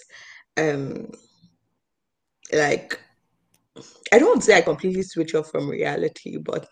Um, 0.57 1.11
like 2.53 3.01
I 4.13 4.19
don't 4.19 4.43
say 4.43 4.57
I 4.57 4.63
completely 4.63 5.03
switch 5.03 5.35
off 5.35 5.51
from 5.51 5.69
reality, 5.69 6.39
but 6.39 6.67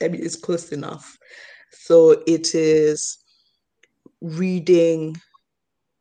I 0.00 0.08
mean, 0.08 0.24
it's 0.24 0.36
close 0.36 0.72
enough. 0.72 1.16
So 1.72 2.22
it 2.26 2.54
is 2.54 3.18
reading 4.20 5.16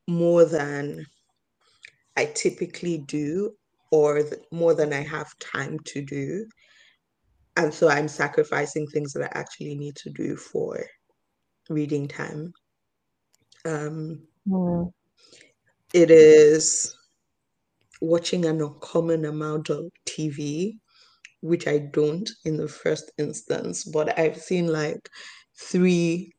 more 0.08 0.46
than 0.46 1.06
I 2.18 2.26
typically 2.26 3.00
do, 3.00 3.54
or 3.92 4.24
more 4.52 4.74
than 4.74 4.94
I 4.94 5.02
have 5.02 5.38
time 5.40 5.78
to 5.86 6.02
do. 6.02 6.46
And 7.58 7.74
so 7.74 7.90
I'm 7.90 8.08
sacrificing 8.08 8.88
things 8.88 9.14
that 9.14 9.24
I 9.24 9.40
actually 9.40 9.76
need 9.76 9.96
to 9.98 10.10
do 10.10 10.38
for 10.38 10.84
reading 11.70 12.08
time. 12.08 12.54
Um, 13.66 14.22
mm. 14.48 14.92
It 15.94 16.10
is 16.10 16.96
watching 18.00 18.46
an 18.46 18.62
uncommon 18.62 19.26
amount 19.26 19.70
of 19.70 19.92
TV, 20.06 20.80
which 21.42 21.68
I 21.68 21.78
don't 21.78 22.30
in 22.46 22.56
the 22.58 22.68
first 22.68 23.12
instance, 23.18 23.84
but 23.84 24.18
I've 24.18 24.38
seen 24.38 24.68
like 24.68 25.10
three 25.60 26.34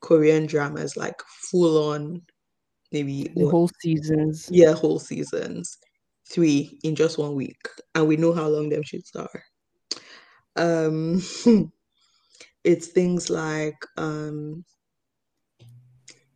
Korean 0.00 0.46
dramas, 0.46 0.96
like 0.96 1.20
full 1.50 1.90
on, 1.90 2.22
maybe 2.92 3.32
the 3.34 3.48
whole 3.48 3.70
seasons. 3.80 4.48
Yeah, 4.50 4.72
whole 4.72 4.98
seasons. 4.98 5.78
Three 6.30 6.78
in 6.82 6.94
just 6.94 7.18
one 7.18 7.34
week. 7.34 7.60
And 7.94 8.06
we 8.06 8.16
know 8.16 8.32
how 8.32 8.48
long 8.48 8.68
them 8.68 8.82
shoots 8.82 9.12
are. 9.16 9.42
Um 10.56 11.22
it's 12.64 12.88
things 12.88 13.30
like 13.30 13.76
um 13.96 14.64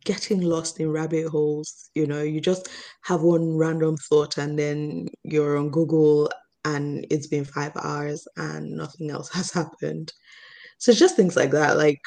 getting 0.05 0.41
lost 0.41 0.79
in 0.79 0.91
rabbit 0.91 1.27
holes. 1.27 1.89
You 1.95 2.07
know, 2.07 2.21
you 2.21 2.41
just 2.41 2.69
have 3.03 3.21
one 3.21 3.55
random 3.55 3.97
thought 3.97 4.37
and 4.37 4.57
then 4.57 5.07
you're 5.23 5.57
on 5.57 5.69
Google 5.69 6.29
and 6.65 7.05
it's 7.09 7.27
been 7.27 7.45
five 7.45 7.73
hours 7.75 8.27
and 8.37 8.71
nothing 8.71 9.09
else 9.09 9.29
has 9.33 9.51
happened. 9.51 10.11
So 10.77 10.93
just 10.93 11.15
things 11.15 11.35
like 11.35 11.51
that. 11.51 11.77
Like, 11.77 12.01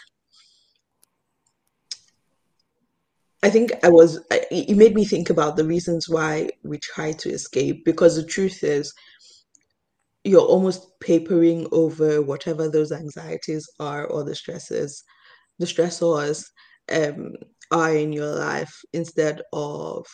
I 3.47 3.51
think 3.51 3.73
I 3.83 3.89
was, 3.89 4.21
it 4.31 4.77
made 4.77 4.95
me 4.95 5.05
think 5.05 5.31
about 5.31 5.57
the 5.57 5.65
reasons 5.65 6.09
why 6.09 6.51
we 6.65 6.79
try 6.79 7.13
to 7.13 7.31
escape 7.31 7.85
because 7.85 8.17
the 8.17 8.25
truth 8.25 8.65
is, 8.65 8.93
you're 10.25 10.41
almost 10.41 10.99
papering 10.99 11.69
over 11.71 12.21
whatever 12.21 12.69
those 12.69 12.91
anxieties 12.91 13.69
are 13.79 14.07
or 14.07 14.25
the 14.25 14.35
stresses, 14.35 15.05
the 15.59 15.67
stressors. 15.67 16.45
Um, 16.93 17.35
are 17.71 17.95
in 17.95 18.13
your 18.13 18.35
life 18.35 18.83
instead 18.93 19.43
of 19.53 20.07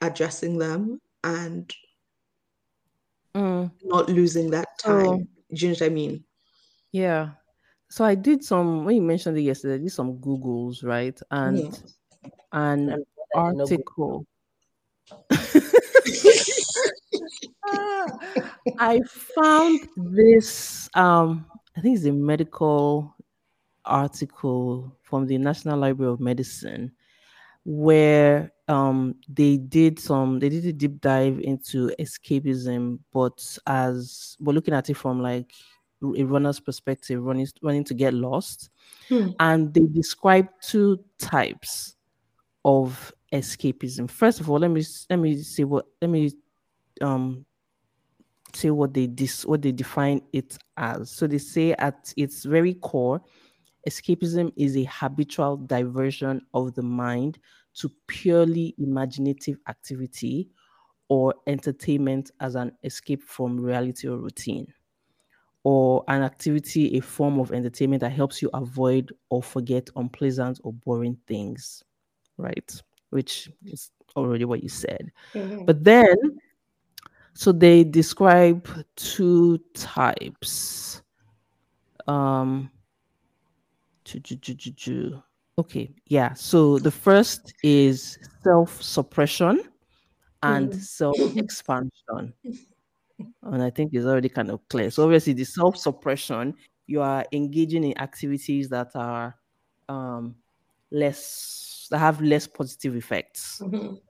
addressing 0.00 0.58
them 0.58 1.00
and 1.24 1.72
mm. 3.34 3.70
not 3.82 4.08
losing 4.08 4.50
that 4.50 4.68
time. 4.78 5.06
Oh. 5.06 5.26
Do 5.54 5.66
you 5.66 5.68
know 5.68 5.72
what 5.72 5.82
I 5.82 5.88
mean? 5.90 6.24
Yeah. 6.92 7.30
So 7.90 8.04
I 8.04 8.14
did 8.14 8.42
some 8.42 8.84
when 8.84 8.96
you 8.96 9.02
mentioned 9.02 9.36
it 9.36 9.42
yesterday, 9.42 9.74
I 9.74 9.78
did 9.78 9.92
some 9.92 10.16
Googles, 10.18 10.82
right? 10.82 11.18
And 11.30 11.58
yeah. 11.58 11.70
An 12.52 13.04
article. 13.34 14.26
I 18.78 19.00
found 19.06 19.88
this 19.96 20.88
um 20.94 21.46
I 21.76 21.80
think 21.80 21.96
it's 21.96 22.06
a 22.06 22.12
medical 22.12 23.14
article 23.84 24.96
from 25.02 25.26
the 25.26 25.38
National 25.38 25.78
Library 25.78 26.12
of 26.12 26.20
Medicine 26.20 26.92
where 27.64 28.52
um, 28.68 29.14
they 29.28 29.56
did 29.56 29.98
some 29.98 30.38
they 30.38 30.48
did 30.48 30.64
a 30.66 30.72
deep 30.72 31.00
dive 31.00 31.38
into 31.40 31.92
escapism 32.00 32.98
but 33.12 33.56
as 33.66 34.36
we're 34.40 34.52
looking 34.52 34.74
at 34.74 34.90
it 34.90 34.94
from 34.94 35.22
like 35.22 35.52
a 36.02 36.24
runner's 36.24 36.58
perspective 36.58 37.22
running 37.22 37.46
running 37.62 37.84
to 37.84 37.94
get 37.94 38.14
lost 38.14 38.70
hmm. 39.08 39.28
and 39.38 39.72
they 39.72 39.86
describe 39.92 40.48
two 40.60 40.98
types 41.18 41.94
of 42.64 43.12
escapism. 43.32 44.10
First 44.10 44.40
of 44.40 44.50
all 44.50 44.58
let 44.58 44.70
me 44.70 44.84
let 45.10 45.18
me 45.18 45.42
see 45.42 45.64
what 45.64 45.86
let 46.00 46.10
me 46.10 46.30
um 47.00 47.44
say 48.54 48.70
what 48.70 48.92
they 48.92 49.06
dis 49.06 49.44
what 49.46 49.62
they 49.62 49.72
define 49.72 50.22
it 50.32 50.58
as. 50.76 51.10
So 51.10 51.26
they 51.26 51.38
say 51.38 51.72
at 51.74 52.12
its 52.16 52.44
very 52.44 52.74
core 52.74 53.20
escapism 53.88 54.52
is 54.56 54.76
a 54.76 54.84
habitual 54.84 55.56
diversion 55.56 56.40
of 56.54 56.74
the 56.74 56.82
mind 56.82 57.38
to 57.74 57.90
purely 58.06 58.74
imaginative 58.78 59.58
activity 59.68 60.48
or 61.08 61.34
entertainment 61.46 62.30
as 62.40 62.54
an 62.54 62.72
escape 62.84 63.22
from 63.22 63.60
reality 63.60 64.08
or 64.08 64.18
routine, 64.18 64.66
or 65.64 66.04
an 66.08 66.22
activity, 66.22 66.96
a 66.96 67.00
form 67.00 67.38
of 67.38 67.52
entertainment 67.52 68.00
that 68.00 68.12
helps 68.12 68.40
you 68.40 68.48
avoid 68.54 69.12
or 69.30 69.42
forget 69.42 69.90
unpleasant 69.96 70.60
or 70.64 70.72
boring 70.72 71.16
things, 71.26 71.82
right? 72.38 72.82
Which 73.10 73.50
is 73.64 73.90
already 74.16 74.44
what 74.44 74.62
you 74.62 74.68
said. 74.68 75.10
Mm-hmm. 75.34 75.64
But 75.64 75.84
then, 75.84 76.16
so 77.34 77.52
they 77.52 77.84
describe 77.84 78.68
two 78.96 79.58
types. 79.74 81.02
Um, 82.06 82.70
Okay, 85.58 85.90
yeah. 86.06 86.32
So 86.34 86.78
the 86.78 86.90
first 86.90 87.52
is 87.62 88.18
self 88.42 88.82
suppression 88.82 89.62
and 90.42 90.70
mm. 90.70 90.80
self 90.80 91.16
expansion. 91.36 92.32
And 93.42 93.62
I 93.62 93.70
think 93.70 93.92
it's 93.92 94.06
already 94.06 94.28
kind 94.28 94.50
of 94.50 94.66
clear. 94.68 94.90
So 94.90 95.04
obviously, 95.04 95.34
the 95.34 95.44
self 95.44 95.76
suppression, 95.76 96.54
you 96.86 97.02
are 97.02 97.24
engaging 97.32 97.84
in 97.84 97.98
activities 97.98 98.68
that 98.70 98.90
are 98.94 99.36
um, 99.88 100.34
less 100.90 101.71
that 101.88 101.98
have 101.98 102.20
less 102.20 102.46
positive 102.46 102.96
effects. 102.96 103.60
Mhm. 103.62 104.00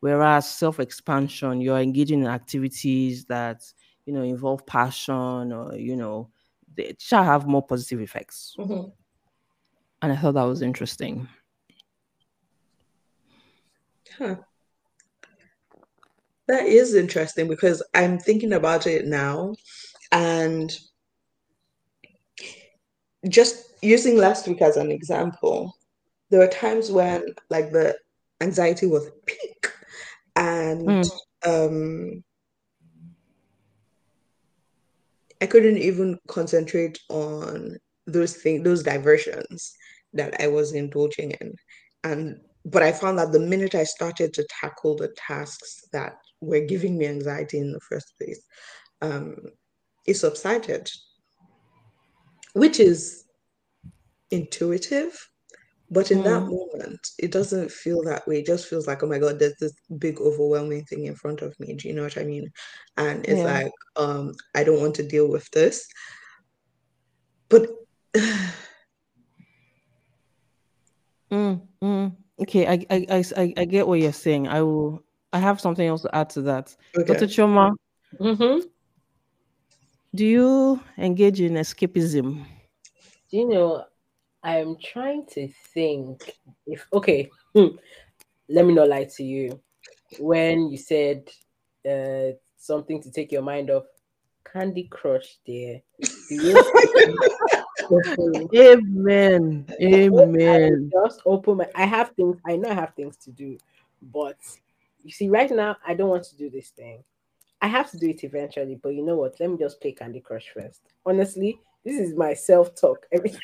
Whereas 0.00 0.48
self-expansion, 0.50 1.60
you're 1.60 1.78
engaging 1.78 2.20
in 2.20 2.26
activities 2.26 3.24
that 3.26 3.62
you 4.04 4.12
know 4.12 4.22
involve 4.22 4.64
passion 4.66 5.52
or 5.52 5.74
you 5.74 5.96
know 5.96 6.30
they 6.74 6.94
shall 6.98 7.24
have 7.24 7.46
more 7.46 7.62
positive 7.62 8.00
effects. 8.00 8.54
Mhm. 8.58 8.92
And 10.02 10.12
I 10.12 10.16
thought 10.16 10.34
that 10.34 10.42
was 10.42 10.62
interesting. 10.62 11.26
Huh. 14.18 14.36
That 16.48 16.66
is 16.66 16.94
interesting 16.94 17.48
because 17.48 17.82
I'm 17.94 18.18
thinking 18.18 18.52
about 18.52 18.86
it 18.86 19.06
now 19.06 19.54
and 20.12 20.72
just 23.28 23.72
using 23.82 24.16
last 24.16 24.46
week 24.46 24.62
as 24.62 24.76
an 24.76 24.92
example, 24.92 25.75
there 26.30 26.40
were 26.40 26.48
times 26.48 26.90
when 26.90 27.24
like 27.50 27.72
the 27.72 27.96
anxiety 28.40 28.86
was 28.86 29.10
peak 29.26 29.72
and 30.36 30.88
Mm. 30.88 31.10
um 31.46 32.24
I 35.40 35.46
couldn't 35.46 35.78
even 35.78 36.18
concentrate 36.28 36.98
on 37.10 37.76
those 38.06 38.36
things, 38.36 38.64
those 38.64 38.82
diversions 38.82 39.72
that 40.14 40.40
I 40.40 40.46
was 40.48 40.72
indulging 40.72 41.32
in. 41.32 41.54
And 42.04 42.40
but 42.64 42.82
I 42.82 42.92
found 42.92 43.18
that 43.18 43.32
the 43.32 43.38
minute 43.40 43.74
I 43.74 43.84
started 43.84 44.32
to 44.34 44.46
tackle 44.60 44.96
the 44.96 45.14
tasks 45.16 45.84
that 45.92 46.16
were 46.40 46.60
giving 46.60 46.98
me 46.98 47.06
anxiety 47.06 47.58
in 47.58 47.72
the 47.72 47.80
first 47.80 48.12
place, 48.18 48.42
um, 49.02 49.36
it 50.06 50.14
subsided, 50.14 50.90
which 52.54 52.80
is 52.80 53.24
intuitive. 54.30 55.16
But 55.90 56.10
in 56.10 56.22
that 56.24 56.42
Mm. 56.42 56.50
moment, 56.50 57.10
it 57.18 57.30
doesn't 57.30 57.70
feel 57.70 58.02
that 58.04 58.26
way. 58.26 58.40
It 58.40 58.46
just 58.46 58.66
feels 58.66 58.86
like, 58.88 59.02
oh 59.02 59.06
my 59.06 59.18
God, 59.18 59.38
there's 59.38 59.54
this 59.60 59.72
big 59.98 60.20
overwhelming 60.20 60.84
thing 60.84 61.04
in 61.04 61.14
front 61.14 61.42
of 61.42 61.58
me. 61.60 61.74
Do 61.74 61.86
you 61.88 61.94
know 61.94 62.02
what 62.02 62.18
I 62.18 62.24
mean? 62.24 62.50
And 62.96 63.24
it's 63.26 63.38
Yeah. 63.40 63.54
like, 63.62 63.72
um, 63.96 64.34
I 64.54 64.64
don't 64.64 64.80
want 64.80 64.96
to 64.96 65.02
deal 65.06 65.28
with 65.28 65.48
this. 65.52 65.86
But 67.48 67.68
Mm, 71.30 71.60
mm. 71.82 72.16
Okay, 72.40 72.66
I, 72.66 72.86
I, 72.90 73.06
I, 73.10 73.24
I- 73.36 73.54
I 73.56 73.64
get 73.64 73.86
what 73.86 73.98
you're 74.00 74.12
saying. 74.12 74.46
I 74.48 74.62
will. 74.62 75.02
I 75.32 75.38
have 75.40 75.60
something 75.60 75.86
else 75.86 76.02
to 76.02 76.14
add 76.14 76.30
to 76.30 76.42
that. 76.42 76.74
Dr. 77.04 77.26
Choma, 77.26 77.72
Mm-hmm. 78.20 78.60
do 80.14 80.24
you 80.24 80.80
engage 80.96 81.40
in 81.40 81.54
escapism? 81.54 82.44
Do 83.30 83.36
you 83.36 83.48
know, 83.48 83.84
I'm 84.46 84.76
trying 84.76 85.26
to 85.32 85.48
think 85.74 86.38
if 86.68 86.86
okay, 86.92 87.28
hmm, 87.52 87.74
let 88.48 88.64
me 88.64 88.74
not 88.74 88.88
lie 88.88 89.08
to 89.16 89.24
you. 89.24 89.60
When 90.20 90.70
you 90.70 90.78
said 90.78 91.28
uh 91.84 92.36
something 92.56 93.02
to 93.02 93.10
take 93.10 93.32
your 93.32 93.42
mind 93.42 93.70
off, 93.70 93.86
Candy 94.50 94.84
Crush 94.84 95.38
there. 95.46 95.80
Do 96.28 96.34
you 96.36 96.54
Amen. 98.54 99.66
Amen. 99.82 100.90
I 100.92 101.08
just 101.08 101.22
open 101.26 101.56
my 101.56 101.68
I 101.74 101.84
have 101.84 102.10
things 102.10 102.38
I 102.46 102.54
know 102.54 102.70
I 102.70 102.74
have 102.74 102.94
things 102.94 103.16
to 103.24 103.32
do, 103.32 103.58
but 104.00 104.38
you 105.02 105.10
see, 105.10 105.28
right 105.28 105.50
now 105.50 105.76
I 105.84 105.94
don't 105.94 106.10
want 106.10 106.24
to 106.24 106.36
do 106.36 106.50
this 106.50 106.68
thing. 106.70 107.02
I 107.60 107.66
have 107.66 107.90
to 107.90 107.98
do 107.98 108.10
it 108.10 108.22
eventually, 108.22 108.78
but 108.80 108.90
you 108.90 109.04
know 109.04 109.16
what? 109.16 109.40
Let 109.40 109.50
me 109.50 109.56
just 109.58 109.80
play 109.80 109.90
Candy 109.90 110.20
Crush 110.20 110.50
first. 110.54 110.82
Honestly, 111.04 111.58
this 111.86 112.00
is 112.00 112.16
my 112.16 112.34
self-talk. 112.34 113.06
Everything 113.12 113.40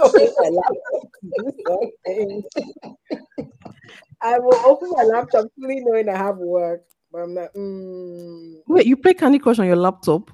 open 0.00 0.28
my 0.40 0.48
laptop 0.48 1.12
to 1.20 1.32
do 1.36 1.52
something. 1.68 2.42
I 4.22 4.38
will 4.38 4.56
open 4.64 4.90
my 4.92 5.02
laptop 5.02 5.44
fully 5.60 5.80
knowing 5.80 6.08
I 6.08 6.16
have 6.16 6.38
work, 6.38 6.84
but 7.12 7.18
I'm 7.18 7.34
not. 7.34 7.52
Mm, 7.54 8.62
Wait, 8.66 8.86
you 8.86 8.96
play 8.96 9.12
Candy 9.12 9.38
Crush 9.38 9.58
on 9.58 9.66
your 9.66 9.76
laptop? 9.76 10.30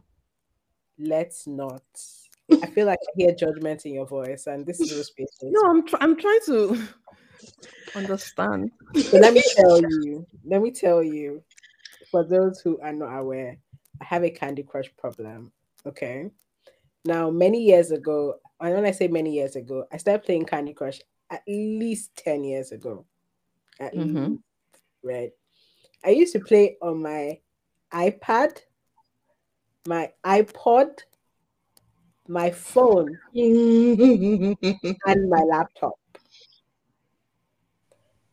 let's 0.98 1.46
not. 1.46 1.82
I 2.62 2.66
feel 2.66 2.86
like 2.86 2.98
I 3.02 3.12
hear 3.16 3.34
judgment 3.34 3.86
in 3.86 3.94
your 3.94 4.06
voice, 4.06 4.46
and 4.46 4.64
this 4.64 4.80
is 4.80 4.92
no 4.92 5.02
space. 5.02 5.28
No, 5.42 5.60
I'm 5.68 5.86
try- 5.86 6.00
I'm 6.00 6.16
trying 6.16 6.40
to 6.46 6.88
understand. 7.94 8.70
So 8.94 9.18
let 9.18 9.34
me 9.34 9.42
tell 9.56 9.80
you, 9.80 10.26
let 10.44 10.62
me 10.62 10.70
tell 10.70 11.02
you, 11.02 11.42
for 12.10 12.24
those 12.24 12.60
who 12.60 12.78
are 12.80 12.92
not 12.92 13.16
aware, 13.16 13.58
I 14.00 14.04
have 14.04 14.24
a 14.24 14.30
Candy 14.30 14.62
Crush 14.62 14.90
problem. 14.96 15.52
Okay. 15.86 16.30
Now, 17.04 17.30
many 17.30 17.62
years 17.62 17.90
ago, 17.90 18.40
and 18.60 18.74
when 18.74 18.84
I 18.84 18.90
say 18.90 19.08
many 19.08 19.32
years 19.32 19.56
ago, 19.56 19.86
I 19.92 19.96
started 19.98 20.24
playing 20.24 20.46
Candy 20.46 20.74
Crush 20.74 21.00
at 21.30 21.42
least 21.46 22.16
10 22.16 22.44
years 22.44 22.72
ago. 22.72 23.06
At 23.80 23.94
Mhm. 23.94 24.30
least, 24.30 24.42
right? 25.02 25.32
I 26.04 26.10
used 26.10 26.32
to 26.32 26.40
play 26.40 26.76
on 26.82 27.00
my 27.02 27.40
iPad, 27.92 28.58
my 29.86 30.12
iPod, 30.24 30.98
my 32.26 32.50
phone, 32.50 33.18
and 33.34 35.30
my 35.30 35.40
laptop. 35.48 35.94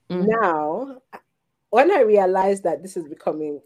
Mhm. 0.10 0.28
Now, 0.28 1.02
when 1.70 1.92
I 1.92 2.02
realized 2.02 2.64
that 2.64 2.82
this 2.82 2.98
is 2.98 3.08
becoming 3.08 3.62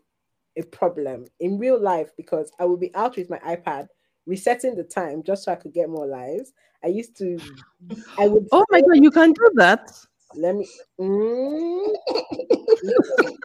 a 0.57 0.63
problem 0.63 1.25
in 1.39 1.57
real 1.57 1.79
life, 1.79 2.11
because 2.17 2.51
I 2.59 2.65
would 2.65 2.79
be 2.79 2.93
out 2.95 3.15
with 3.17 3.29
my 3.29 3.39
iPad 3.39 3.87
resetting 4.29 4.75
the 4.75 4.83
time 4.83 5.23
just 5.23 5.43
so 5.43 5.51
I 5.51 5.55
could 5.55 5.73
get 5.73 5.89
more 5.89 6.05
lives. 6.05 6.53
I 6.83 6.87
used 6.87 7.17
to, 7.17 7.41
I 8.17 8.27
would. 8.27 8.47
Oh 8.51 8.63
my 8.69 8.79
god, 8.81 9.03
you 9.03 9.11
can 9.11 9.33
do 9.33 9.49
that. 9.55 9.91
Let 10.35 10.55
me. 10.55 10.69
Mm. 10.99 11.95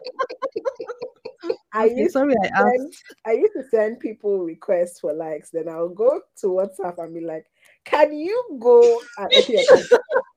I 1.73 1.85
Okay, 1.85 1.95
used 1.95 2.13
sorry, 2.13 2.35
I 2.41 2.47
asked. 2.47 2.77
send, 2.77 2.93
I 3.25 3.31
used 3.31 3.53
to 3.53 3.63
send 3.69 3.99
people 3.99 4.39
requests 4.39 4.99
for 4.99 5.11
likes. 5.11 5.49
Then 5.49 5.67
I'll 5.67 5.89
go 5.89 6.21
to 6.41 6.47
WhatsApp 6.47 7.03
and 7.03 7.13
be 7.13 7.21
like, 7.21 7.47
"Can 7.83 8.13
you 8.13 8.57
go 8.59 9.01
and 9.17 9.29
open 9.35 9.55
your 9.55 9.63
account? 9.63 9.89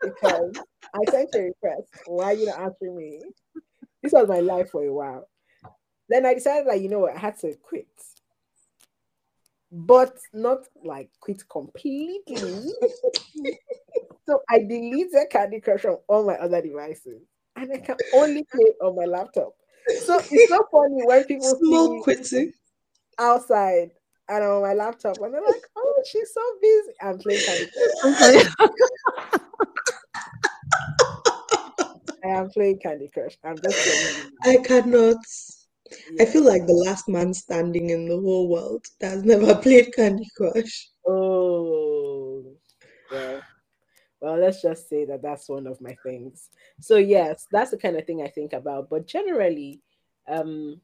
because 0.02 0.56
I 0.94 1.04
sent 1.10 1.28
a 1.34 1.38
request. 1.42 1.88
Why 2.06 2.24
are 2.24 2.32
you 2.32 2.46
not 2.46 2.60
answering 2.60 2.96
me?" 2.96 3.20
This 4.02 4.12
was 4.12 4.28
my 4.28 4.40
life 4.40 4.70
for 4.70 4.84
a 4.84 4.92
while. 4.92 5.28
Then 6.08 6.24
I 6.26 6.34
decided 6.34 6.66
that 6.68 6.80
you 6.80 6.88
know 6.88 7.00
what, 7.00 7.14
I 7.14 7.18
had 7.18 7.38
to 7.40 7.54
quit, 7.56 7.86
but 9.70 10.16
not 10.32 10.58
like 10.84 11.10
quit 11.20 11.42
completely. 11.48 12.36
so 14.26 14.40
I 14.48 14.58
deleted 14.60 15.30
Candy 15.30 15.60
Crush 15.60 15.82
from 15.82 15.98
all 16.08 16.24
my 16.24 16.34
other 16.34 16.62
devices, 16.62 17.22
and 17.56 17.72
I 17.72 17.78
can 17.78 17.96
only 18.14 18.44
play 18.52 18.72
on 18.82 18.96
my 18.96 19.04
laptop. 19.04 19.54
So 20.04 20.18
it's 20.18 20.48
so 20.48 20.66
funny 20.70 21.02
when 21.04 21.24
people 21.24 21.58
me 21.60 22.02
quitting. 22.02 22.52
outside 23.18 23.90
and 24.28 24.44
on 24.44 24.62
my 24.62 24.74
laptop 24.74 25.16
and 25.20 25.32
they're 25.32 25.40
like, 25.40 25.62
oh, 25.76 26.02
she's 26.10 26.30
so 26.32 26.40
busy. 26.60 26.92
I'm 27.00 27.18
playing 27.18 27.40
Candy 27.46 27.70
Crush. 27.72 28.46
I 32.24 32.28
am 32.28 32.50
playing 32.50 32.78
Candy 32.80 33.08
Crush. 33.12 33.38
I'm 33.42 33.56
just. 33.56 34.28
I 34.42 34.56
cannot. 34.58 35.16
I 36.20 36.24
feel 36.24 36.44
like 36.44 36.66
the 36.66 36.72
last 36.72 37.08
man 37.08 37.32
standing 37.32 37.90
in 37.90 38.08
the 38.08 38.20
whole 38.20 38.48
world 38.48 38.84
that 39.00 39.12
has 39.12 39.24
never 39.24 39.54
played 39.62 39.94
Candy 39.94 40.28
Crush. 40.36 40.90
Oh, 41.06 42.44
well, 43.10 43.42
well, 44.20 44.36
let's 44.36 44.62
just 44.62 44.88
say 44.88 45.04
that 45.06 45.22
that's 45.22 45.48
one 45.48 45.66
of 45.66 45.80
my 45.80 45.96
things. 46.02 46.48
So 46.80 46.96
yes, 46.96 47.46
that's 47.50 47.70
the 47.70 47.78
kind 47.78 47.96
of 47.96 48.04
thing 48.04 48.22
I 48.22 48.28
think 48.28 48.52
about. 48.52 48.90
But 48.90 49.06
generally, 49.06 49.80
um, 50.28 50.80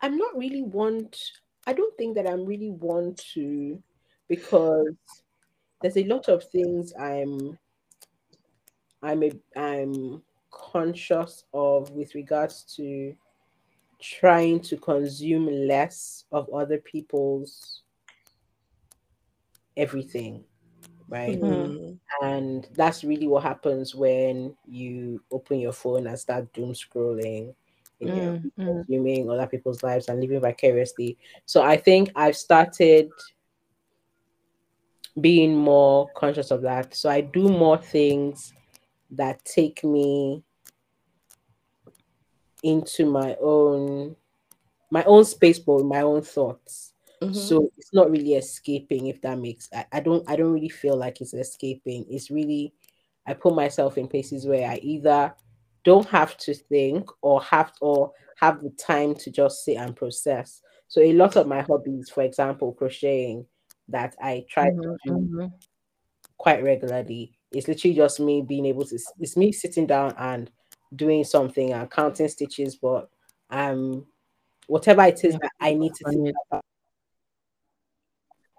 I'm 0.00 0.16
not 0.16 0.36
really 0.36 0.62
want. 0.62 1.18
I 1.66 1.72
don't 1.72 1.96
think 1.96 2.16
that 2.16 2.28
I'm 2.28 2.44
really 2.44 2.70
want 2.70 3.22
to, 3.34 3.82
because 4.28 4.88
there's 5.80 5.96
a 5.96 6.04
lot 6.04 6.28
of 6.28 6.44
things 6.44 6.92
I'm. 6.98 7.58
I'm 9.02 9.22
a 9.22 9.32
I'm 9.54 10.22
conscious 10.50 11.44
of 11.52 11.90
with 11.90 12.14
regards 12.14 12.62
to 12.76 13.14
trying 14.04 14.60
to 14.60 14.76
consume 14.76 15.46
less 15.66 16.24
of 16.30 16.48
other 16.52 16.78
people's 16.78 17.82
everything, 19.76 20.44
right? 21.08 21.40
Mm. 21.40 21.98
And 22.22 22.68
that's 22.74 23.02
really 23.02 23.26
what 23.26 23.42
happens 23.42 23.94
when 23.94 24.54
you 24.68 25.22
open 25.32 25.58
your 25.58 25.72
phone 25.72 26.06
and 26.06 26.18
start 26.18 26.52
doom 26.52 26.72
scrolling, 26.72 27.54
you 27.98 28.06
know, 28.08 28.38
Mm, 28.44 28.52
mm. 28.58 28.86
consuming 28.86 29.30
other 29.30 29.46
people's 29.46 29.82
lives 29.82 30.08
and 30.08 30.20
living 30.20 30.40
vicariously. 30.40 31.16
So 31.46 31.62
I 31.62 31.76
think 31.76 32.10
I've 32.14 32.36
started 32.36 33.10
being 35.20 35.56
more 35.56 36.08
conscious 36.14 36.50
of 36.50 36.62
that. 36.62 36.94
So 36.94 37.08
I 37.08 37.22
do 37.22 37.48
more 37.48 37.78
things 37.78 38.52
that 39.12 39.44
take 39.44 39.82
me 39.82 40.43
into 42.64 43.06
my 43.06 43.36
own 43.42 44.16
my 44.90 45.04
own 45.04 45.24
space 45.24 45.58
but 45.58 45.84
my 45.84 46.02
own 46.02 46.22
thoughts 46.22 46.92
Mhm. 47.20 47.32
So 47.32 47.70
it's 47.78 47.92
not 47.92 48.10
really 48.10 48.34
escaping, 48.34 49.08
if 49.08 49.20
that 49.22 49.38
makes 49.38 49.68
I, 49.74 49.86
I 49.92 50.00
don't 50.00 50.28
I 50.30 50.36
don't 50.36 50.52
really 50.52 50.68
feel 50.70 50.96
like 50.96 51.20
it's 51.20 51.34
escaping. 51.34 52.06
It's 52.10 52.30
really 52.30 52.72
I 53.26 53.34
put 53.34 53.54
myself 53.54 53.98
in 53.98 54.08
places 54.08 54.46
where 54.46 54.68
I 54.70 54.76
either 54.82 55.34
don't 55.84 56.06
have 56.08 56.36
to 56.38 56.54
think 56.54 57.10
or 57.22 57.42
have 57.42 57.72
or 57.80 58.12
have 58.36 58.62
the 58.62 58.70
time 58.70 59.14
to 59.16 59.30
just 59.32 59.64
sit 59.64 59.76
and 59.78 59.96
process. 59.96 60.62
So 60.88 61.00
a 61.02 61.12
lot 61.14 61.36
of 61.36 61.46
my 61.48 61.62
hobbies, 61.62 62.10
for 62.10 62.22
example, 62.22 62.72
crocheting 62.74 63.46
that 63.88 64.14
I 64.22 64.44
try 64.48 64.66
to 64.66 64.72
Mhm, 64.76 64.96
do 65.04 65.30
mhm. 65.30 65.52
quite 66.38 66.62
regularly. 66.62 67.32
It's 67.52 67.68
literally 67.68 67.94
just 67.94 68.20
me 68.20 68.42
being 68.42 68.66
able 68.66 68.84
to, 68.86 68.98
it's 69.20 69.36
me 69.36 69.52
sitting 69.52 69.86
down 69.86 70.14
and 70.18 70.50
doing 70.94 71.24
something 71.24 71.72
and 71.72 71.90
counting 71.90 72.28
stitches, 72.28 72.76
but 72.76 73.08
um, 73.50 74.06
whatever 74.66 75.02
it 75.04 75.24
is 75.24 75.34
that 75.34 75.52
I 75.60 75.74
need 75.74 75.94
to 75.94 76.04
I 76.06 76.10
think 76.10 76.22
need- 76.22 76.34
about, 76.50 76.62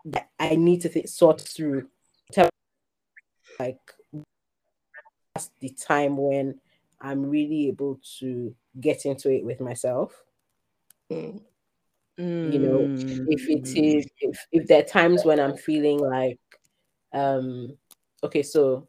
that 0.06 0.30
I 0.40 0.56
need 0.56 0.82
to 0.82 0.90
think, 0.90 1.08
sort 1.08 1.42
through, 1.42 1.88
like 3.60 3.80
that's 5.34 5.50
the 5.60 5.70
time 5.70 6.18
when 6.18 6.60
I'm 7.02 7.26
really 7.26 7.68
able 7.68 8.00
to 8.20 8.56
get 8.80 9.06
into 9.06 9.30
it 9.32 9.44
with 9.46 9.60
myself. 9.60 10.24
Mm. 11.12 11.42
you 12.18 12.60
know 12.60 12.90
if 13.28 13.50
it 13.50 13.64
Mm. 13.64 14.06
if, 14.22 14.40
if 14.52 14.68
there 14.68 14.80
are 14.80 14.84
times 14.88 15.24
when 15.26 15.40
i'm 15.40 15.56
feeling 15.56 16.00
like 16.00 16.40
um 17.14 17.78
okay 18.24 18.42
so 18.42 18.88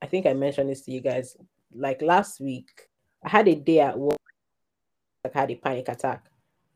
i 0.00 0.06
think 0.06 0.24
i 0.26 0.32
mentioned 0.32 0.70
this 0.70 0.82
to 0.82 0.92
you 0.92 1.00
guys 1.02 1.36
like 1.74 2.00
last 2.00 2.40
week 2.40 2.87
i 3.22 3.28
had 3.28 3.48
a 3.48 3.54
day 3.54 3.80
at 3.80 3.98
work 3.98 4.18
I 5.24 5.40
had 5.40 5.50
a 5.50 5.56
panic 5.56 5.88
attack. 5.88 6.24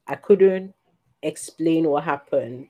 I 0.07 0.16
couldn't 0.16 0.74
explain 1.22 1.88
what 1.88 2.03
happened 2.03 2.68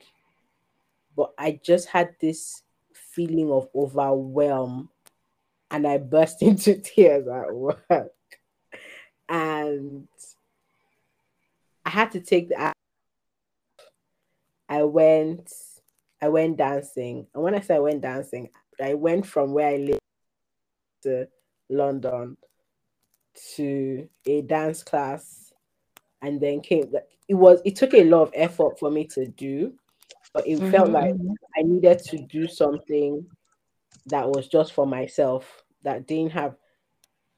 but 1.16 1.32
i 1.38 1.58
just 1.62 1.88
had 1.88 2.14
this 2.20 2.62
feeling 2.92 3.50
of 3.50 3.68
overwhelm 3.74 4.90
and 5.70 5.86
i 5.86 5.96
burst 5.96 6.42
into 6.42 6.74
tears 6.78 7.26
at 7.26 7.54
work. 7.54 8.12
And 9.28 10.06
i 11.86 11.90
had 11.90 12.12
to 12.12 12.20
take 12.20 12.50
the 12.50 12.72
I 14.68 14.82
went 14.84 15.52
I 16.22 16.28
went 16.28 16.56
dancing. 16.56 17.26
And 17.34 17.42
when 17.42 17.54
I 17.54 17.60
say 17.60 17.74
I 17.74 17.80
went 17.80 18.00
dancing, 18.00 18.48
I 18.80 18.94
went 18.94 19.26
from 19.26 19.52
where 19.52 19.68
I 19.68 19.76
live 19.76 19.98
to 21.02 21.28
London 21.68 22.36
to 23.56 24.08
a 24.26 24.42
dance 24.42 24.82
class 24.82 25.52
and 26.22 26.40
then 26.40 26.60
came 26.60 26.92
it 27.28 27.34
was 27.34 27.60
it 27.64 27.76
took 27.76 27.94
a 27.94 28.04
lot 28.04 28.22
of 28.22 28.30
effort 28.34 28.78
for 28.78 28.90
me 28.90 29.04
to 29.06 29.26
do, 29.26 29.74
but 30.32 30.46
it 30.46 30.62
felt 30.70 30.90
Mhm, 30.90 30.92
like. 30.92 31.14
I 31.56 31.62
needed 31.62 31.98
to 32.00 32.18
do 32.18 32.46
something 32.46 33.26
that 34.06 34.28
was 34.28 34.48
just 34.48 34.72
for 34.72 34.86
myself 34.86 35.62
that 35.82 36.06
didn't 36.06 36.32
have 36.32 36.56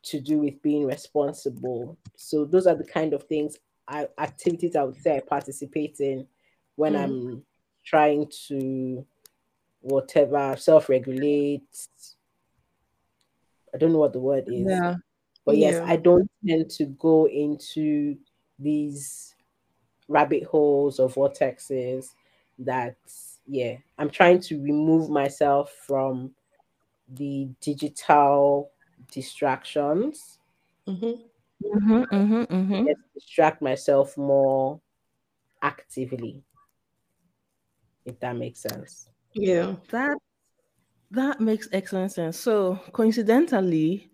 to 0.04 0.20
do 0.20 0.38
with 0.38 0.60
being 0.62 0.86
responsible. 0.86 1.98
So 2.16 2.44
those 2.44 2.66
are 2.66 2.76
the 2.76 2.84
kind 2.84 3.12
of 3.12 3.24
things 3.24 3.56
I 3.88 4.08
activities 4.18 4.76
I 4.76 4.84
would 4.84 4.96
say 4.96 5.16
I 5.16 5.20
participate 5.20 5.98
in 6.00 6.26
when 6.76 6.94
Mm. 6.94 7.02
I'm 7.02 7.44
trying 7.84 8.30
to 8.48 9.04
whatever 9.80 10.54
self-regulate. 10.56 11.64
I 13.74 13.78
don't 13.78 13.92
know 13.92 13.98
what 13.98 14.12
the 14.12 14.20
word 14.20 14.44
is. 14.48 14.66
Yeah. 14.66 14.94
But 15.44 15.58
yes, 15.58 15.76
Yeah. 15.76 15.84
I 15.84 15.96
don't 15.96 16.30
tend 16.46 16.70
to 16.72 16.86
go 16.86 17.26
into 17.28 18.16
these 18.58 19.34
rabbit 20.08 20.44
holes 20.44 21.00
or 21.00 21.08
vortexes 21.08 22.14
that 22.58 22.96
yeah, 23.46 23.76
I'm 23.98 24.10
trying 24.10 24.40
to 24.42 24.62
remove 24.62 25.10
myself 25.10 25.72
from 25.72 26.34
the 27.08 27.48
digital 27.60 28.72
distractions. 29.12 30.38
Mhm. 30.86 31.30
Mhm, 31.62 32.06
mhm, 32.12 32.46
mhm. 32.50 32.86
Let's 32.86 33.00
distract 33.14 33.62
myself 33.62 34.16
more 34.16 34.80
actively. 35.62 36.44
If 38.04 38.18
that 38.20 38.36
makes 38.36 38.60
sense. 38.60 39.08
Yeah. 39.34 39.76
That 39.90 40.16
that 41.12 41.40
makes 41.40 41.68
excellent 41.72 42.12
sense. 42.12 42.38
So 42.38 42.76
coincidentally, 42.92 44.10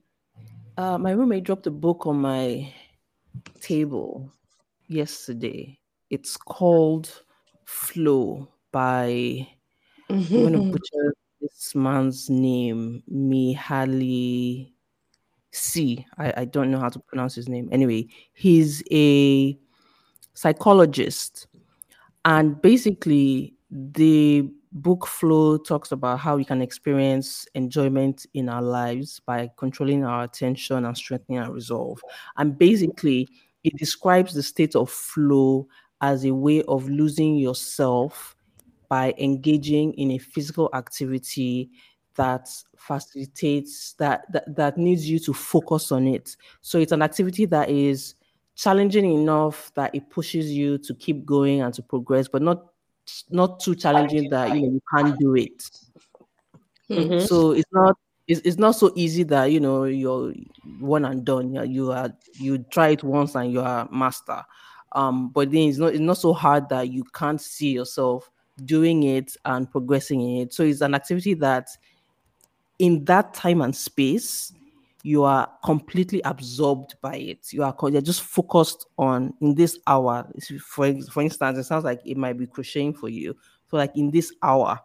uh, 0.80 0.98
my 0.98 1.10
roommate 1.12 1.44
dropped 1.44 1.66
a 1.66 1.70
book 1.70 2.06
on 2.06 2.16
my 2.20 2.72
table 3.60 4.32
yesterday. 4.88 5.78
It's 6.08 6.36
called 6.36 7.22
Flow 7.66 8.48
by 8.72 9.46
I'm 10.34 10.42
going 10.42 10.52
to 10.54 10.58
Mhm. 10.58 10.72
butcher 10.72 11.14
this 11.40 11.74
man's 11.74 12.30
name, 12.30 13.02
Mihaly 13.12 14.72
C. 15.52 16.06
I, 16.18 16.32
I 16.42 16.44
don't 16.46 16.70
know 16.70 16.78
how 16.78 16.88
to 16.88 16.98
pronounce 17.00 17.34
his 17.34 17.48
name. 17.48 17.68
Anyway, 17.72 18.08
he's 18.32 18.82
a 18.92 19.58
psychologist. 20.34 21.48
And 22.24 22.60
basically, 22.62 23.54
the 23.70 24.50
book 24.72 25.06
flow 25.06 25.56
talks 25.56 25.92
about 25.92 26.18
how 26.20 26.36
we 26.36 26.44
can 26.44 26.62
experience 26.62 27.46
enjoyment 27.54 28.26
in 28.34 28.48
our 28.48 28.62
lives 28.62 29.20
by 29.20 29.50
controlling 29.56 30.04
our 30.04 30.24
attention 30.24 30.84
and 30.84 30.96
strengthening 30.96 31.40
our 31.40 31.52
resolve. 31.52 32.00
And 32.36 32.56
basically, 32.56 33.28
it 33.64 33.76
describes 33.76 34.34
the 34.34 34.42
state 34.42 34.76
of 34.76 34.90
flow 34.90 35.66
as 36.00 36.24
a 36.24 36.34
way 36.34 36.62
of 36.62 36.88
losing 36.88 37.36
yourself 37.36 38.36
by 38.88 39.14
engaging 39.18 39.92
in 39.94 40.12
a 40.12 40.18
physical 40.18 40.70
activity 40.72 41.70
that 42.16 42.48
facilitates 42.76 43.94
that, 43.94 44.30
that 44.32 44.56
that 44.56 44.76
needs 44.76 45.08
you 45.08 45.18
to 45.20 45.32
focus 45.32 45.92
on 45.92 46.06
it. 46.06 46.36
So 46.60 46.78
it's 46.78 46.92
an 46.92 47.02
activity 47.02 47.46
that 47.46 47.70
is 47.70 48.14
challenging 48.56 49.12
enough 49.12 49.72
that 49.74 49.94
it 49.94 50.10
pushes 50.10 50.50
you 50.50 50.76
to 50.78 50.94
keep 50.94 51.24
going 51.24 51.62
and 51.62 51.72
to 51.74 51.82
progress, 51.82 52.28
but 52.28 52.42
not 52.42 52.69
not 53.30 53.60
too 53.60 53.74
challenging 53.74 54.30
that 54.30 54.54
you 54.54 54.62
know 54.62 54.72
you 54.72 54.82
can't 54.94 55.18
do 55.18 55.34
it. 55.36 55.62
Mhm. 56.88 57.26
So 57.26 57.52
it's 57.52 57.70
not 57.72 57.96
it's, 58.26 58.40
it's 58.44 58.58
not 58.58 58.72
so 58.72 58.92
easy 58.94 59.22
that 59.24 59.46
you 59.46 59.60
know 59.60 59.84
you're 59.84 60.32
one 60.80 61.04
and 61.04 61.24
done. 61.24 61.54
You 61.70 61.92
are 61.92 62.12
you 62.34 62.58
try 62.58 62.88
it 62.88 63.02
once 63.04 63.34
and 63.34 63.52
you 63.52 63.60
are 63.60 63.88
master. 63.90 64.42
Um, 64.92 65.28
but 65.28 65.50
then 65.50 65.68
it's 65.68 65.78
not 65.78 65.92
it's 65.92 66.00
not 66.00 66.18
so 66.18 66.32
hard 66.32 66.68
that 66.68 66.90
you 66.90 67.04
can't 67.14 67.40
see 67.40 67.72
yourself 67.72 68.30
doing 68.64 69.04
it 69.04 69.36
and 69.44 69.70
progressing 69.70 70.20
in 70.20 70.42
it. 70.42 70.52
So 70.54 70.64
it's 70.64 70.80
an 70.80 70.94
activity 70.94 71.34
that 71.34 71.68
in 72.78 73.04
that 73.04 73.34
time 73.34 73.60
and 73.60 73.74
space 73.74 74.52
you 75.02 75.24
are 75.24 75.50
completely 75.64 76.20
absorbed 76.22 76.94
by 77.00 77.16
it. 77.16 77.52
You 77.52 77.62
are 77.62 77.74
you're 77.88 78.00
just 78.00 78.22
focused 78.22 78.86
on 78.98 79.34
in 79.40 79.54
this 79.54 79.78
hour. 79.86 80.28
For 80.60 80.94
for 81.10 81.22
instance, 81.22 81.58
it 81.58 81.64
sounds 81.64 81.84
like 81.84 82.00
it 82.04 82.16
might 82.16 82.38
be 82.38 82.46
crocheting 82.46 82.94
for 82.94 83.08
you. 83.08 83.36
So 83.68 83.76
like 83.76 83.96
in 83.96 84.10
this 84.10 84.32
hour, 84.42 84.78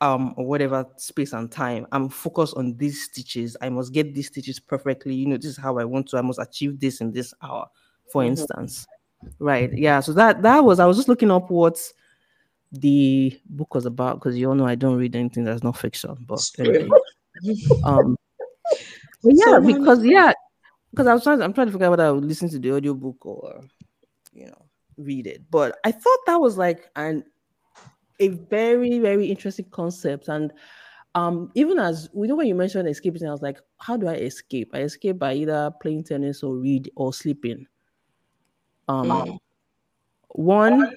um, 0.00 0.34
or 0.36 0.46
whatever 0.46 0.86
space 0.96 1.32
and 1.32 1.50
time, 1.50 1.86
I'm 1.92 2.08
focused 2.08 2.56
on 2.56 2.76
these 2.76 3.04
stitches. 3.04 3.56
I 3.60 3.68
must 3.68 3.92
get 3.92 4.14
these 4.14 4.26
stitches 4.28 4.60
perfectly. 4.60 5.14
You 5.14 5.26
know, 5.26 5.36
this 5.36 5.46
is 5.46 5.56
how 5.56 5.78
I 5.78 5.84
want 5.84 6.08
to. 6.08 6.18
I 6.18 6.22
must 6.22 6.38
achieve 6.38 6.80
this 6.80 7.00
in 7.00 7.12
this 7.12 7.32
hour, 7.42 7.66
for 8.10 8.22
Mhm. 8.22 8.28
instance. 8.28 8.86
Right. 9.38 9.72
Yeah. 9.76 10.00
So 10.00 10.12
that 10.14 10.42
that 10.42 10.64
was. 10.64 10.80
I 10.80 10.86
was 10.86 10.96
just 10.96 11.08
looking 11.08 11.30
up 11.30 11.50
what 11.50 11.80
the 12.72 13.38
book 13.46 13.74
was 13.74 13.86
about 13.86 14.16
because 14.16 14.36
you 14.36 14.48
all 14.48 14.54
know 14.54 14.66
I 14.66 14.74
don't 14.74 14.98
read 14.98 15.16
anything 15.16 15.44
that's 15.44 15.62
not 15.62 15.76
fiction. 15.78 16.16
But 16.26 16.50
anyway, 16.58 16.88
um, 17.84 18.16
but 19.24 19.34
yeah, 19.34 19.44
So 19.44 19.60
because 19.60 20.04
yeah, 20.04 20.32
because 20.90 21.06
I 21.06 21.14
was 21.14 21.22
trying. 21.24 21.42
I'm 21.42 21.52
trying 21.52 21.66
to 21.68 21.72
figure 21.72 21.86
out 21.86 21.90
whether 21.90 22.06
I 22.06 22.10
would 22.10 22.24
listen 22.24 22.48
to 22.50 22.58
the 22.58 22.72
audiobook 22.72 23.24
or, 23.26 23.64
you 24.32 24.46
know, 24.46 24.66
read 24.96 25.26
it. 25.26 25.42
But 25.50 25.78
I 25.84 25.90
thought 25.90 26.18
that 26.26 26.40
was 26.40 26.56
like 26.56 26.90
an 26.94 27.24
a 28.20 28.28
very 28.28 28.98
very 29.00 29.26
interesting 29.26 29.66
concept 29.70 30.28
and. 30.28 30.52
Um, 31.16 31.52
even 31.54 31.78
as 31.78 32.08
we 32.12 32.26
know 32.26 32.34
when 32.34 32.48
you 32.48 32.56
mentioned 32.56 32.88
escaping, 32.88 33.24
I 33.24 33.30
was 33.30 33.40
like, 33.40 33.60
how 33.78 33.96
do 33.96 34.08
I 34.08 34.14
escape? 34.14 34.70
I 34.74 34.80
escape 34.80 35.16
by 35.16 35.34
either 35.34 35.70
playing 35.80 36.02
tennis 36.02 36.42
or 36.42 36.56
read 36.56 36.90
or 36.96 37.12
sleeping. 37.12 37.68
Um, 38.88 39.06
Mm. 39.06 39.38
one 40.30 40.92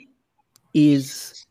is 0.74 1.46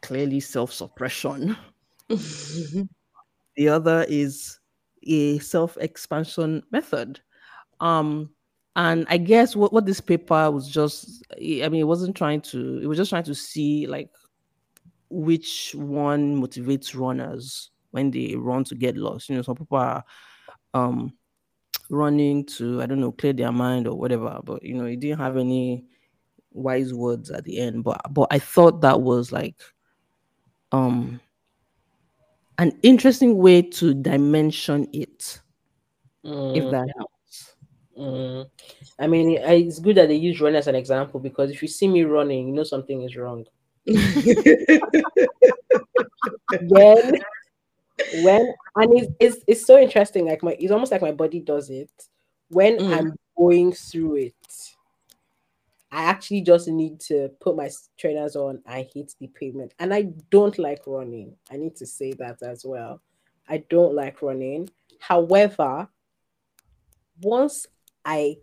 clearly 0.00 0.40
self-suppression. 0.40 1.54
the 2.08 3.68
other 3.68 4.06
is 4.08 4.58
a 5.04 5.38
self-expansion 5.38 6.62
method. 6.70 7.20
Um 7.80 8.30
and 8.74 9.04
i 9.10 9.18
guess 9.18 9.54
what, 9.54 9.70
what 9.70 9.84
this 9.84 10.00
paper 10.00 10.50
was 10.50 10.66
just 10.66 11.22
i 11.38 11.68
mean 11.68 11.82
it 11.82 11.86
wasn't 11.86 12.16
trying 12.16 12.40
to 12.40 12.78
it 12.82 12.86
was 12.86 12.96
just 12.96 13.10
trying 13.10 13.22
to 13.22 13.34
see 13.34 13.86
like 13.86 14.08
which 15.10 15.74
one 15.74 16.40
motivates 16.40 16.98
runners 16.98 17.70
when 17.90 18.10
they 18.10 18.34
run 18.34 18.64
to 18.64 18.74
get 18.74 18.96
lost. 18.96 19.28
You 19.28 19.36
know 19.36 19.42
some 19.42 19.56
people 19.56 19.76
are 19.76 20.02
um 20.72 21.12
running 21.90 22.46
to 22.46 22.80
i 22.80 22.86
don't 22.86 23.00
know 23.00 23.12
clear 23.12 23.34
their 23.34 23.52
mind 23.52 23.86
or 23.86 23.98
whatever 23.98 24.40
but 24.42 24.62
you 24.62 24.72
know 24.72 24.86
it 24.86 25.00
didn't 25.00 25.18
have 25.18 25.36
any 25.36 25.84
wise 26.54 26.92
words 26.94 27.30
at 27.30 27.44
the 27.44 27.58
end, 27.58 27.84
but 27.84 28.00
but 28.10 28.28
I 28.30 28.38
thought 28.38 28.80
that 28.82 29.00
was 29.00 29.32
like 29.32 29.60
um 30.70 31.20
an 32.58 32.78
interesting 32.82 33.38
way 33.38 33.62
to 33.62 33.94
dimension 33.94 34.88
it, 34.92 35.40
if 36.54 36.64
Mm, 36.64 36.70
that 36.70 36.88
helps. 36.96 37.54
mm. 37.98 38.50
I 38.98 39.06
mean, 39.06 39.38
it's 39.38 39.78
good 39.80 39.96
that 39.96 40.08
they 40.08 40.14
use 40.16 40.40
run 40.40 40.54
as 40.54 40.66
an 40.68 40.74
example 40.74 41.20
because 41.20 41.50
if 41.50 41.62
you 41.62 41.68
see 41.68 41.88
me 41.88 42.04
running, 42.04 42.48
you 42.48 42.54
know 42.54 42.64
something 42.64 43.02
is 43.02 43.16
wrong. 43.16 43.46
When, 46.60 47.14
when, 48.14 48.54
and 48.76 48.92
it's, 48.98 49.12
it's 49.20 49.44
it's 49.46 49.66
so 49.66 49.78
interesting. 49.78 50.26
Like 50.26 50.42
my, 50.42 50.56
it's 50.58 50.72
almost 50.72 50.92
like 50.92 51.02
my 51.02 51.12
body 51.12 51.40
does 51.40 51.70
it 51.70 51.90
when 52.48 52.78
Mm. 52.78 52.92
I'm 52.92 53.16
going 53.36 53.72
through 53.72 54.16
it. 54.16 54.71
I 55.92 56.04
actually 56.04 56.40
just 56.40 56.68
need 56.68 57.00
to 57.00 57.28
put 57.38 57.54
my 57.54 57.68
trainers 57.98 58.34
on 58.34 58.62
I 58.66 58.88
hit 58.94 59.12
the 59.20 59.26
pavement. 59.28 59.74
And 59.78 59.92
I 59.92 60.08
don't 60.30 60.58
like 60.58 60.80
running. 60.86 61.36
I 61.50 61.58
need 61.58 61.76
to 61.76 61.86
say 61.86 62.14
that 62.14 62.42
as 62.42 62.64
well. 62.64 63.02
I 63.46 63.58
don't 63.68 63.94
like 63.94 64.22
running. 64.22 64.70
However, 65.00 65.86
once 67.20 67.66
I 68.06 68.38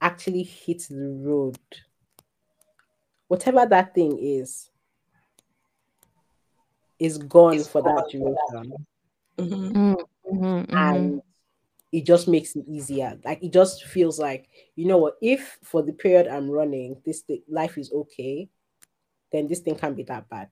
actually 0.00 0.44
hit 0.44 0.86
the 0.88 1.10
road, 1.20 1.58
whatever 3.28 3.66
that 3.66 3.94
thing 3.94 4.18
is, 4.18 4.70
is 6.98 7.18
gone 7.18 7.56
It's 7.56 7.68
for 7.68 7.82
that 7.82 7.94
gone 7.94 8.08
duration. 8.10 8.86
Mhm. 9.36 10.04
Mm-hmm, 10.32 10.76
and 10.76 11.22
it 11.94 12.04
just 12.04 12.26
makes 12.26 12.56
it 12.56 12.64
easier. 12.68 13.18
Like 13.24 13.42
it 13.42 13.52
just 13.52 13.84
feels 13.84 14.18
like 14.18 14.48
you 14.74 14.86
know 14.86 14.98
what? 14.98 15.14
If 15.22 15.58
for 15.62 15.80
the 15.82 15.92
period 15.92 16.26
I'm 16.26 16.50
running, 16.50 17.00
this 17.06 17.20
thing, 17.20 17.42
life 17.48 17.78
is 17.78 17.92
okay, 17.92 18.48
then 19.32 19.46
this 19.46 19.60
thing 19.60 19.76
can't 19.76 19.96
be 19.96 20.02
that 20.04 20.28
bad. 20.28 20.50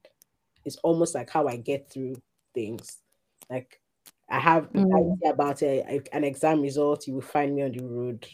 It's 0.64 0.76
almost 0.76 1.14
like 1.16 1.30
how 1.30 1.48
I 1.48 1.56
get 1.56 1.90
through 1.90 2.14
things. 2.54 2.98
Like 3.50 3.80
I 4.30 4.38
have 4.38 4.70
Mm. 4.72 4.84
anxiety 4.84 5.26
about 5.26 5.62
a, 5.62 5.80
a- 5.96 6.16
an 6.16 6.24
exam 6.24 6.62
result. 6.62 7.08
You 7.08 7.14
will 7.14 7.22
find 7.22 7.56
me 7.56 7.62
on 7.62 7.72
the 7.72 7.84
road. 7.84 8.26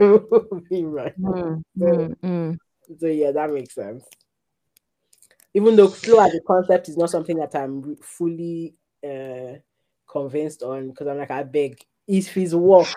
Right. 0.70 1.14
mm, 1.20 2.58
So 2.98 3.06
yeah, 3.06 3.32
that 3.32 3.52
makes 3.52 3.74
sense. 3.74 4.04
Even 5.52 5.76
though 5.76 5.88
flow 5.88 6.18
as 6.24 6.34
a 6.34 6.40
concept 6.40 6.88
is 6.88 6.96
not 6.96 7.10
something 7.10 7.36
that 7.36 7.54
I'm 7.54 7.96
fully 7.96 8.74
uh, 9.06 9.58
convinced 10.08 10.62
on, 10.62 10.88
because 10.90 11.06
I'm 11.06 11.18
like, 11.18 11.30
I 11.30 11.42
beg, 11.44 11.78
if 12.06 12.36
it's 12.36 12.54
work, 12.54 12.88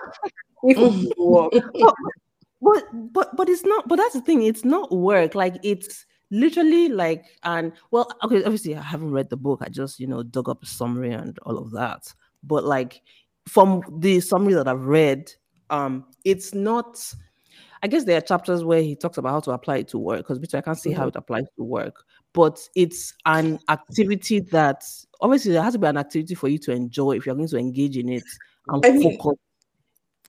if 0.63 0.77
it's 0.77 1.13
work, 1.17 1.53
but 2.61 2.83
but 3.13 3.35
but 3.35 3.49
it's 3.49 3.65
not 3.65 3.87
but 3.87 3.97
that's 3.97 4.13
the 4.13 4.21
thing 4.21 4.43
it's 4.43 4.65
not 4.65 4.91
work 4.91 5.35
like 5.35 5.55
it's 5.63 6.05
literally 6.31 6.89
like 6.89 7.25
and 7.43 7.71
well 7.91 8.09
okay 8.23 8.43
obviously 8.43 8.75
i 8.75 8.81
haven't 8.81 9.11
read 9.11 9.29
the 9.29 9.37
book 9.37 9.61
i 9.63 9.69
just 9.69 9.99
you 9.99 10.07
know 10.07 10.23
dug 10.23 10.49
up 10.49 10.61
a 10.63 10.65
summary 10.65 11.11
and 11.11 11.39
all 11.45 11.57
of 11.57 11.71
that 11.71 12.13
but 12.43 12.63
like 12.63 13.01
from 13.47 13.81
the 13.99 14.19
summary 14.19 14.53
that 14.53 14.67
i've 14.67 14.85
read 14.85 15.31
um 15.69 16.05
it's 16.25 16.53
not 16.53 16.99
i 17.81 17.87
guess 17.87 18.03
there 18.03 18.17
are 18.17 18.21
chapters 18.21 18.63
where 18.63 18.81
he 18.81 18.95
talks 18.95 19.17
about 19.17 19.31
how 19.31 19.39
to 19.39 19.51
apply 19.51 19.77
it 19.77 19.87
to 19.87 19.97
work 19.97 20.27
because 20.27 20.53
i 20.53 20.61
can't 20.61 20.79
see 20.79 20.91
how 20.91 21.07
it 21.07 21.15
applies 21.15 21.45
to 21.55 21.63
work 21.63 22.03
but 22.33 22.59
it's 22.75 23.13
an 23.25 23.57
activity 23.69 24.39
that 24.39 24.83
obviously 25.21 25.53
there 25.53 25.63
has 25.63 25.73
to 25.73 25.79
be 25.79 25.87
an 25.87 25.97
activity 25.97 26.35
for 26.35 26.49
you 26.49 26.57
to 26.57 26.71
enjoy 26.73 27.15
if 27.15 27.25
you're 27.25 27.35
going 27.35 27.47
to 27.47 27.57
engage 27.57 27.97
in 27.97 28.09
it 28.09 28.23
and 28.69 28.85
I 28.85 28.91
mean, 28.91 29.17
focus 29.17 29.39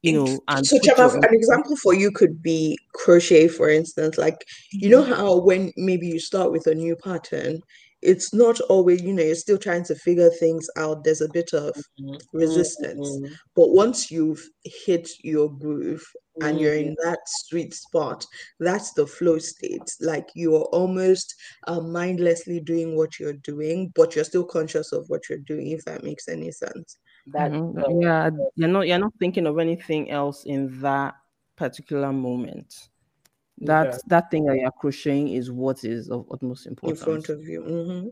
you 0.03 0.12
know 0.12 0.41
and 0.49 0.64
so 0.66 0.78
put 0.78 0.89
Chama, 0.89 1.12
your- 1.14 1.24
an 1.26 1.34
example 1.34 1.76
for 1.76 1.95
you 1.95 2.11
could 2.12 2.43
be 2.43 2.78
crochet, 2.95 3.49
for 3.49 3.68
instance. 3.68 4.16
Like, 4.18 4.45
you 4.72 4.89
know 4.89 5.03
how 5.03 5.36
when 5.39 5.72
maybe 5.76 6.07
you 6.07 6.20
start 6.20 6.53
with 6.53 6.66
a 6.66 6.74
new 6.74 6.95
pattern, 6.97 7.61
it's 8.03 8.32
not 8.32 8.61
always, 8.62 9.03
you 9.03 9.12
know, 9.12 9.24
you're 9.24 9.34
still 9.34 9.59
trying 9.59 9.82
to 9.84 9.95
figure 9.97 10.30
things 10.30 10.68
out. 10.76 11.03
There's 11.03 11.20
a 11.20 11.28
bit 11.28 11.53
of 11.53 11.74
resistance. 12.32 13.09
Mm, 13.20 13.30
But 13.57 13.70
once 13.70 14.11
you've 14.11 14.43
hit 14.64 15.09
your 15.24 15.51
groove 15.51 16.05
and 16.41 16.61
you're 16.61 16.74
in 16.76 16.95
that 17.03 17.18
sweet 17.26 17.74
spot, 17.74 18.24
that's 18.61 18.93
the 18.93 19.07
flow 19.07 19.39
state. 19.39 19.91
Like 20.01 20.28
you're 20.36 20.68
almost 20.72 21.34
uh, 21.66 21.80
mindlessly 21.80 22.61
doing 22.61 22.97
what 22.97 23.18
you're 23.18 23.32
doing, 23.32 23.91
but 23.97 24.14
you're 24.14 24.24
still 24.24 24.45
conscious 24.45 24.93
of 24.93 25.05
what 25.09 25.28
you're 25.28 25.39
doing, 25.39 25.68
if 25.72 25.84
that 25.86 26.05
makes 26.05 26.28
any 26.28 26.53
sense. 26.53 26.97
That 27.33 27.51
Mhm. 27.53 27.74
does. 27.74 27.95
Yeah, 28.01 28.31
you're 28.57 28.68
not 28.68 28.87
you're 28.89 28.99
not 28.99 29.12
thinking 29.18 29.47
of 29.47 29.59
anything 29.59 30.11
else 30.11 30.45
in 30.45 30.81
that 30.81 31.14
particular 31.57 32.12
moment. 32.12 32.89
That 33.59 33.87
Yeah. 33.87 33.99
that 34.07 34.31
thing 34.31 34.45
that 34.47 34.57
you're 34.57 34.70
crocheting 34.70 35.29
is 35.29 35.51
what 35.51 35.85
is 35.85 36.11
of 36.11 36.26
utmost 36.31 36.66
importance 36.66 37.01
in 37.01 37.05
front 37.05 37.29
of 37.29 37.41
you. 37.49 37.62
hmm 37.62 38.09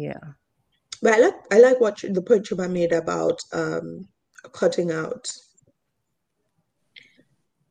Yeah. 0.00 0.20
But 1.02 1.14
I 1.14 1.18
like 1.20 1.34
I 1.52 1.58
like 1.60 1.80
what 1.80 2.02
you- 2.02 2.12
the 2.12 2.22
point 2.22 2.44
Chuba 2.46 2.70
made 2.70 2.92
about 2.92 3.40
um 3.52 4.08
cutting 4.52 4.90
out. 4.90 5.28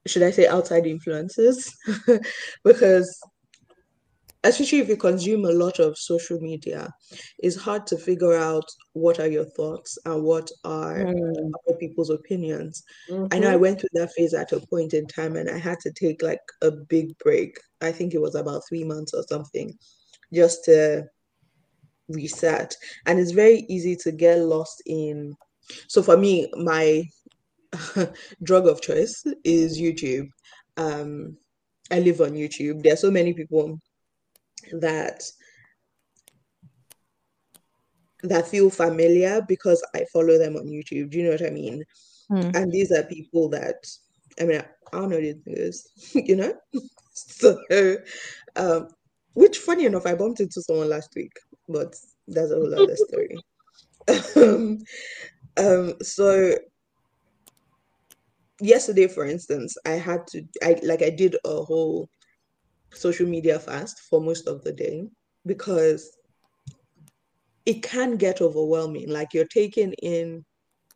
Should 0.05 0.23
I 0.23 0.31
say 0.31 0.47
outside 0.47 0.85
influences? 0.85 1.75
because 2.63 3.19
especially 4.43 4.79
if 4.79 4.89
you 4.89 4.97
consume 4.97 5.45
a 5.45 5.51
lot 5.51 5.79
of 5.79 5.97
social 5.97 6.39
media, 6.39 6.89
it's 7.39 7.55
hard 7.55 7.85
to 7.87 7.97
figure 7.97 8.33
out 8.33 8.65
what 8.93 9.19
are 9.19 9.27
your 9.27 9.45
thoughts 9.45 9.97
and 10.05 10.23
what 10.23 10.49
are 10.63 11.05
Mm, 11.05 11.55
other 11.67 11.77
people's 11.77 12.09
opinions. 12.09 12.83
I 13.31 13.39
know 13.39 13.51
I 13.51 13.55
mhm. 13.55 13.61
went 13.61 13.79
through 13.79 13.89
that 13.93 14.11
phase 14.13 14.33
at 14.33 14.51
a 14.53 14.61
point 14.69 14.93
in 14.93 15.07
time 15.07 15.35
and 15.35 15.49
I 15.49 15.57
had 15.57 15.79
to 15.81 15.91
take 15.91 16.21
like 16.21 16.41
a 16.61 16.71
big 16.71 17.17
break. 17.19 17.57
I 17.81 17.91
think 17.91 18.13
it 18.13 18.21
was 18.21 18.35
about 18.35 18.63
three 18.67 18.83
months 18.83 19.13
or 19.13 19.23
something, 19.27 19.73
just 20.33 20.63
to 20.65 21.05
reset. 22.09 22.75
And 23.05 23.19
it's 23.19 23.31
very 23.31 23.65
easy 23.69 23.95
to 23.97 24.11
get 24.11 24.39
lost 24.39 24.81
in. 24.85 25.35
So 25.87 26.01
for 26.01 26.17
me, 26.17 26.49
my 26.55 27.03
drug 28.43 28.67
of 28.67 28.81
choice 28.81 29.23
is 29.43 29.79
YouTube. 29.79 30.27
Um, 30.77 31.37
I 31.91 31.99
live 31.99 32.21
on 32.21 32.31
YouTube. 32.31 32.83
There 32.83 32.93
are 32.93 32.97
so 32.97 33.11
many 33.11 33.33
people 33.33 33.79
that 34.73 35.23
that 38.23 38.47
feel 38.47 38.69
familiar 38.69 39.41
because 39.47 39.85
I 39.95 40.05
follow 40.11 40.37
them 40.37 40.55
on 40.55 40.65
YouTube. 40.65 41.11
Do 41.11 41.19
you 41.19 41.25
know 41.25 41.31
what 41.31 41.45
I 41.45 41.51
mean? 41.51 41.83
Mm. 42.31 42.55
And 42.55 42.71
these 42.71 42.91
are 42.91 43.03
people 43.03 43.49
that 43.49 43.85
I 44.39 44.43
mean, 44.45 44.61
I 44.93 44.97
don't 44.97 45.09
know 45.09 45.19
these 45.19 45.35
niggas, 45.35 45.87
you 46.27 46.35
know? 46.35 46.53
So, 47.19 47.57
um, 48.55 48.89
which 49.33 49.57
funny 49.57 49.85
enough, 49.85 50.05
I 50.05 50.13
bumped 50.13 50.39
into 50.39 50.61
someone 50.61 50.89
last 50.89 51.15
week, 51.15 51.31
but 51.67 51.95
that's 52.27 52.51
a 52.51 52.55
whole 52.55 52.71
other 52.71 52.95
story. 53.07 53.37
um, 54.35 54.77
um, 55.57 55.95
so 56.03 56.55
yesterday, 58.61 59.07
for 59.07 59.25
instance, 59.25 59.75
I 59.83 59.93
had 59.93 60.27
to, 60.27 60.43
I 60.61 60.79
like, 60.83 61.01
I 61.01 61.09
did 61.09 61.37
a 61.43 61.63
whole 61.63 62.07
social 62.93 63.27
media 63.27 63.59
fast 63.59 63.99
for 64.09 64.21
most 64.21 64.47
of 64.47 64.63
the 64.63 64.73
day 64.73 65.07
because 65.45 66.17
it 67.65 67.83
can 67.83 68.17
get 68.17 68.41
overwhelming. 68.41 69.09
Like 69.09 69.33
you're 69.33 69.45
taking 69.45 69.93
in 70.01 70.43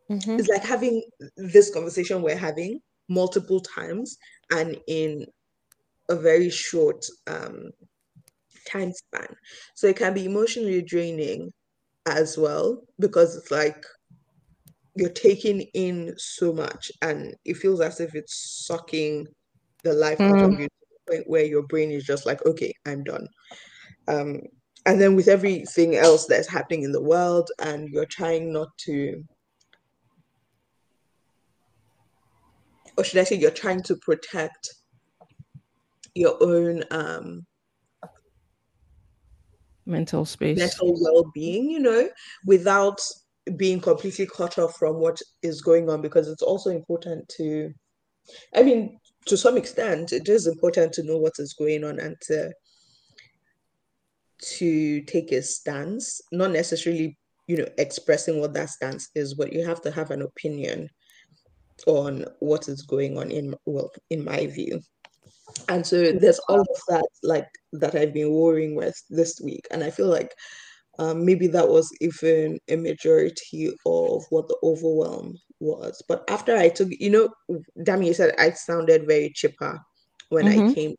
Mhm. 0.09 0.37
it's 0.37 0.49
like 0.49 0.63
having 0.63 1.03
this 1.37 1.73
conversation 1.73 2.21
we're 2.21 2.37
having 2.37 2.79
multiple 3.09 3.61
times 3.61 4.17
and 4.51 4.77
in 4.87 5.25
a 6.09 6.15
very 6.15 6.49
short 6.49 7.05
um, 7.27 7.71
time 8.67 8.91
span. 8.93 9.35
So 9.75 9.87
it 9.87 9.97
can 9.97 10.13
be 10.13 10.25
emotionally 10.25 10.81
draining 10.81 11.51
as 12.07 12.37
well 12.37 12.83
because 12.99 13.35
it's 13.35 13.51
like 13.51 13.83
you're 14.95 15.09
taking 15.09 15.61
in 15.73 16.13
so 16.17 16.51
much 16.53 16.91
and 17.01 17.35
it 17.45 17.55
feels 17.55 17.79
as 17.81 17.99
if 17.99 18.13
it's 18.15 18.65
sucking 18.67 19.27
the 19.83 19.93
life 19.93 20.21
out 20.29 20.41
of 20.41 20.59
you 20.59 20.65
to 20.67 20.71
the 20.80 20.80
point 21.11 21.29
where 21.29 21.45
your 21.45 21.63
brain 21.63 21.91
is 21.91 22.03
just 22.03 22.25
like, 22.25 22.45
okay, 22.45 22.73
I'm 22.85 23.03
done. 23.03 23.27
Um, 24.07 24.41
and 24.85 24.99
then 24.99 25.15
with 25.15 25.27
everything 25.27 25.95
else 25.95 26.25
that's 26.25 26.47
happening 26.47 26.83
in 26.83 26.91
the 26.91 27.03
world, 27.03 27.49
and 27.59 27.89
you're 27.89 28.05
trying 28.05 28.51
not 28.51 28.69
to 28.85 29.23
or 32.97 33.03
should 33.03 33.19
I 33.19 33.23
say 33.23 33.35
you're 33.35 33.51
trying 33.51 33.81
to 33.83 33.95
protect 33.95 34.69
your 36.13 36.37
own 36.41 36.83
um, 36.91 37.45
Mental 39.85 40.25
space. 40.25 40.57
mental 40.57 40.93
well-being, 41.01 41.69
you 41.69 41.79
know, 41.79 42.09
without 42.45 43.01
being 43.57 43.79
completely 43.79 44.27
cut 44.27 44.59
off 44.59 44.75
from 44.77 44.97
what 44.97 45.19
is 45.41 45.61
going 45.61 45.89
on 45.89 46.01
because 46.01 46.27
it's 46.27 46.43
also 46.43 46.69
important 46.69 47.27
to 47.37 47.73
I 48.55 48.63
mean, 48.63 48.99
to 49.25 49.37
some 49.37 49.57
extent, 49.57 50.13
it 50.13 50.27
is 50.29 50.47
important 50.47 50.93
to 50.93 51.03
know 51.03 51.17
what 51.17 51.33
is 51.37 51.53
going 51.53 51.83
on 51.83 51.99
and 51.99 52.15
to 52.21 52.51
to 54.43 55.01
take 55.01 55.31
a 55.31 55.41
stance, 55.41 56.19
not 56.31 56.49
necessarily, 56.51 57.15
you 57.47 57.57
know, 57.57 57.67
expressing 57.77 58.39
what 58.39 58.53
that 58.55 58.69
stance 58.69 59.09
is, 59.13 59.35
but 59.35 59.53
you 59.53 59.63
have 59.63 59.81
to 59.81 59.91
have 59.91 60.09
an 60.09 60.23
opinion 60.23 60.89
on 61.85 62.25
what 62.39 62.67
is 62.67 62.81
going 62.81 63.17
on 63.17 63.29
in 63.29 63.53
well, 63.65 63.91
in 64.09 64.23
my 64.23 64.47
view. 64.47 64.81
And 65.69 65.85
so 65.85 66.11
there's 66.13 66.39
all 66.49 66.61
of 66.61 66.81
that 66.87 67.05
like 67.23 67.47
that 67.73 67.95
I've 67.95 68.13
been 68.13 68.31
worrying 68.31 68.75
with 68.75 68.99
this 69.09 69.39
week. 69.43 69.67
And 69.69 69.83
I 69.83 69.91
feel 69.91 70.07
like 70.07 70.33
um, 70.97 71.25
maybe 71.25 71.47
that 71.47 71.67
was 71.67 71.91
even 72.01 72.59
a 72.67 72.75
majority 72.75 73.67
of 73.85 74.23
what 74.29 74.47
the 74.47 74.57
overwhelm 74.63 75.37
was. 75.61 76.01
But 76.07 76.23
after 76.29 76.55
I 76.57 76.69
took, 76.69 76.89
you 76.91 77.09
know, 77.09 77.29
Dami, 77.79 78.07
you 78.07 78.13
said 78.13 78.35
I 78.37 78.51
sounded 78.51 79.07
very 79.07 79.29
chipper 79.33 79.79
when 80.29 80.47
I 80.47 80.57
Mhm. 80.57 80.73
came. 80.73 80.95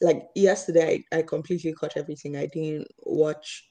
Like 0.00 0.22
yesterday, 0.34 1.04
I, 1.12 1.18
I 1.18 1.22
completely 1.22 1.74
cut 1.74 1.96
everything. 1.96 2.36
I 2.36 2.46
didn't 2.46 2.88
watch 2.98 3.64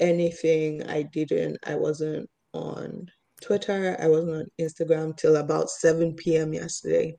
anything. 0.00 0.82
I 0.88 1.02
didn't, 1.02 1.58
I 1.66 1.74
wasn't 1.74 2.28
on 2.52 3.10
Twitter. 3.40 3.96
I 4.00 4.08
wasn't 4.08 4.36
on 4.36 4.50
Instagram 4.60 5.16
till 5.16 5.36
about 5.36 5.70
7 5.70 6.14
p.m. 6.14 6.52
yesterday. 6.52 7.16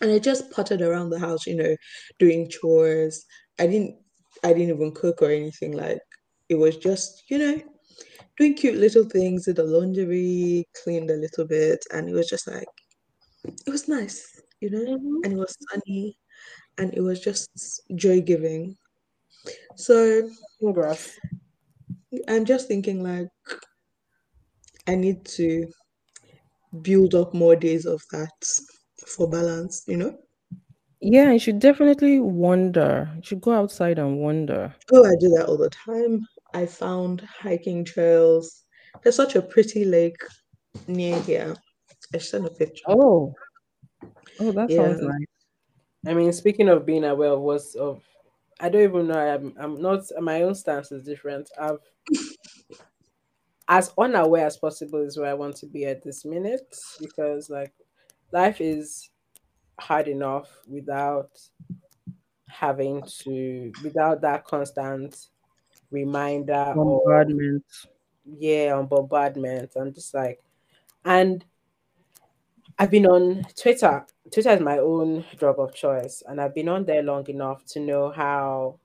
And 0.00 0.12
I 0.12 0.18
just 0.18 0.50
potted 0.50 0.82
around 0.82 1.10
the 1.10 1.18
house, 1.18 1.46
you 1.46 1.56
know, 1.56 1.76
doing 2.18 2.48
chores. 2.48 3.24
I 3.58 3.66
didn't 3.66 3.96
I 4.44 4.52
didn't 4.52 4.74
even 4.76 4.92
cook 4.92 5.22
or 5.22 5.30
anything 5.30 5.72
like 5.72 5.98
it 6.48 6.54
was 6.54 6.76
just, 6.76 7.24
you 7.28 7.38
know, 7.38 7.60
doing 8.38 8.54
cute 8.54 8.76
little 8.76 9.04
things, 9.04 9.46
with 9.46 9.56
the 9.56 9.64
laundry, 9.64 10.64
cleaned 10.82 11.10
a 11.10 11.16
little 11.16 11.46
bit, 11.46 11.84
and 11.92 12.08
it 12.08 12.14
was 12.14 12.28
just 12.28 12.46
like 12.48 12.68
it 13.66 13.70
was 13.70 13.88
nice, 13.88 14.40
you 14.60 14.70
know, 14.70 14.84
Mhm. 14.84 15.24
and 15.24 15.32
it 15.34 15.36
was 15.38 15.56
sunny 15.70 16.18
and 16.78 16.94
it 16.94 17.00
was 17.02 17.20
just 17.20 17.82
joy 17.96 18.20
giving. 18.20 18.76
So 19.76 20.30
Congrats. 20.60 21.18
I'm 22.28 22.44
just 22.44 22.68
thinking 22.68 23.02
like 23.02 23.28
I 24.86 24.94
need 24.94 25.24
to 25.36 25.66
build 26.82 27.14
up 27.14 27.34
more 27.34 27.56
days 27.56 27.86
of 27.86 28.02
that 28.12 28.32
for 29.06 29.28
balance, 29.28 29.84
you 29.86 29.96
know? 29.96 30.18
Yeah, 31.00 31.32
you 31.32 31.38
should 31.38 31.60
definitely 31.60 32.18
wander. 32.20 33.10
You 33.16 33.22
should 33.22 33.40
go 33.40 33.52
outside 33.52 33.98
and 33.98 34.18
wander. 34.20 34.74
Oh, 34.92 35.04
I 35.04 35.14
do 35.20 35.28
that 35.30 35.46
all 35.46 35.56
the 35.56 35.70
time. 35.70 36.26
I 36.54 36.66
found 36.66 37.22
hiking 37.22 37.84
trails. 37.84 38.64
There's 39.02 39.16
such 39.16 39.34
a 39.36 39.42
pretty 39.42 39.84
lake 39.84 40.22
near 40.88 41.20
here. 41.22 41.56
I 42.14 42.18
sent 42.18 42.46
a 42.46 42.50
picture. 42.50 42.84
Oh, 42.86 43.34
oh, 44.40 44.52
that 44.52 44.72
sounds 44.72 45.00
nice. 45.02 45.26
I 46.06 46.14
mean, 46.14 46.32
speaking 46.32 46.68
of 46.68 46.86
being 46.86 47.04
aware 47.04 47.30
of 47.32 47.40
what's 47.40 47.74
of, 47.74 48.04
I 48.60 48.68
don't 48.68 48.82
even 48.82 49.08
know. 49.08 49.18
I'm, 49.18 49.54
I'm 49.58 49.80
not. 49.80 50.04
My 50.20 50.42
own 50.42 50.54
stance 50.54 50.92
is 50.92 51.04
different. 51.04 51.50
I've 51.58 51.78
as 53.68 53.92
unaware 53.98 54.46
as 54.46 54.56
possible 54.56 55.00
is 55.00 55.18
where 55.18 55.30
I 55.30 55.34
want 55.34 55.56
to 55.58 55.66
be 55.66 55.84
at 55.84 56.02
this 56.02 56.24
minute 56.24 56.74
because 57.00 57.50
like 57.50 57.74
life 58.32 58.60
is 58.60 59.10
hard 59.80 60.08
enough 60.08 60.50
without 60.68 61.30
having 62.48 63.02
to 63.02 63.72
without 63.82 64.20
that 64.22 64.44
constant 64.44 65.28
reminder 65.90 66.72
or 66.76 67.00
Bombardment. 67.02 67.64
yeah 68.38 68.74
on 68.76 68.86
bombardment 68.86 69.72
i'm 69.76 69.92
just 69.92 70.12
like 70.14 70.40
and 71.04 71.44
i've 72.78 72.90
been 72.90 73.06
on 73.06 73.44
twitter 73.56 74.04
twitter 74.30 74.50
is 74.50 74.60
my 74.60 74.78
own 74.78 75.24
drug 75.38 75.58
of 75.58 75.74
choice 75.74 76.22
and 76.26 76.40
i've 76.40 76.54
been 76.54 76.68
on 76.68 76.84
there 76.84 77.02
long 77.02 77.26
enough 77.28 77.64
to 77.64 77.80
know 77.80 78.10
how 78.10 78.78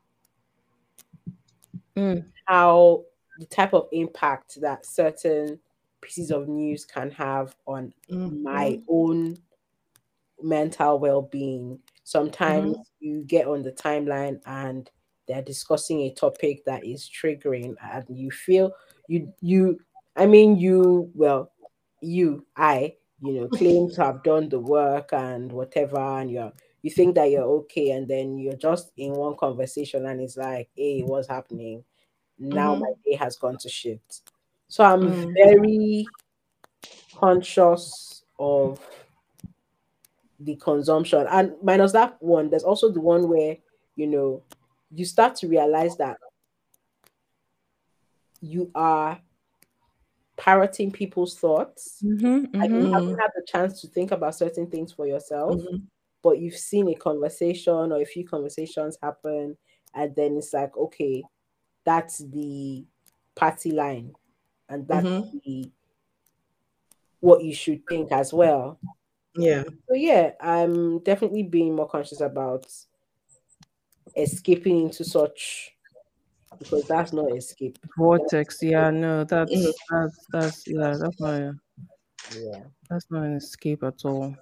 Mm. 1.95 2.25
how 2.45 3.03
the 3.37 3.45
type 3.45 3.73
of 3.73 3.87
impact 3.91 4.59
that 4.61 4.83
certain 4.85 5.59
pieces 6.01 6.31
of 6.31 6.47
news 6.47 6.85
can 6.85 7.11
have 7.11 7.55
on 7.67 7.93
my 8.09 8.79
Mhm. 8.79 8.83
own 8.87 9.37
mental 10.41 10.97
well-being 10.99 11.79
sometimes 12.03 12.75
you 12.99 13.21
get 13.27 13.47
on 13.47 13.61
the 13.61 13.71
timeline 13.71 14.41
and 14.47 14.89
they're 15.33 15.41
discussing 15.41 16.01
a 16.01 16.13
topic 16.13 16.63
that 16.65 16.85
is 16.85 17.09
triggering 17.09 17.75
and 17.91 18.05
you 18.09 18.29
feel 18.29 18.71
you 19.07 19.33
you 19.41 19.79
i 20.15 20.25
mean 20.25 20.55
you 20.55 21.09
well 21.15 21.51
you 22.01 22.45
i 22.55 22.93
you 23.21 23.33
know 23.33 23.47
claim 23.57 23.89
to 23.89 24.03
have 24.03 24.23
done 24.23 24.47
the 24.49 24.59
work 24.59 25.09
and 25.13 25.51
whatever 25.51 25.97
and 25.97 26.29
you're 26.31 26.51
you 26.83 26.91
think 26.91 27.15
that 27.15 27.31
you're 27.31 27.43
okay 27.43 27.91
and 27.91 28.07
then 28.07 28.37
you're 28.37 28.55
just 28.57 28.91
in 28.97 29.13
one 29.13 29.35
conversation 29.37 30.05
and 30.05 30.21
it's 30.21 30.37
like 30.37 30.69
hey 30.75 31.01
what's 31.01 31.27
happening 31.27 31.83
now 32.37 32.75
Mhm. 32.75 32.79
my 32.81 32.91
day 33.05 33.15
has 33.15 33.35
gone 33.37 33.57
to 33.57 33.69
shit 33.69 34.21
so 34.67 34.83
i'm 34.83 35.01
Mm. 35.11 35.33
very 35.33 36.05
conscious 37.15 38.23
of 38.37 38.79
the 40.39 40.55
consumption 40.57 41.25
and 41.29 41.53
minus 41.61 41.91
that 41.93 42.21
one 42.21 42.49
there's 42.49 42.63
also 42.63 42.91
the 42.91 42.99
one 42.99 43.29
where 43.29 43.55
you 43.95 44.07
know 44.07 44.41
you 44.93 45.05
start 45.05 45.35
to 45.35 45.47
realize 45.47 45.97
that 45.97 46.17
you 48.41 48.71
are 48.75 49.19
parroting 50.37 50.91
people's 50.91 51.37
thoughts 51.39 52.05
Mhm, 52.05 52.45
and 52.61 52.69
you 52.77 52.89
haven't 52.93 53.19
had 53.19 53.31
the 53.35 53.45
chance 53.47 53.81
to 53.81 53.87
think 53.87 54.11
about 54.11 54.35
certain 54.35 54.69
things 54.69 54.91
for 54.91 55.07
yourself 55.07 55.55
Mhm. 55.55 55.87
but 56.23 56.39
you've 56.39 56.57
seen 56.57 56.89
a 56.89 56.95
conversation 56.95 57.91
or 57.91 58.01
a 58.01 58.05
few 58.05 58.25
conversations 58.25 58.97
happen 59.01 59.57
and 59.95 60.15
then 60.15 60.37
it's 60.37 60.53
like 60.53 60.75
okay 60.77 61.23
that's 61.85 62.19
the 62.19 62.85
party 63.35 63.71
line 63.71 64.13
and 64.69 64.87
that's 64.87 65.09
Mhm. 65.09 65.41
the 65.45 65.71
what 67.19 67.43
you 67.43 67.53
should 67.53 67.87
think 67.87 68.11
as 68.11 68.33
well 68.33 68.79
Yeah. 69.35 69.63
so 69.87 69.95
yeah 69.95 70.31
i'm 70.41 70.99
definitely 70.99 71.43
being 71.43 71.75
more 71.75 71.87
conscious 71.87 72.21
about 72.21 72.65
escaping 74.15 74.81
into 74.83 75.03
such 75.03 75.75
because 76.59 76.83
that's 76.87 77.13
not 77.13 77.31
escape 77.31 77.77
Vortex. 77.97 78.61
Yeah, 78.61 78.89
no, 78.91 79.23
that's 79.23 79.51
Mhm. 79.51 79.73
that's 79.89 80.25
that's 80.31 80.67
yeah, 80.67 80.97
that's 80.97 81.19
not 81.19 81.33
a, 81.33 81.55
yeah 82.35 82.63
that's 82.89 83.05
not 83.09 83.23
an 83.23 83.35
escape 83.35 83.83
at 83.83 84.05
all. 84.05 84.35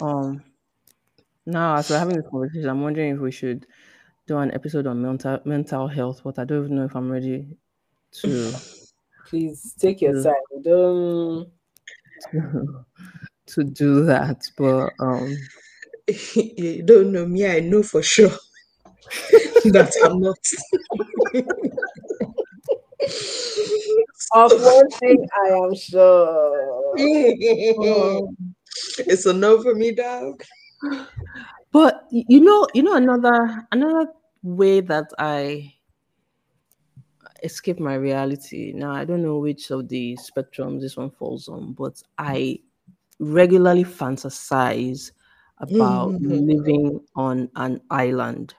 Um, 0.00 0.42
now 1.46 1.76
as 1.76 1.90
we're 1.90 1.98
having 1.98 2.16
this 2.16 2.28
conversation, 2.30 2.68
I'm 2.68 2.82
wondering 2.82 3.14
if 3.14 3.20
we 3.20 3.30
should 3.30 3.66
do 4.26 4.38
an 4.38 4.52
episode 4.52 4.86
on 4.86 5.02
mental 5.02 5.38
mental 5.44 5.88
health, 5.88 6.22
but 6.24 6.38
I 6.38 6.44
don't 6.44 6.64
even 6.64 6.76
know 6.76 6.84
if 6.84 6.94
I'm 6.94 7.10
ready 7.10 7.56
to 8.22 8.54
please 9.26 9.74
take 9.78 10.00
your 10.02 10.14
Yeah. 10.14 10.22
time 10.22 10.62
don't 10.62 11.52
to 13.46 13.64
do 13.64 14.04
that. 14.04 14.42
But 14.56 14.92
um, 15.00 15.36
you 16.34 16.82
don't 16.82 17.12
know 17.12 17.26
me, 17.26 17.46
I 17.46 17.60
know 17.60 17.82
for 17.82 18.02
sure 18.02 18.30
that 19.72 19.92
I'm 20.04 20.20
not. 20.20 20.36
of 24.34 24.52
one 24.62 24.90
thing 24.90 25.26
i 25.42 25.48
am 25.48 25.74
sure 25.74 26.94
it's 28.98 29.26
a 29.26 29.32
no 29.32 29.62
for 29.62 29.74
me, 29.74 29.92
dog. 29.92 30.42
but 31.72 32.06
you 32.10 32.40
know, 32.40 32.66
you 32.74 32.82
know 32.82 32.94
another 32.94 33.66
another 33.72 34.10
way 34.42 34.80
that 34.80 35.10
I 35.18 35.74
escape 37.42 37.80
my 37.80 37.94
reality. 37.94 38.72
Now 38.74 38.92
I 38.92 39.04
don't 39.04 39.22
know 39.22 39.38
which 39.38 39.70
of 39.70 39.88
the 39.88 40.16
spectrums 40.16 40.80
this 40.80 40.96
one 40.96 41.10
falls 41.10 41.48
on, 41.48 41.72
but 41.72 42.02
I 42.18 42.58
regularly 43.18 43.84
fantasize 43.84 45.12
about 45.60 46.20
Mhm. 46.20 46.46
living 46.46 47.00
on 47.14 47.50
an 47.56 47.80
island. 47.90 48.54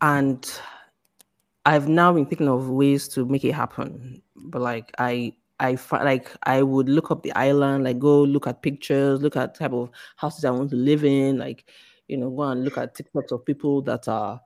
And 0.00 0.44
I've 1.66 1.88
now 1.88 2.12
been 2.12 2.26
thinking 2.26 2.48
of 2.48 2.68
ways 2.68 3.08
to 3.08 3.24
make 3.24 3.44
it 3.44 3.52
happen. 3.52 4.22
But 4.36 4.60
like 4.60 4.92
I 4.98 5.34
I 5.60 5.78
like 5.92 6.30
I 6.42 6.62
would 6.62 6.88
look 6.88 7.10
up 7.10 7.22
the 7.22 7.32
island, 7.32 7.84
like 7.84 7.98
go 7.98 8.22
look 8.22 8.46
at 8.46 8.60
pictures, 8.62 9.22
look 9.22 9.36
at 9.36 9.54
type 9.54 9.72
of 9.72 9.90
houses 10.16 10.44
I 10.44 10.50
want 10.50 10.70
to 10.70 10.76
live 10.76 11.04
in, 11.04 11.38
like 11.38 11.70
you 12.08 12.18
know, 12.18 12.30
go 12.30 12.42
and 12.42 12.64
look 12.64 12.76
at 12.76 12.94
TikToks 12.94 13.32
of 13.32 13.44
people 13.46 13.80
that 13.82 14.08
are 14.08 14.40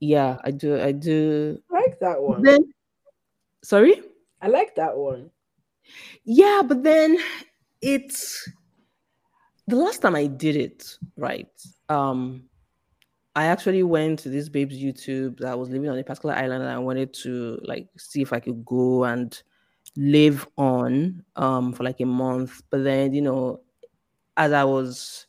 yeah, 0.00 0.38
I 0.44 0.50
do 0.52 0.80
I 0.80 0.92
do 0.92 1.58
I 1.70 1.74
like 1.80 1.98
that 2.00 2.20
one 2.20 2.42
then 2.42 2.72
sorry? 3.62 4.02
i 4.42 4.48
like 4.48 4.74
that 4.74 4.96
one 4.96 5.30
Yeah, 6.24 6.62
but 6.66 6.82
then 6.82 7.18
it's 7.80 8.48
the 9.66 9.76
last 9.76 10.02
time 10.02 10.14
I 10.14 10.26
did 10.26 10.56
it, 10.56 10.98
right? 11.16 11.48
Um, 11.88 12.44
I 13.34 13.46
actually 13.46 13.82
went 13.82 14.20
to 14.20 14.30
this 14.30 14.48
babe's 14.48 14.78
YouTube 14.78 15.38
that 15.40 15.58
was 15.58 15.68
living 15.68 15.90
on 15.90 15.98
a 15.98 16.04
particular 16.04 16.34
island 16.34 16.62
and 16.62 16.72
I 16.72 16.78
wanted 16.78 17.12
to 17.24 17.58
like 17.62 17.88
see 17.98 18.22
if 18.22 18.32
I 18.32 18.40
could 18.40 18.64
go 18.64 19.04
and 19.04 19.40
live 19.96 20.46
on 20.56 21.22
um 21.36 21.72
for 21.72 21.84
like 21.84 22.00
a 22.00 22.06
month. 22.06 22.62
But 22.70 22.84
then, 22.84 23.12
you 23.12 23.22
know, 23.22 23.60
as 24.36 24.52
I 24.52 24.64
was 24.64 25.26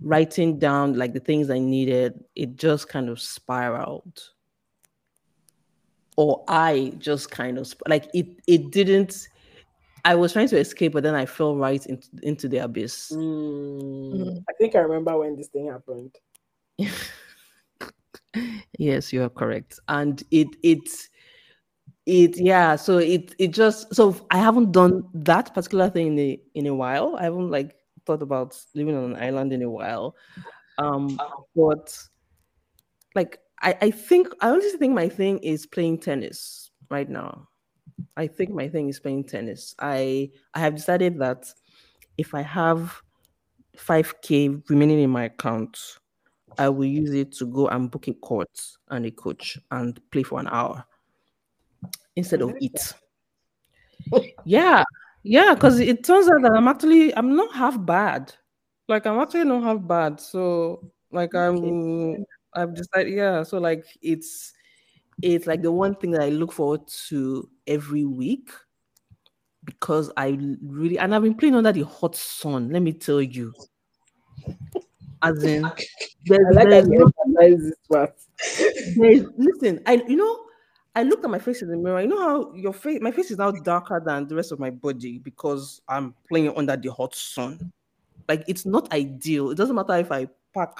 writing 0.00 0.58
down 0.58 0.94
like 0.94 1.12
the 1.12 1.20
things 1.20 1.50
I 1.50 1.58
needed, 1.58 2.24
it 2.34 2.56
just 2.56 2.88
kind 2.88 3.08
of 3.08 3.20
spiraled. 3.20 4.20
Or 6.16 6.44
I 6.48 6.94
just 6.98 7.30
kind 7.30 7.58
of 7.58 7.72
like 7.86 8.08
it 8.14 8.26
it 8.48 8.72
didn't 8.72 9.28
I 10.04 10.14
was 10.14 10.32
trying 10.32 10.48
to 10.48 10.58
escape, 10.58 10.92
but 10.92 11.02
then 11.02 11.14
I 11.14 11.26
fell 11.26 11.56
right 11.56 11.84
into 11.86 12.08
into 12.22 12.48
the 12.48 12.58
abyss. 12.58 13.10
Mm, 13.12 14.12
Mhm. 14.12 14.44
I 14.48 14.52
think 14.54 14.74
I 14.74 14.80
remember 14.80 15.18
when 15.18 15.36
this 15.36 15.48
thing 15.48 15.68
happened. 15.68 16.14
yes, 18.78 19.12
you 19.12 19.22
are 19.22 19.28
correct. 19.28 19.80
And 19.88 20.22
it 20.30 20.48
it 20.62 20.88
it 22.06 22.38
yeah, 22.38 22.76
so 22.76 22.98
it 22.98 23.34
it 23.38 23.48
just 23.48 23.94
so 23.94 24.16
I 24.30 24.38
haven't 24.38 24.72
done 24.72 25.04
that 25.14 25.54
particular 25.54 25.90
thing 25.90 26.08
in 26.08 26.18
a 26.18 26.40
in 26.54 26.66
a 26.66 26.74
while. 26.74 27.16
I 27.16 27.24
haven't 27.24 27.50
like 27.50 27.74
thought 28.06 28.22
about 28.22 28.56
living 28.74 28.96
on 28.96 29.12
an 29.12 29.22
island 29.22 29.52
in 29.52 29.62
a 29.62 29.70
while. 29.70 30.16
Um 30.78 31.18
but 31.54 31.96
like 33.14 33.38
I, 33.60 33.76
I 33.82 33.90
think 33.90 34.28
I 34.40 34.50
honestly 34.50 34.78
think 34.78 34.94
my 34.94 35.08
thing 35.08 35.38
is 35.38 35.66
playing 35.66 35.98
tennis 35.98 36.70
right 36.90 37.08
now. 37.08 37.48
I 38.16 38.26
think 38.26 38.50
my 38.50 38.68
thing 38.68 38.88
is 38.88 39.00
playing 39.00 39.24
tennis. 39.24 39.74
I 39.78 40.30
I 40.54 40.60
have 40.60 40.74
decided 40.74 41.18
that 41.18 41.52
if 42.16 42.34
I 42.34 42.42
have 42.42 43.02
5k 43.76 44.68
remaining 44.68 45.00
in 45.00 45.10
my 45.10 45.24
account, 45.24 45.78
I 46.58 46.68
will 46.68 46.84
use 46.84 47.14
it 47.14 47.32
to 47.32 47.46
go 47.46 47.68
and 47.68 47.90
book 47.90 48.08
a 48.08 48.14
court 48.14 48.50
and 48.90 49.06
a 49.06 49.10
coach 49.10 49.58
and 49.70 50.00
play 50.10 50.22
for 50.22 50.40
an 50.40 50.48
hour 50.48 50.84
instead 52.16 52.42
of 52.42 52.54
eat. 52.60 52.94
yeah, 54.44 54.84
yeah, 55.22 55.54
because 55.54 55.78
it 55.78 56.04
turns 56.04 56.28
out 56.28 56.42
that 56.42 56.52
I'm 56.52 56.68
actually 56.68 57.14
I'm 57.16 57.36
not 57.36 57.54
half 57.54 57.84
bad. 57.84 58.34
Like 58.88 59.06
I'm 59.06 59.18
actually 59.20 59.44
not 59.44 59.62
half 59.62 59.86
bad. 59.86 60.20
So 60.20 60.90
like 61.12 61.34
I'm 61.34 62.24
I've 62.54 62.74
decided 62.74 63.12
yeah. 63.12 63.42
So 63.42 63.58
like 63.58 63.84
it's 64.02 64.52
it's 65.22 65.46
like 65.46 65.62
the 65.62 65.72
one 65.72 65.94
thing 65.96 66.12
that 66.12 66.22
I 66.22 66.28
look 66.28 66.52
forward 66.52 66.86
to 67.08 67.48
every 67.66 68.04
week 68.04 68.50
because 69.64 70.10
I 70.16 70.38
really 70.62 70.98
and 70.98 71.14
I've 71.14 71.22
been 71.22 71.34
playing 71.34 71.54
under 71.54 71.72
the 71.72 71.84
hot 71.84 72.16
sun. 72.16 72.70
Let 72.70 72.82
me 72.82 72.92
tell 72.92 73.20
you. 73.20 73.52
As 75.20 75.42
in, 75.42 75.62
there's, 76.24 76.46
I 76.46 76.50
like 76.52 76.70
there's 76.70 76.88
no- 76.88 76.98
you 76.98 77.12
emphasize 77.26 77.62
this 77.64 77.78
part. 77.90 78.14
there's, 78.96 79.24
listen, 79.36 79.82
I 79.84 80.02
you 80.06 80.16
know, 80.16 80.44
I 80.94 81.02
looked 81.02 81.24
at 81.24 81.30
my 81.30 81.38
face 81.38 81.62
in 81.62 81.68
the 81.68 81.76
mirror. 81.76 82.00
You 82.00 82.08
know 82.08 82.20
how 82.20 82.54
your 82.54 82.72
face, 82.72 83.00
my 83.00 83.10
face 83.10 83.30
is 83.30 83.38
now 83.38 83.50
darker 83.50 84.00
than 84.04 84.28
the 84.28 84.36
rest 84.36 84.52
of 84.52 84.60
my 84.60 84.70
body 84.70 85.18
because 85.18 85.80
I'm 85.88 86.14
playing 86.28 86.56
under 86.56 86.76
the 86.76 86.92
hot 86.92 87.14
sun. 87.14 87.72
Like 88.28 88.44
it's 88.46 88.64
not 88.64 88.92
ideal. 88.92 89.50
It 89.50 89.56
doesn't 89.56 89.74
matter 89.74 89.96
if 89.96 90.12
I 90.12 90.28
pack, 90.54 90.78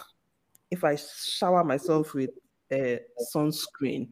if 0.71 0.85
I 0.85 0.97
shower 0.97 1.65
myself 1.65 2.15
with 2.15 2.31
uh, 2.73 2.97
sunscreen, 3.35 4.09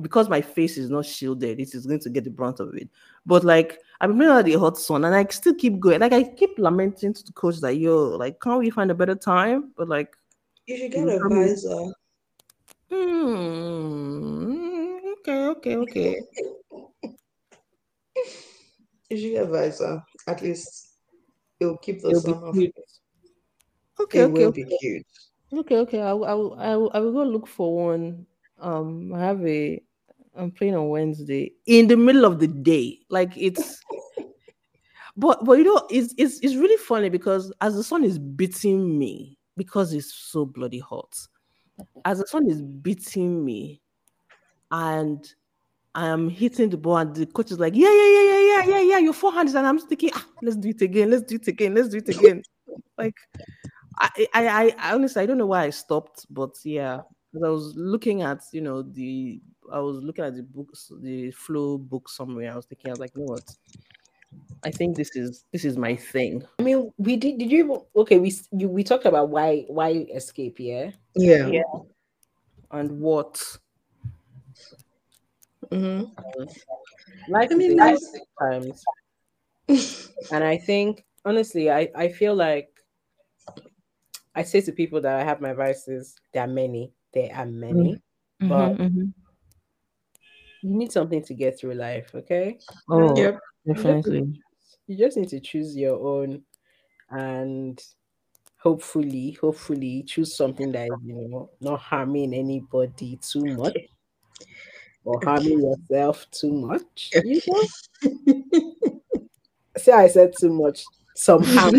because 0.00 0.28
my 0.28 0.40
face 0.40 0.76
is 0.78 0.90
not 0.90 1.04
shielded. 1.06 1.58
It 1.60 1.74
is 1.74 1.86
going 1.86 2.00
to 2.00 2.10
get 2.10 2.24
the 2.24 2.30
brunt 2.30 2.60
of 2.60 2.74
it. 2.74 2.88
But 3.26 3.44
like 3.44 3.80
I've 4.00 4.10
been 4.10 4.18
playing 4.18 4.32
under 4.32 4.42
the 4.50 4.58
hot 4.58 4.78
sun, 4.78 5.04
and 5.04 5.14
I 5.14 5.24
still 5.30 5.54
keep 5.54 5.80
going. 5.80 6.00
Like 6.00 6.12
I 6.12 6.24
keep 6.24 6.58
lamenting 6.58 7.14
to 7.14 7.24
the 7.24 7.32
coach 7.32 7.60
that 7.60 7.76
yo, 7.76 8.16
like, 8.16 8.40
can't 8.40 8.58
we 8.60 8.70
find 8.70 8.90
a 8.90 8.94
better 8.94 9.14
time? 9.14 9.72
But 9.76 9.88
like 9.88 10.16
You 10.66 10.76
should 10.78 10.92
get 10.92 11.08
a 11.08 11.18
visor. 11.28 11.92
Hmm. 12.90 14.58
Okay. 15.20 15.46
Okay. 15.46 15.76
Okay. 15.76 16.16
You 19.10 19.16
should 19.16 19.32
get 19.32 19.44
a 19.44 19.46
visor. 19.46 20.02
At 20.26 20.42
least 20.42 20.88
it'll 21.60 21.78
keep 21.78 22.02
the 22.02 22.10
It'll 22.10 22.20
sun 22.20 22.34
off. 22.44 22.54
Okay. 24.00 24.20
It 24.20 24.30
Okay. 24.30 24.44
will 24.44 24.48
Okay. 24.48 24.64
be 24.64 24.76
cute. 24.78 25.06
Okay. 25.52 25.76
Okay. 25.78 26.00
I 26.02 26.12
will. 26.12 26.24
I 26.26 26.34
will. 26.34 26.54
I 26.60 26.76
will, 26.76 26.90
I 26.92 27.00
will 27.00 27.12
go 27.12 27.22
look 27.24 27.46
for 27.46 27.74
one. 27.88 28.26
Um. 28.60 29.14
I 29.14 29.20
have 29.20 29.44
a. 29.46 29.82
I'm 30.38 30.52
playing 30.52 30.76
on 30.76 30.88
Wednesday 30.88 31.52
in 31.66 31.88
the 31.88 31.96
middle 31.96 32.24
of 32.24 32.38
the 32.38 32.46
day. 32.48 33.00
Like 33.10 33.36
it's. 33.36 33.80
But 35.16 35.44
but 35.44 35.58
you 35.58 35.64
know 35.64 35.84
it's 35.90 36.14
it's 36.16 36.38
it's 36.44 36.54
really 36.54 36.76
funny 36.76 37.08
because 37.08 37.52
as 37.60 37.74
the 37.74 37.82
sun 37.82 38.04
is 38.04 38.20
beating 38.20 38.96
me 38.96 39.36
because 39.56 39.92
it's 39.92 40.14
so 40.14 40.46
bloody 40.46 40.78
hot, 40.78 41.12
as 42.04 42.20
the 42.20 42.26
sun 42.28 42.48
is 42.48 42.62
beating 42.62 43.44
me, 43.44 43.82
and 44.70 45.34
I 45.96 46.06
am 46.06 46.28
hitting 46.28 46.70
the 46.70 46.76
ball, 46.76 46.98
and 46.98 47.16
the 47.16 47.26
coach 47.26 47.50
is 47.50 47.58
like, 47.58 47.74
yeah 47.74 47.90
yeah 47.90 48.12
yeah 48.12 48.22
yeah 48.22 48.40
yeah 48.40 48.64
yeah 48.66 48.80
yeah, 48.80 48.98
your 48.98 49.12
forehands, 49.12 49.56
and 49.56 49.66
I'm 49.66 49.78
just 49.78 49.88
thinking, 49.88 50.10
ah, 50.14 50.24
let's 50.40 50.56
do 50.56 50.68
it 50.68 50.82
again, 50.82 51.10
let's 51.10 51.24
do 51.24 51.34
it 51.34 51.48
again, 51.48 51.74
let's 51.74 51.88
do 51.88 51.96
it 51.98 52.08
again. 52.10 52.42
like, 52.96 53.16
I 53.98 54.28
I 54.32 54.46
I, 54.46 54.74
I 54.78 54.94
honestly 54.94 55.20
I 55.20 55.26
don't 55.26 55.38
know 55.38 55.46
why 55.46 55.64
I 55.64 55.70
stopped, 55.70 56.26
but 56.30 56.54
yeah, 56.64 57.00
because 57.32 57.44
I 57.44 57.50
was 57.50 57.74
looking 57.74 58.22
at 58.22 58.42
you 58.52 58.60
know 58.60 58.82
the 58.82 59.40
I 59.72 59.78
was 59.80 60.02
looking 60.02 60.24
at 60.24 60.34
the 60.36 60.42
books, 60.42 60.90
the 61.00 61.30
flow 61.32 61.78
book 61.78 62.08
summary. 62.08 62.48
I 62.48 62.56
was 62.56 62.66
thinking, 62.66 62.90
I 62.90 62.92
was 62.92 63.00
like, 63.00 63.14
you 63.14 63.22
know 63.22 63.32
what? 63.32 63.56
I 64.64 64.70
think 64.70 64.96
this 64.96 65.14
is 65.14 65.44
this 65.52 65.64
is 65.64 65.76
my 65.76 65.94
thing. 65.94 66.42
I 66.58 66.62
mean, 66.62 66.92
we 66.98 67.16
did. 67.16 67.38
Did 67.38 67.50
you? 67.50 67.86
Okay, 67.94 68.18
we 68.18 68.32
you, 68.52 68.68
we 68.68 68.82
talked 68.84 69.06
about 69.06 69.30
why 69.30 69.64
why 69.68 69.90
escape. 70.14 70.58
Yeah. 70.58 70.90
Yeah. 71.14 71.46
Yeah. 71.48 71.62
And 72.70 73.00
what? 73.00 73.40
Mm-hmm. 75.70 76.12
Life 77.28 77.48
I 77.52 77.54
mean, 77.54 77.72
is 77.72 77.78
a 77.80 77.84
waste 77.84 78.18
times, 78.40 78.84
and 80.32 80.44
I 80.44 80.56
think 80.58 81.04
honestly, 81.24 81.70
I 81.70 81.90
I 81.94 82.08
feel 82.08 82.34
like 82.34 82.70
I 84.34 84.42
say 84.42 84.60
to 84.62 84.72
people 84.72 85.00
that 85.02 85.20
I 85.20 85.24
have 85.24 85.40
my 85.40 85.52
vices. 85.52 86.16
There 86.32 86.42
are 86.42 86.46
many. 86.48 86.92
There 87.12 87.30
are 87.34 87.46
many. 87.46 88.00
But- 88.40 88.78
Mhm, 88.78 88.78
mhm. 88.78 89.14
You 90.62 90.74
need 90.76 90.92
something 90.92 91.22
to 91.24 91.34
get 91.34 91.58
through 91.58 91.74
life. 91.74 92.14
Okay. 92.14 92.58
Oh, 92.88 93.16
Yep. 93.16 93.40
definitely. 93.66 94.42
You 94.86 94.96
just 94.96 95.16
need 95.16 95.28
to 95.30 95.40
choose 95.40 95.76
your 95.76 95.98
own, 95.98 96.42
and 97.10 97.80
hopefully, 98.56 99.32
hopefully, 99.40 100.02
choose 100.06 100.36
something 100.36 100.72
that 100.72 100.88
is 100.88 100.98
you 101.04 101.14
know 101.14 101.50
not 101.60 101.80
harming 101.80 102.34
anybody 102.34 103.18
too 103.22 103.44
much. 103.46 103.76
Or 105.04 105.20
harming 105.22 105.60
yourself 105.62 106.26
too 106.30 106.52
much. 106.52 107.12
You 107.24 107.40
know? 107.46 107.62
See, 109.78 109.92
I 109.92 110.08
said 110.08 110.34
too 110.38 110.50
much. 110.52 110.86
Somehow, 111.14 111.70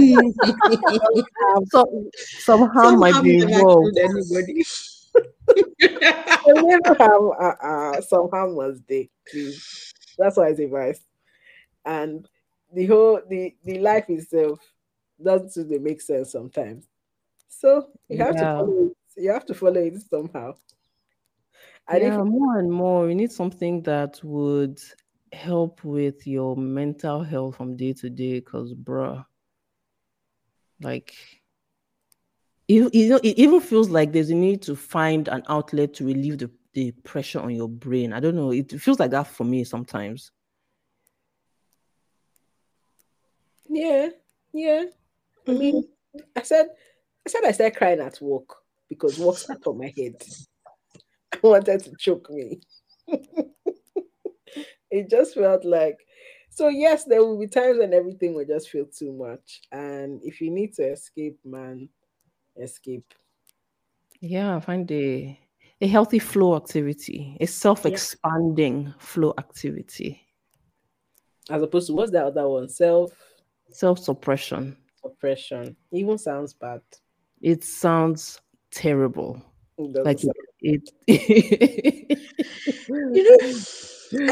So, 1.70 2.12
somehow 2.40 2.90
might 2.92 3.14
Somehow 3.14 3.24
be 3.24 3.30
we 3.30 3.38
never 3.38 3.60
involved. 3.60 3.98
anybody. 3.98 4.66
Never 6.46 6.96
have 7.00 7.22
uh, 7.40 7.68
uh, 7.68 8.02
somehow 8.02 8.56
they 8.88 9.10
please. 9.30 9.62
That's 10.18 10.38
why 10.38 10.50
it's 10.50 10.60
advice. 10.60 11.02
And 11.86 12.28
the 12.74 12.86
whole 12.88 13.22
the 13.28 13.56
the 13.64 13.80
life 13.80 14.10
itself 14.10 14.60
doesn't 15.24 15.64
really 15.70 15.80
make 15.80 16.02
sense 16.02 16.32
sometimes. 16.32 16.88
So 17.50 17.92
you 18.10 18.24
have 18.24 18.36
Yeah. 18.36 18.42
to 18.42 18.48
follow 18.56 18.88
it. 18.88 18.98
You 19.18 19.32
have 19.32 19.46
to 19.48 19.56
follow 19.56 19.82
it 19.82 20.02
somehow. 20.10 20.56
And 21.88 22.04
yeah, 22.04 22.06
if 22.06 22.18
more 22.18 22.58
and 22.58 22.72
more, 22.72 23.10
you 23.10 23.16
need 23.16 23.32
something 23.32 23.82
that 23.84 24.24
would 24.24 24.80
help 25.34 25.84
with 25.84 26.26
your 26.26 26.56
mental 26.56 27.22
health 27.24 27.58
from 27.58 27.76
day 27.76 27.94
to 27.94 28.10
day. 28.10 28.42
Cause, 28.42 28.74
bruh, 28.74 29.26
like, 30.82 31.39
you, 32.70 32.90
you 32.94 33.10
know, 33.10 33.20
it 33.24 33.38
even 33.38 33.60
feels 33.60 33.90
like 33.90 34.12
there's 34.12 34.30
a 34.30 34.36
need 34.36 34.62
to 34.62 34.76
find 34.76 35.28
an 35.28 35.44
outlet 35.50 35.96
to 35.96 36.06
relieve 36.06 36.38
the, 36.38 36.52
the 36.74 36.92
pressure 37.04 37.40
on 37.40 37.56
your 37.56 37.68
brain. 37.68 38.14
I 38.14 38.20
don't 38.20 38.36
know. 38.36 38.52
It 38.52 38.80
feels 38.80 39.00
like 39.00 39.12
that 39.12 39.28
for 39.28 39.44
me 39.44 39.64
sometimes. 39.64 40.32
yeah, 43.70 44.10
yeah. 44.54 44.86
I 45.48 45.52
mean, 45.52 45.84
mm-hmm. 45.84 46.20
I 46.36 46.42
said 46.42 46.68
I 47.26 47.30
said 47.30 47.42
I 47.46 47.52
started 47.52 47.78
crying 47.78 48.00
at 48.02 48.22
work 48.22 48.56
because 48.88 49.18
work 49.18 49.38
sat 49.38 49.66
on 49.66 49.78
my 49.78 49.94
head. 49.96 50.24
I 51.34 51.38
wanted 51.42 51.84
to 51.84 51.94
choke 51.98 52.30
me. 52.30 52.60
it 54.92 55.10
just 55.10 55.36
felt 55.36 55.66
like 55.66 55.98
so 56.50 56.68
yes, 56.68 57.06
there 57.06 57.24
will 57.24 57.40
be 57.40 57.48
times 57.48 57.80
when 57.80 57.94
everything 57.94 58.36
will 58.36 58.46
just 58.46 58.70
feel 58.70 58.86
too 58.86 59.14
much. 59.14 59.62
And 59.72 60.22
if 60.24 60.42
you 60.42 60.52
need 60.52 60.74
to 60.76 60.92
escape, 60.92 61.40
man, 61.46 61.90
escape. 62.60 63.14
Yeah, 64.22 64.60
find 64.60 64.90
a 64.92 65.40
a 65.82 65.88
healthy 65.88 66.20
flow 66.20 66.56
activity, 66.58 67.38
a 67.40 67.46
self-expanding 67.46 68.94
flow 69.00 69.34
activity, 69.38 70.22
As 71.50 71.62
opposed 71.62 71.88
to 71.88 71.94
what's 71.94 72.12
the 72.12 72.26
other 72.26 72.48
one? 72.50 72.68
Self 72.68 73.12
self-suppression. 73.72 74.76
oppression. 75.06 75.76
Even 75.94 76.18
sounds 76.18 76.54
bad. 76.54 76.82
It 77.42 77.64
sounds 77.64 78.42
terrible. 78.72 79.42
It 79.78 80.04
Like 80.06 80.20
sound- 80.20 80.34
it. 80.60 80.90
it 81.08 82.20
You 82.90 83.24
know, 83.24 83.38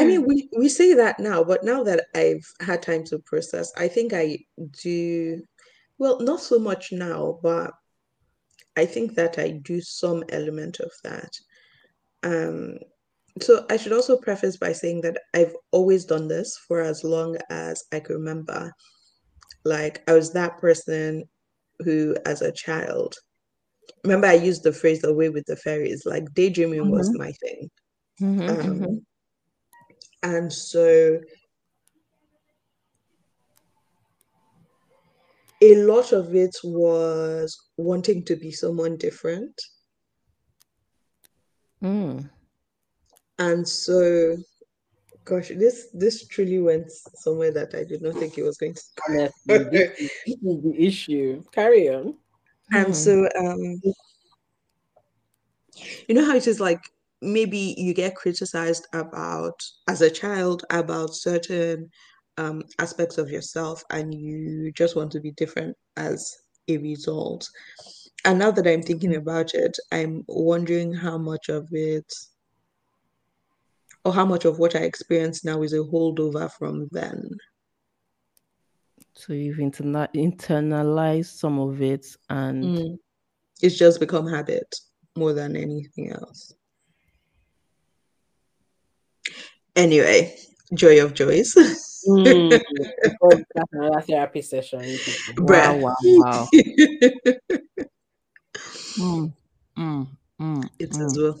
I 0.02 0.04
mean, 0.04 0.26
we, 0.26 0.48
we 0.58 0.68
say 0.68 0.92
that 0.94 1.18
now, 1.20 1.42
but 1.44 1.64
now 1.64 1.82
that 1.84 2.06
I've 2.14 2.44
had 2.60 2.82
time 2.82 3.04
to 3.04 3.18
process, 3.20 3.72
I 3.76 3.86
think 3.88 4.12
I 4.12 4.40
do, 4.82 5.40
well, 5.98 6.20
not 6.20 6.40
so 6.40 6.58
much 6.58 6.90
now, 6.92 7.38
but 7.42 7.70
I 8.78 8.86
think 8.86 9.14
that 9.16 9.38
I 9.38 9.48
do 9.70 9.80
some 9.80 10.24
element 10.30 10.80
of 10.80 10.92
that. 11.04 11.32
Um, 12.22 12.78
So 13.40 13.64
I 13.70 13.76
should 13.78 13.92
also 13.92 14.16
preface 14.16 14.56
by 14.56 14.72
saying 14.72 15.02
that 15.02 15.16
I've 15.34 15.54
always 15.70 16.04
done 16.04 16.28
this 16.28 16.56
for 16.66 16.80
as 16.80 17.04
long 17.04 17.36
as 17.50 17.84
I 17.92 18.00
can 18.00 18.16
remember. 18.16 18.72
Like 19.64 20.02
I 20.08 20.12
was 20.14 20.32
that 20.32 20.58
person 20.58 21.28
who, 21.84 22.16
as 22.26 22.42
a 22.42 22.52
child, 22.52 23.14
remember 24.04 24.26
I 24.28 24.34
used 24.48 24.62
the 24.64 24.72
phrase 24.72 25.04
"away 25.04 25.28
with 25.30 25.46
the 25.46 25.56
fairies." 25.56 26.02
Like 26.06 26.34
daydreaming 26.34 26.88
was 26.90 27.08
Mhm. 27.10 27.18
my 27.22 27.32
thing. 27.42 27.70
Mhm, 28.20 28.48
Um, 28.50 28.78
mhm. 28.80 29.06
and 30.22 30.52
so 30.52 31.20
a 35.60 35.74
lot 35.84 36.12
of 36.12 36.34
it 36.34 36.56
was 36.62 37.56
wanting 37.76 38.24
to 38.24 38.36
be 38.36 38.52
someone 38.52 38.96
different. 38.96 39.60
Mm. 41.82 42.28
And 43.38 43.68
so, 43.68 44.36
gosh, 45.24 45.48
this 45.48 45.88
this 45.94 46.26
truly 46.26 46.58
went 46.60 46.90
somewhere 46.90 47.52
that 47.52 47.74
I 47.74 47.84
did 47.84 48.02
not 48.02 48.14
think 48.14 48.36
it 48.36 48.42
was 48.42 48.56
going 48.56 48.74
to. 48.74 48.82
Honestly, 49.08 49.58
this 49.70 50.00
is, 50.00 50.10
the 50.26 50.74
issue. 50.76 51.42
Carry 51.52 51.88
on. 51.88 52.14
And 52.72 52.88
Hmm. 52.88 52.92
so, 52.92 53.28
um, 53.38 53.80
you 56.08 56.14
know 56.14 56.24
how 56.24 56.34
it 56.34 56.46
is 56.46 56.60
like 56.60 56.80
maybe 57.20 57.74
you 57.78 57.94
get 57.94 58.14
criticized 58.14 58.86
about 58.92 59.60
as 59.88 60.02
a 60.02 60.10
child 60.10 60.64
about 60.70 61.14
certain 61.14 61.90
um, 62.38 62.62
aspects 62.78 63.18
of 63.18 63.30
yourself, 63.30 63.84
and 63.90 64.14
you 64.14 64.72
just 64.72 64.96
want 64.96 65.12
to 65.12 65.20
be 65.20 65.32
different 65.32 65.76
as 65.96 66.34
a 66.68 66.78
result. 66.78 67.48
And 68.24 68.38
now 68.38 68.50
that 68.50 68.66
I'm 68.66 68.82
thinking 68.82 69.16
about 69.16 69.54
it, 69.54 69.76
I'm 69.92 70.24
wondering 70.28 70.92
how 70.94 71.18
much 71.18 71.48
of 71.48 71.68
it, 71.72 72.10
or 74.04 74.12
how 74.12 74.24
much 74.24 74.44
of 74.44 74.58
what 74.58 74.74
I 74.74 74.80
experience 74.80 75.44
now 75.44 75.62
is 75.62 75.72
a 75.72 75.78
holdover 75.78 76.50
from 76.52 76.88
then. 76.92 77.28
So 79.14 79.32
you've 79.32 79.58
interna- 79.58 80.14
internalized 80.14 81.38
some 81.38 81.58
of 81.58 81.82
it, 81.82 82.06
and 82.30 82.64
Mm. 82.64 82.98
It's 83.60 83.76
just 83.76 83.98
become 83.98 84.26
habit 84.26 84.72
more 85.16 85.32
than 85.32 85.56
anything 85.56 86.12
else. 86.12 86.54
Anyway, 89.74 90.36
joy 90.74 91.02
of 91.02 91.14
joys. 91.14 91.54
Mm, 92.08 92.50
that's 93.54 93.72
another 93.72 94.00
therapy 94.02 94.42
session. 94.42 94.80
wow, 95.38 95.76
wow, 95.76 95.94
wow. 96.02 96.48
Mm, 98.98 99.32
mm, 99.78 100.08
mm, 100.40 100.68
It's 100.78 100.96
mm. 100.96 101.06
as 101.06 101.16
well. 101.18 101.40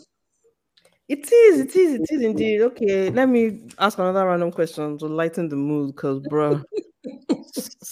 It 1.08 1.32
is, 1.32 1.60
it 1.60 1.74
is, 1.74 1.94
it 1.94 2.06
is 2.10 2.22
indeed. 2.22 2.60
Okay, 2.60 3.10
let 3.10 3.28
me 3.28 3.62
ask 3.78 3.98
another 3.98 4.26
random 4.26 4.52
question 4.52 4.98
to 4.98 5.06
lighten 5.06 5.48
the 5.48 5.56
mood, 5.56 5.96
because, 5.96 6.20
bro. 6.20 6.62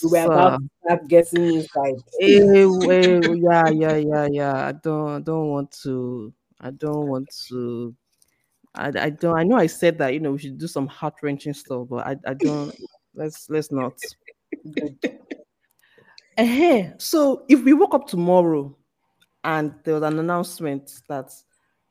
We're 0.05 0.27
about 0.27 0.61
to 0.61 0.69
start 0.85 1.09
getting 1.09 1.55
inside. 1.55 1.95
Eh, 2.21 2.39
eh, 2.39 3.21
yeah, 3.41 3.69
yeah, 3.71 3.97
yeah, 3.97 4.29
yeah. 4.31 4.67
I 4.69 4.73
don't, 4.73 5.09
I 5.09 5.21
don't 5.21 5.49
want 5.49 5.73
to. 5.83 6.33
I 6.61 6.71
don't 6.71 7.09
want 7.09 7.29
to. 7.49 7.95
I, 8.77 8.93
I 8.99 9.11
don't. 9.11 9.37
I 9.37 9.43
know 9.43 9.57
I 9.57 9.67
said 9.67 9.99
that. 9.99 10.15
You 10.15 10.21
know, 10.21 10.33
we 10.33 10.39
should 10.39 10.59
do 10.59 10.67
some 10.67 10.87
heart 10.87 11.15
wrenching 11.23 11.55
stuff, 11.55 11.89
but 11.89 12.07
I, 12.07 12.17
I 12.27 12.35
don't. 12.35 12.73
Let's, 13.15 13.49
let's 13.49 13.73
not. 13.73 13.95
uh 16.39 16.83
So, 16.99 17.45
if 17.49 17.65
we 17.65 17.73
woke 17.73 17.95
up 17.95 18.07
tomorrow 18.07 18.77
and 19.45 19.75
there 19.85 19.95
was 19.95 20.03
an 20.03 20.19
announcement 20.19 20.91
that 21.09 21.31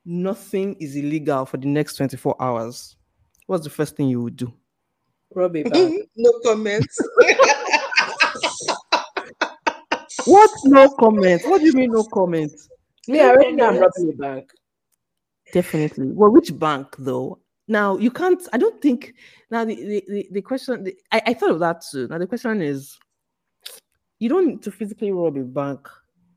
nothing 0.05 0.75
is 0.79 0.95
illegal 0.95 1.45
for 1.45 1.57
the 1.57 1.67
next 1.67 1.95
twenty 1.95 2.17
four 2.17 2.35
hours, 2.39 2.95
what's 3.47 3.63
the 3.63 3.69
first 3.71 3.95
thing 3.95 4.07
you 4.07 4.21
would 4.21 4.35
do? 4.35 4.53
Robbie 5.33 5.63
back. 5.63 5.91
no 6.15 6.31
comments. 6.43 6.97
What? 10.25 10.49
No 10.63 10.89
comments? 10.89 11.45
What 11.45 11.61
do 11.61 11.67
you 11.67 11.73
mean 11.73 11.91
no 11.91 12.03
comments? 12.03 12.67
Me, 13.07 13.21
I 13.21 13.29
already 13.29 13.53
know 13.53 13.67
I'm 13.67 13.77
robbing 13.77 14.07
the 14.07 14.15
bank. 14.17 14.51
Definitely. 15.55 16.11
Well, 16.11 16.31
which 16.31 16.59
bank 16.59 16.97
though? 16.99 17.39
Now 17.69 17.95
you 17.97 18.11
can't. 18.11 18.45
I 18.51 18.57
don't 18.57 18.81
think. 18.81 19.13
Now 19.49 19.63
the 19.63 19.75
the, 19.75 20.03
the, 20.09 20.27
the 20.31 20.41
question. 20.41 20.83
The, 20.83 20.93
I 21.13 21.21
I 21.27 21.33
thought 21.33 21.51
of 21.51 21.61
that 21.61 21.81
too. 21.89 22.09
Now 22.09 22.17
the 22.17 22.27
question 22.27 22.61
is, 22.61 22.97
you 24.19 24.27
don't 24.27 24.47
need 24.47 24.63
to 24.63 24.71
physically 24.71 25.13
rob 25.13 25.37
a 25.37 25.43
bank 25.43 25.87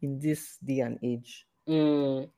in 0.03 0.21
this 0.21 0.59
day 0.65 0.81
and 0.87 1.01
age. 1.03 1.45
Mm. 1.69 2.31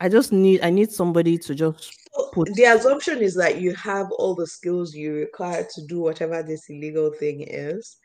I 0.00 0.08
just 0.08 0.32
need. 0.32 0.62
I 0.62 0.70
need 0.70 0.90
somebody 0.92 1.36
to 1.36 1.54
just 1.54 1.94
put. 2.32 2.48
the 2.54 2.64
assumption 2.64 3.18
is 3.18 3.34
that 3.34 3.60
you 3.60 3.74
have 3.74 4.10
all 4.12 4.34
the 4.34 4.46
skills 4.46 4.94
you 4.94 5.12
require 5.12 5.68
to 5.74 5.86
do 5.86 6.00
whatever 6.00 6.42
this 6.42 6.70
illegal 6.70 7.12
thing 7.12 7.42
is, 7.42 7.98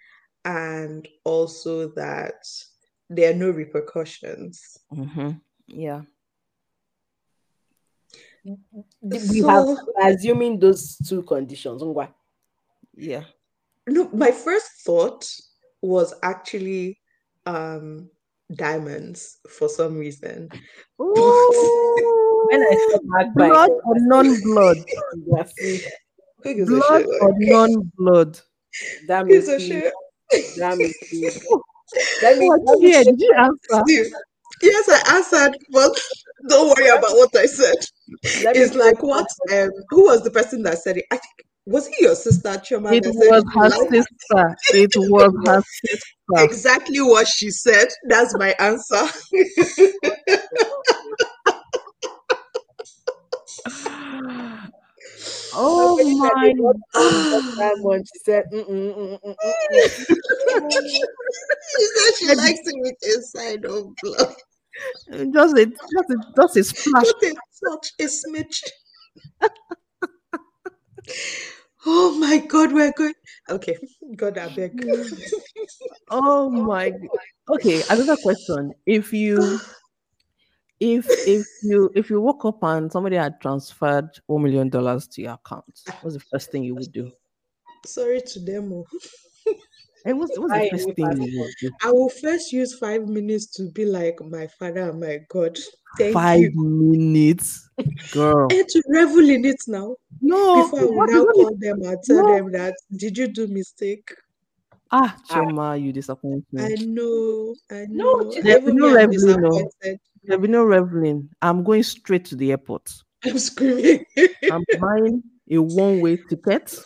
and 0.44 1.08
also 1.24 1.88
that 1.96 2.44
there 3.10 3.32
are 3.32 3.38
no 3.46 3.50
repercussions. 3.50 4.78
Mhm. 4.92 5.40
Yeah. 5.68 6.02
We 8.44 9.40
have 9.42 9.66
So- 9.66 9.78
assuming 10.02 10.60
those 10.60 10.98
two 10.98 11.24
conditions. 11.24 11.82
Yeah. 12.96 13.24
No, 13.88 14.10
my 14.14 14.32
first 14.32 14.68
thought 14.86 15.26
was 15.82 16.14
actually 16.24 17.00
um 17.46 18.10
diamonds 18.54 19.38
for 19.50 19.68
some 19.68 19.98
reason. 19.98 20.50
When 20.98 22.62
I 22.62 22.88
said 22.92 23.02
back 23.10 23.34
blood 23.36 23.70
or 23.86 23.96
non-blood? 23.98 24.78
Who 26.44 26.56
gives 26.56 26.70
a 26.70 26.76
blood 26.76 27.06
or 27.22 27.34
non-blood? 27.38 28.40
that 29.08 29.22
who 29.26 29.30
means 29.30 29.48
gives 29.48 29.64
a 29.64 29.68
shit? 29.68 29.94
that 30.58 30.78
means 30.78 30.96
let 32.22 32.38
me, 32.38 32.50
Oh, 32.50 32.60
let 32.66 32.80
me 32.80 32.92
yeah, 32.92 33.04
did 33.04 33.20
you 33.22 33.34
answer? 33.38 33.84
Yes, 34.64 34.88
I 34.90 35.18
answered, 35.18 35.58
but 35.72 35.92
don't 36.50 36.70
worry 36.70 36.88
about 36.88 37.12
what 37.12 37.36
I 37.36 37.46
said. 37.46 37.76
let 38.44 38.56
It's 38.56 38.74
like 38.76 39.02
what 39.04 39.28
um 39.52 39.70
who 39.90 40.06
was 40.06 40.24
the 40.24 40.32
person 40.32 40.64
that 40.64 40.78
said 40.80 40.98
it? 40.98 41.06
I 41.12 41.18
think 41.18 41.34
was 41.66 41.88
it 41.88 42.00
your 42.00 42.16
sister 42.16 42.50
Chioma 42.50 42.94
It 42.96 43.04
said 43.04 43.28
was 43.30 43.44
her 43.56 43.70
loud? 43.70 43.90
sister. 43.92 44.56
It 44.74 44.92
was 44.98 45.34
her 45.46 45.62
sister. 45.86 46.44
exactly 46.46 47.02
what 47.02 47.28
she 47.28 47.50
said. 47.52 47.88
That's 48.10 48.38
my 48.38 48.56
answer. 48.58 49.04
Oh 55.56 55.96
my 56.18 56.30
they 56.48 56.54
got 56.54 56.76
that 57.30 57.44
time 57.60 57.84
when 57.84 58.04
she 58.04 58.20
said, 58.26 58.46
mm, 58.52 58.66
mm, 58.68 58.96
mm, 58.98 59.20
mm, 59.24 59.36
mm, 59.36 59.36
mm. 59.44 61.00
she 61.78 61.86
said 61.96 62.14
she 62.18 62.36
likes 62.36 62.60
it 62.66 62.76
with 62.78 62.96
inside 63.16 63.66
of 63.66 63.88
blood. 64.02 64.34
Just 65.12 65.58
a 65.58 65.66
just 65.66 66.10
a, 66.10 66.18
just 66.36 66.58
a 66.58 66.64
splash. 66.64 67.04
Just 67.04 67.24
a 67.24 67.36
touch, 67.70 67.92
a 68.00 68.04
smidge. 68.04 68.64
oh 71.86 72.18
my 72.20 72.38
god, 72.38 72.74
we're 72.74 72.92
going. 72.92 73.14
Okay, 73.50 73.78
God, 74.16 74.38
I 74.38 74.50
beg. 74.50 74.84
Oh 76.10 76.50
my 76.50 76.94
okay, 77.50 77.82
another 77.90 78.18
question. 78.18 78.74
If 78.86 79.14
you 79.14 79.60
if 80.80 81.08
if 81.28 81.48
you 81.64 81.92
if 81.96 82.10
you 82.10 82.22
woke 82.22 82.46
up 82.46 82.62
and 82.64 82.92
somebody 82.92 83.16
had 83.16 83.40
transferred 83.42 84.10
one 84.28 84.44
million 84.44 84.70
dollars 84.70 85.08
to 85.08 85.22
your 85.22 85.34
account, 85.34 85.82
what's 86.02 86.16
the 86.16 86.24
first 86.32 86.52
thing 86.52 86.64
you 86.64 86.76
would 86.76 86.92
do? 86.92 87.12
Sorry 87.86 88.22
to 88.22 88.40
them. 88.40 88.74
Oh. 88.74 88.86
Oh. 90.06 90.10
And 90.10 90.20
what's, 90.20 90.38
what's 90.38 90.52
Buy 90.52 90.70
the 90.72 90.78
first 90.78 90.96
thing 90.96 91.06
you 91.06 91.08
passport. 91.08 91.32
would 91.34 91.56
do? 91.62 91.72
I 91.84 91.92
will 91.92 92.10
first 92.10 92.52
use 92.52 92.78
five 92.78 93.08
minutes 93.08 93.48
to 93.58 93.70
be 93.72 93.86
like 93.86 94.20
my 94.22 94.48
father 94.60 94.90
and 94.90 95.00
my 95.00 95.20
God. 95.30 95.58
Thank 95.98 96.14
Five 96.14 96.40
you. 96.40 96.52
minutes, 96.56 97.70
girl. 98.12 98.48
And 98.52 98.68
to 98.68 98.82
revel 98.90 99.30
in 99.30 99.46
it 99.46 99.62
now. 99.68 99.96
No, 100.22 100.54
Before 100.56 100.80
I 100.80 100.86
will 100.86 101.06
now 101.08 101.26
call 101.34 101.56
them 101.60 101.82
and 101.84 101.98
tell 102.04 102.26
No. 102.26 102.34
them 102.34 102.52
that 102.54 102.76
did 102.96 103.18
you 103.18 103.28
do 103.28 103.48
mistake? 103.48 104.10
Ah, 104.92 105.18
Chioma, 105.28 105.82
you 105.82 105.92
disappoint 105.92 106.46
me. 106.52 106.64
I 106.64 106.76
know, 106.80 107.56
I 107.72 107.86
No, 107.90 108.14
know. 108.14 108.36
there 108.42 108.62
will 108.62 108.74
be 108.74 108.80
no 108.80 108.98
I'm 108.98 109.10
reveling, 109.10 109.42
no. 109.42 109.70
There'll 110.24 110.42
be 110.42 110.48
no 110.48 110.64
reveling. 110.64 111.30
I'm 111.42 111.64
going 111.64 111.84
straight 111.84 112.26
to 112.26 112.36
the 112.36 112.52
airport. 112.52 112.94
I'm 113.26 113.38
screaming. 113.40 114.06
I'm 114.50 114.64
buying 114.80 115.24
a 115.50 115.58
one-way 115.58 116.18
ticket. 116.18 116.78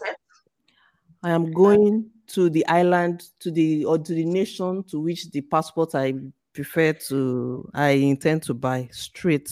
I 1.23 1.31
am 1.31 1.51
going 1.53 2.09
to 2.27 2.49
the 2.49 2.65
island, 2.67 3.23
to 3.39 3.51
the 3.51 3.85
or 3.85 3.97
to 3.97 4.13
the 4.13 4.25
nation 4.25 4.83
to 4.85 4.99
which 4.99 5.31
the 5.31 5.41
passport 5.41 5.95
I 5.95 6.13
prefer 6.53 6.93
to, 6.93 7.69
I 7.73 7.89
intend 7.89 8.43
to 8.43 8.53
buy 8.53 8.89
straight. 8.91 9.49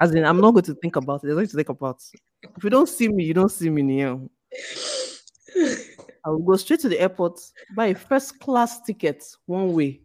As 0.00 0.14
in, 0.14 0.24
I'm 0.24 0.40
not 0.40 0.52
going 0.52 0.64
to 0.64 0.74
think 0.74 0.96
about 0.96 1.24
it. 1.24 1.26
There's 1.26 1.36
nothing 1.36 1.48
to 1.48 1.56
think 1.56 1.68
about. 1.70 2.02
If 2.42 2.62
you 2.62 2.70
don't 2.70 2.88
see 2.88 3.08
me, 3.08 3.24
you 3.24 3.34
don't 3.34 3.50
see 3.50 3.70
me 3.70 3.82
near. 3.82 4.20
I 6.24 6.30
will 6.30 6.38
go 6.38 6.56
straight 6.56 6.80
to 6.80 6.88
the 6.88 7.00
airport, 7.00 7.40
buy 7.74 7.86
a 7.86 7.94
first 7.94 8.38
class 8.40 8.80
ticket, 8.82 9.24
one 9.46 9.72
way. 9.72 10.00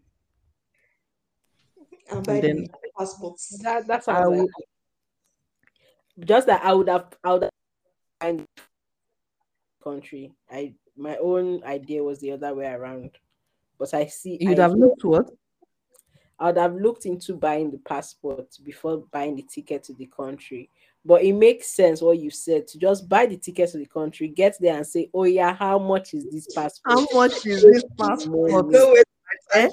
I'm 2.12 2.24
then- 2.24 2.64
the 2.64 2.90
passports. 2.98 3.58
That, 3.62 3.88
that 3.88 4.00
I 4.08 4.14
sounds 4.14 4.30
will, 4.30 4.38
like 4.38 4.48
just 6.26 6.48
that 6.48 6.64
I 6.64 6.74
would 6.74 6.90
have 6.90 7.08
I 7.24 7.34
would 7.34 7.44
have 7.44 7.52
find 8.20 8.46
country. 9.84 10.34
I 10.52 10.74
my 11.00 11.18
own 11.18 11.64
idea 11.64 12.04
was 12.04 12.20
the 12.20 12.32
other 12.32 12.54
way 12.54 12.68
around. 12.68 13.12
But 13.78 13.94
I 13.94 14.08
see 14.08 14.38
You'd 14.40 14.60
I 14.60 14.64
have 14.64 14.74
looked 14.74 15.04
what? 15.04 15.30
I 16.38 16.48
would 16.48 16.58
have 16.58 16.76
looked 16.76 17.06
into 17.06 17.34
buying 17.36 17.72
the 17.72 17.80
passport 17.80 18.48
before 18.64 19.04
buying 19.12 19.36
the 19.36 19.44
ticket 19.44 19.84
to 19.86 19.94
the 19.94 20.06
country. 20.06 20.70
But 21.06 21.24
it 21.24 21.34
makes 21.34 21.68
sense 21.68 22.02
what 22.02 22.20
you 22.20 22.30
said 22.30 22.68
to 22.68 22.78
just 22.78 23.08
buy 23.10 23.26
the 23.26 23.38
ticket 23.38 23.72
to 23.72 23.78
the 23.78 23.86
country, 23.86 24.28
get 24.28 24.56
there 24.60 24.76
and 24.76 24.86
say, 24.88 25.10
Oh 25.14 25.24
yeah, 25.24 25.54
how 25.54 25.80
much 25.80 26.14
is 26.14 26.26
this 26.30 26.48
passport? 26.54 27.00
How 27.00 27.08
much 27.14 27.46
is 27.46 27.64
this 27.64 27.84
passport? 27.98 28.70
No, 28.70 28.94
wait, 28.94 29.04
Eh? 29.56 29.70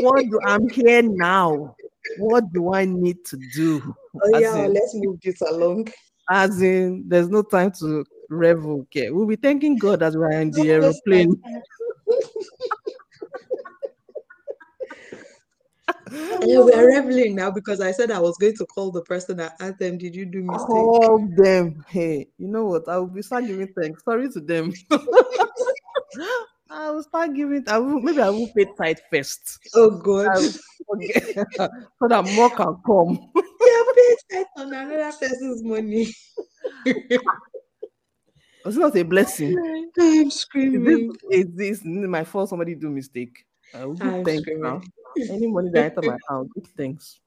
what 0.00 0.22
do 0.22 0.38
I'm 0.46 0.68
here 0.68 1.02
now? 1.02 1.74
What 2.18 2.52
do 2.52 2.72
I 2.72 2.84
need 2.84 3.24
to 3.26 3.38
do? 3.54 3.94
oh, 4.22 4.38
yeah, 4.38 4.64
in- 4.64 4.72
let's 4.72 4.94
move 4.94 5.18
this 5.22 5.40
along. 5.40 5.88
As 6.30 6.62
in, 6.62 7.04
there's 7.08 7.28
no 7.28 7.42
time 7.42 7.72
to 7.80 8.04
revel. 8.32 8.80
Okay, 8.82 9.10
we'll 9.10 9.26
be 9.26 9.36
thanking 9.36 9.78
God 9.78 10.00
that 10.00 10.14
we're 10.14 10.30
in 10.32 10.50
the 10.50 10.70
aeroplane. 10.70 11.40
Yeah, 16.12 16.60
we 16.60 16.72
are 16.72 16.86
reveling 16.86 17.36
now 17.36 17.50
because 17.50 17.80
I 17.80 17.92
said 17.92 18.10
I 18.10 18.18
was 18.18 18.36
going 18.38 18.56
to 18.56 18.66
call 18.66 18.90
the 18.90 19.02
person 19.02 19.40
and 19.40 19.50
ask 19.60 19.78
them, 19.78 19.96
Did 19.98 20.14
you 20.14 20.26
do 20.26 20.42
mistake? 20.42 20.66
Call 20.66 21.26
them. 21.36 21.84
Hey, 21.88 22.28
you 22.38 22.48
know 22.48 22.66
what? 22.66 22.88
I 22.88 22.98
will 22.98 23.06
be 23.06 23.22
start 23.22 23.46
giving 23.46 23.68
thanks. 23.78 24.04
Sorry 24.04 24.28
to 24.30 24.40
them. 24.40 24.72
I 26.70 26.90
will 26.90 27.02
start 27.02 27.34
giving. 27.34 27.64
I 27.68 27.78
will 27.78 28.00
maybe 28.00 28.20
I 28.20 28.30
will 28.30 28.48
pay 28.56 28.66
tight 28.76 29.00
first. 29.10 29.58
Oh, 29.74 29.90
God. 29.90 30.26
I 30.26 30.38
will 30.38 30.52
forget, 30.90 31.22
so 31.56 32.08
that 32.08 32.24
more 32.34 32.50
can 32.50 32.76
come. 32.84 33.30
yeah, 33.34 33.82
pay 33.94 34.16
tight 34.30 34.46
on 34.56 34.72
another 34.74 35.12
person's 35.18 35.62
money. 35.62 36.12
It's 38.64 38.76
not 38.76 38.96
a 38.96 39.02
blessing. 39.02 39.56
I'm 39.98 40.26
Is 40.28 40.34
screaming. 40.40 41.12
this, 41.30 41.40
is 41.40 41.82
this 41.82 41.84
my 41.84 42.24
fault? 42.24 42.48
Somebody 42.48 42.74
do 42.74 42.90
mistake. 42.90 43.44
I 43.74 43.84
will 43.84 43.94
give 43.94 44.06
I'm 44.06 44.24
thanks 44.24 44.48
now. 44.56 44.80
screaming. 45.14 45.42
Any 45.42 45.46
money 45.48 45.70
that 45.70 45.82
I 45.82 45.86
enter 45.86 46.02
my 46.02 46.16
account, 46.16 46.50
give 46.54 46.66
thanks. 46.76 47.20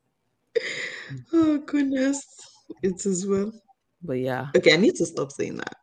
Oh, 1.34 1.58
goodness. 1.60 2.26
It 2.82 2.96
is 2.96 3.06
as 3.06 3.28
well. 3.28 3.52
But 4.02 4.20
yeah. 4.20 4.48
Okay, 4.56 4.74
I 4.74 4.78
need 4.78 4.96
to 4.96 5.06
stop 5.06 5.32
saying 5.32 5.58
that. 5.58 5.76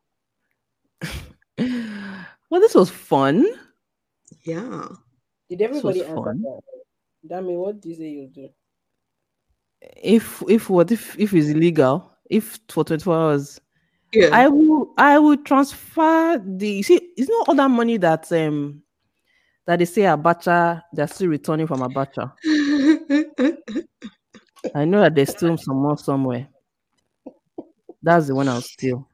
Well, 2.53 2.61
this 2.61 2.75
was 2.75 2.91
fun. 2.91 3.47
Yeah. 4.45 4.87
Did 5.49 5.63
everybody 5.63 6.05
answer 6.05 6.15
fun. 6.17 6.43
that? 6.43 6.61
Damn 7.27 7.49
it. 7.49 7.53
what 7.53 7.81
do 7.81 7.89
you 7.89 7.95
say 7.95 8.09
you 8.11 8.27
do? 8.29 8.51
If 9.81 10.43
if 10.47 10.69
what 10.69 10.93
if 10.93 11.19
if 11.19 11.33
it's 11.33 11.49
illegal, 11.49 12.13
if 12.29 12.59
for 12.69 12.85
24 12.85 13.17
hours, 13.17 13.59
Yeah. 14.13 14.29
I 14.33 14.49
will 14.49 14.93
I 14.99 15.19
will 15.19 15.39
transfer 15.39 16.43
the 16.45 16.69
you 16.69 16.83
see 16.83 17.01
it's 17.17 17.31
not 17.31 17.49
all 17.49 17.55
that 17.55 17.71
money 17.71 17.97
that 17.97 18.31
um 18.33 18.83
that 19.67 19.79
they 19.79 19.87
say 19.87 20.03
Abacha 20.03 20.83
they're 20.93 21.09
still 21.09 21.29
returning 21.29 21.67
from 21.67 21.81
Abacha. 21.81 22.33
I 24.75 24.85
know 24.85 25.01
that 25.01 25.15
there's 25.15 25.31
still 25.31 25.57
some 25.57 25.77
more 25.77 25.97
somewhere. 25.97 26.49
That's 28.03 28.27
the 28.27 28.35
one 28.35 28.49
I'll 28.49 28.61
steal. 28.61 29.09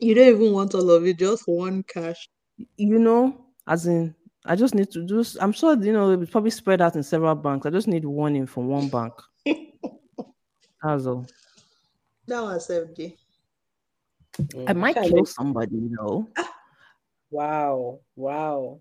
you 0.00 0.14
don't 0.14 0.28
even 0.28 0.52
want 0.52 0.74
all 0.74 0.90
of 0.90 1.06
it, 1.06 1.18
just 1.18 1.44
one 1.46 1.82
cash. 1.84 2.28
You 2.76 2.98
know, 2.98 3.46
as 3.66 3.86
in 3.86 4.14
I 4.44 4.54
just 4.56 4.74
need 4.74 4.90
to 4.90 5.06
do 5.06 5.24
I'm 5.40 5.52
sure 5.52 5.82
you 5.82 5.92
know 5.92 6.10
it's 6.10 6.30
probably 6.30 6.50
spread 6.50 6.82
out 6.82 6.96
in 6.96 7.02
several 7.02 7.34
banks. 7.34 7.66
I 7.66 7.70
just 7.70 7.88
need 7.88 8.04
one 8.04 8.36
in 8.36 8.46
from 8.46 8.68
one 8.68 8.88
bank. 8.88 9.14
That's 10.82 11.06
all. 11.06 11.26
That 12.26 12.42
was 12.42 12.68
FD. 12.68 13.16
Mm. 14.48 14.64
I 14.68 14.72
might 14.72 14.94
Kinda 14.94 15.08
kill 15.08 15.26
somebody, 15.26 15.76
you 15.76 15.90
know. 15.90 16.28
Wow, 17.32 18.00
wow, 18.16 18.80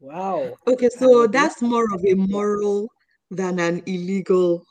wow. 0.00 0.54
Okay, 0.66 0.90
so 0.90 1.26
that's 1.26 1.62
more 1.62 1.86
of 1.94 2.04
a 2.04 2.12
moral 2.12 2.92
than 3.30 3.58
an 3.58 3.82
illegal 3.86 4.66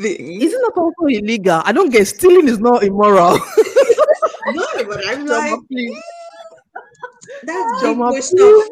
thing. 0.00 0.40
Isn't 0.40 0.58
that 0.62 0.72
also 0.74 1.04
illegal? 1.06 1.60
I 1.66 1.72
don't 1.72 1.90
get 1.90 2.06
stealing 2.08 2.48
is 2.48 2.60
not 2.60 2.82
immoral. 2.82 3.36
no, 4.54 4.66
but 4.88 5.06
I'm 5.06 5.26
Chioma, 5.26 5.28
like, 5.28 5.60
please. 5.70 6.02
that's 7.44 7.82
big 7.82 7.96
Chioma, 7.96 8.10
boy 8.10 8.20
please. 8.22 8.70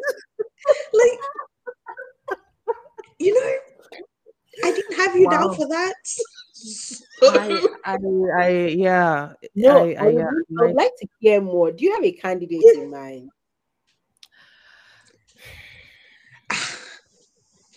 Like, 0.93 1.19
you 3.19 3.33
know, 3.35 3.51
I 4.63 4.71
didn't 4.71 4.95
have 4.95 5.15
you 5.15 5.25
Wow. 5.25 5.31
down 5.31 5.55
for 5.55 5.67
that. 5.67 5.95
I, 7.23 7.67
I, 7.85 7.97
I, 8.37 8.49
yeah. 8.67 9.33
No, 9.55 9.85
I, 9.85 9.93
I, 9.93 9.95
I, 9.99 10.05
would, 10.05 10.15
yeah, 10.15 10.25
I 10.59 10.65
would 10.65 10.75
like- 10.75 10.91
to 10.99 11.07
hear 11.19 11.41
more. 11.41 11.71
Do 11.71 11.83
you 11.85 11.93
have 11.93 12.03
a 12.03 12.11
candidate 12.11 12.63
in 12.75 12.89
mind? 12.91 13.29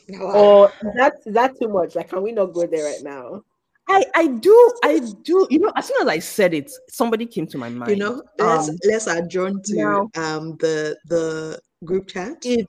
Now, 0.09 0.27
I- 0.29 0.39
Or 0.39 0.73
that 0.95 1.15
is 1.27 1.35
that 1.35 1.59
too 1.61 1.69
much? 1.69 1.97
Like, 1.97 2.11
can 2.11 2.23
we 2.23 2.31
not 2.31 2.53
go 2.53 2.65
there 2.67 2.85
right 2.85 3.03
now? 3.03 3.43
I, 3.89 4.05
I 4.15 4.27
do, 4.29 4.73
I 4.85 5.01
do. 5.23 5.47
You 5.51 5.59
know, 5.61 5.73
as 5.77 5.87
soon 5.87 6.03
as 6.03 6.09
I 6.09 6.19
said 6.21 6.55
it, 6.55 6.71
somebody 6.89 7.27
came 7.27 7.47
to 7.49 7.59
my 7.59 7.69
mind. 7.69 7.91
you 7.91 7.97
know, 7.97 8.23
let's 8.39 8.69
um, 8.69 8.79
let's 8.85 9.07
adjourn 9.09 9.61
to 9.65 9.77
now- 9.77 10.11
um 10.17 10.57
the 10.59 10.97
the 11.07 11.61
group 11.85 12.07
chat. 12.09 12.39
It- 12.45 12.69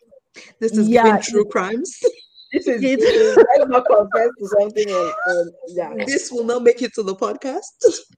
this 0.60 0.77
is 0.77 0.88
yeah, 0.88 1.19
true 1.19 1.45
crimes. 1.45 1.99
This 2.57 2.67
is 2.67 2.84
It- 2.84 2.99
this 2.99 3.13
is- 3.15 3.38
let's 3.38 3.69
not 3.69 3.85
confess 3.85 4.29
to 4.39 4.47
something. 4.59 4.89
And, 4.89 5.11
and, 5.27 5.51
yeah. 5.69 6.05
this 6.05 6.31
will 6.31 6.43
not 6.43 6.63
make 6.63 6.81
it 6.81 6.93
to 6.95 7.03
the 7.03 7.15
podcast. 7.15 7.63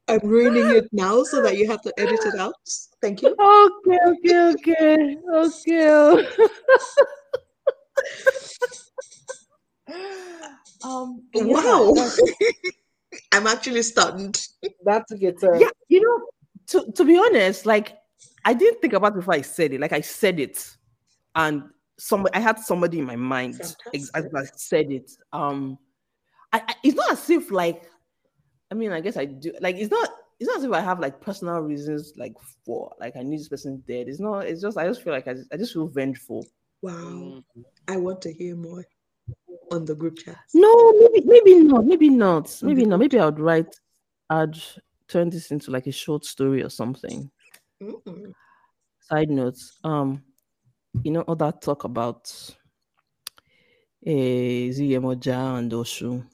I'm 0.07 0.19
ruining 0.23 0.69
it 0.75 0.87
now 0.91 1.23
so 1.23 1.41
that 1.41 1.57
you 1.57 1.67
have 1.67 1.81
to 1.81 1.93
edit 1.99 2.19
it 2.25 2.35
out. 2.39 2.53
Thank 3.01 3.21
you. 3.21 3.35
Okay, 3.39 3.99
okay, 4.07 4.37
okay, 4.53 5.17
okay. 5.33 6.27
um, 10.83 11.21
Wow. 11.33 11.93
that's- 11.95 12.19
I'm 13.31 13.47
actually 13.47 13.81
stunned. 13.83 14.47
That 14.85 15.05
took 15.07 15.21
a 15.23 15.31
turn. 15.33 15.59
yeah, 15.59 15.69
you 15.87 16.01
know, 16.01 16.27
to 16.67 16.91
to 16.93 17.03
be 17.03 17.17
honest, 17.17 17.65
like 17.65 17.97
I 18.45 18.53
didn't 18.53 18.81
think 18.81 18.93
about 18.93 19.13
it 19.13 19.15
before 19.15 19.33
I 19.33 19.41
said 19.41 19.73
it. 19.73 19.81
Like 19.81 19.93
I 19.93 20.01
said 20.01 20.39
it, 20.39 20.63
and 21.35 21.63
somebody 21.99 22.33
I 22.33 22.39
had 22.39 22.57
somebody 22.59 22.99
in 22.99 23.05
my 23.05 23.15
mind 23.15 23.59
ex- 23.93 24.09
as 24.15 24.27
I 24.35 24.43
said 24.55 24.91
it. 24.91 25.11
Um, 25.33 25.77
I, 26.51 26.61
I 26.67 26.75
it's 26.83 26.95
not 26.95 27.11
as 27.11 27.29
if 27.29 27.51
like, 27.51 27.83
I 28.71 28.75
mean, 28.75 28.91
I 28.91 29.01
guess 29.01 29.17
I 29.17 29.25
do. 29.25 29.53
Like 29.61 29.75
it's 29.75 29.91
not. 29.91 30.09
It's 30.39 30.47
not 30.47 30.59
as 30.59 30.63
if 30.63 30.71
I 30.71 30.79
have 30.79 31.01
like 31.01 31.19
personal 31.19 31.59
reasons 31.59 32.13
like 32.15 32.33
for 32.65 32.95
like 32.97 33.17
I 33.17 33.23
need 33.23 33.39
this 33.39 33.49
person 33.49 33.83
dead. 33.85 34.07
It's 34.07 34.21
not. 34.21 34.45
It's 34.47 34.61
just 34.61 34.77
I 34.77 34.87
just 34.87 35.03
feel 35.03 35.11
like 35.11 35.27
I 35.27 35.33
just, 35.33 35.53
I 35.53 35.57
just 35.57 35.73
feel 35.73 35.87
vengeful. 35.87 36.45
Wow. 36.81 36.93
Mm. 36.93 37.43
I 37.89 37.97
want 37.97 38.21
to 38.21 38.31
hear 38.31 38.55
more 38.55 38.85
on 39.71 39.83
the 39.83 39.95
group 39.95 40.17
chat. 40.17 40.37
No, 40.53 40.93
maybe 40.93 41.27
maybe 41.27 41.55
not. 41.55 41.85
Maybe 41.85 42.09
not. 42.09 42.57
Maybe 42.61 42.81
Okay. 42.83 42.89
not. 42.89 42.99
Maybe 42.99 43.19
I 43.19 43.25
would 43.25 43.39
write. 43.39 43.75
I'd 44.29 44.57
turn 45.09 45.29
this 45.29 45.51
into 45.51 45.71
like 45.71 45.87
a 45.87 45.91
short 45.91 46.23
story 46.23 46.63
or 46.63 46.69
something. 46.69 47.29
Mm. 47.81 48.33
side 48.99 49.29
notes 49.29 49.79
um 49.85 50.21
you 51.03 51.11
know 51.11 51.21
all 51.21 51.35
that 51.35 51.61
talk 51.61 51.83
about 51.83 52.31
eh 54.05 54.69
Ziyemoja 54.71 55.57
and 55.59 55.71
Oshun. 55.71 56.25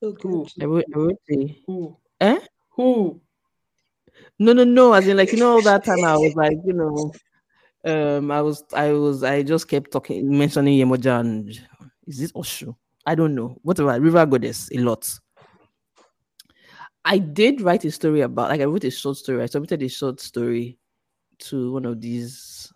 So 0.00 0.12
good. 0.12 0.48
I 0.60 0.64
wrote, 0.64 0.84
I 0.94 0.98
wrote 0.98 1.18
Who? 1.66 1.96
eh? 2.20 2.38
Who? 2.70 3.20
no 4.38 4.52
no 4.52 4.64
no 4.64 4.92
as 4.92 5.06
in 5.08 5.16
like 5.16 5.32
you 5.32 5.38
know 5.38 5.52
all 5.54 5.62
that 5.62 5.84
time 5.84 6.04
I 6.04 6.16
was 6.16 6.34
like 6.36 6.58
you 6.64 6.72
know 6.72 7.12
um 7.84 8.30
I 8.30 8.42
was 8.42 8.62
I 8.74 8.92
was 8.92 9.22
I 9.22 9.42
just 9.42 9.68
kept 9.68 9.90
talking 9.92 10.36
mentioning 10.36 10.78
Yemoja 10.78 11.20
and 11.20 11.48
is 12.06 12.18
this 12.18 12.32
Oshun? 12.32 12.74
I 13.04 13.14
don't 13.14 13.34
know. 13.34 13.56
Whatever 13.62 14.00
River 14.00 14.26
Goddess? 14.26 14.68
A 14.72 14.78
lot. 14.78 15.08
I 17.04 17.18
did 17.18 17.60
write 17.60 17.84
a 17.84 17.90
story 17.90 18.20
about 18.22 18.50
like 18.50 18.60
I 18.60 18.64
wrote 18.64 18.84
a 18.84 18.90
short 18.90 19.16
story. 19.16 19.42
I 19.42 19.46
submitted 19.46 19.82
a 19.82 19.88
short 19.88 20.20
story 20.20 20.78
to 21.38 21.72
one 21.72 21.84
of 21.86 22.00
these 22.00 22.72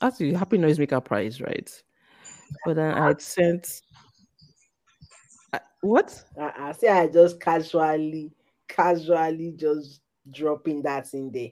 actually 0.00 0.32
Happy 0.32 0.58
Noisemaker 0.58 1.04
Prize 1.04 1.40
right 1.40 1.70
but 2.64 2.76
then 2.76 2.92
I 2.94 3.08
had 3.08 3.20
sent 3.20 3.82
I- 5.52 5.60
what 5.80 6.24
Uh, 6.36 6.50
I 6.56 6.72
say 6.72 6.88
I 6.88 7.06
just 7.08 7.40
casually, 7.40 8.32
casually 8.68 9.52
just 9.56 10.00
dropping 10.30 10.82
that 10.82 11.12
in 11.14 11.30
there. 11.32 11.50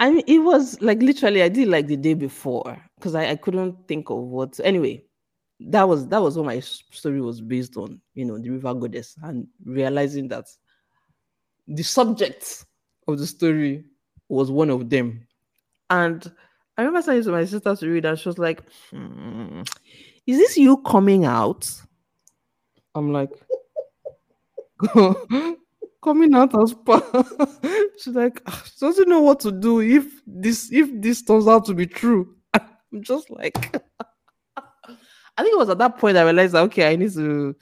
I 0.00 0.10
mean, 0.10 0.24
it 0.26 0.38
was 0.40 0.80
like 0.82 1.00
literally 1.00 1.42
I 1.42 1.48
did 1.48 1.68
like 1.68 1.86
the 1.86 1.96
day 1.96 2.14
before 2.14 2.76
because 2.96 3.14
I, 3.14 3.30
I 3.30 3.36
couldn't 3.36 3.86
think 3.86 4.10
of 4.10 4.18
what. 4.18 4.58
Anyway, 4.62 5.04
that 5.60 5.88
was 5.88 6.08
that 6.08 6.20
was 6.20 6.36
what 6.36 6.46
my 6.46 6.60
story 6.60 7.20
was 7.20 7.40
based 7.40 7.76
on. 7.76 8.00
You 8.14 8.24
know, 8.24 8.38
the 8.38 8.50
river 8.50 8.74
goddess 8.74 9.16
and 9.22 9.46
realizing 9.64 10.28
that 10.28 10.46
the 11.68 11.82
subject 11.82 12.64
of 13.06 13.18
the 13.18 13.26
story 13.26 13.84
was 14.28 14.50
one 14.50 14.70
of 14.70 14.90
them. 14.90 15.26
And 15.90 16.30
I 16.76 16.82
remember 16.82 17.02
saying 17.02 17.24
to 17.24 17.30
my 17.30 17.44
sister 17.44 17.76
to 17.76 17.88
read, 17.88 18.04
and 18.04 18.18
she 18.18 18.28
was 18.28 18.38
like, 18.38 18.62
"Hmm, 18.90 19.62
"Is 20.26 20.38
this 20.38 20.56
you 20.56 20.78
coming 20.78 21.24
out?" 21.24 21.70
I'm 22.94 23.12
like, 23.12 23.30
coming 26.02 26.34
out 26.34 26.60
as 26.60 26.74
pa. 26.74 27.00
She's 27.98 28.14
like, 28.14 28.42
"Ah, 28.46 28.62
she 28.66 28.86
doesn't 28.86 29.08
know 29.08 29.20
what 29.20 29.40
to 29.40 29.52
do 29.52 29.80
if 29.80 30.20
this 30.26 30.70
if 30.72 30.88
this 31.00 31.22
turns 31.22 31.48
out 31.48 31.64
to 31.66 31.74
be 31.74 31.86
true. 31.86 32.34
I'm 32.54 33.02
just 33.02 33.30
like, 33.30 33.80
I 34.56 35.42
think 35.42 35.54
it 35.54 35.58
was 35.58 35.70
at 35.70 35.78
that 35.78 35.98
point 35.98 36.16
I 36.16 36.22
realized 36.22 36.54
that 36.54 36.64
okay, 36.64 36.92
I 36.92 36.96
need 36.96 37.12
to, 37.14 37.56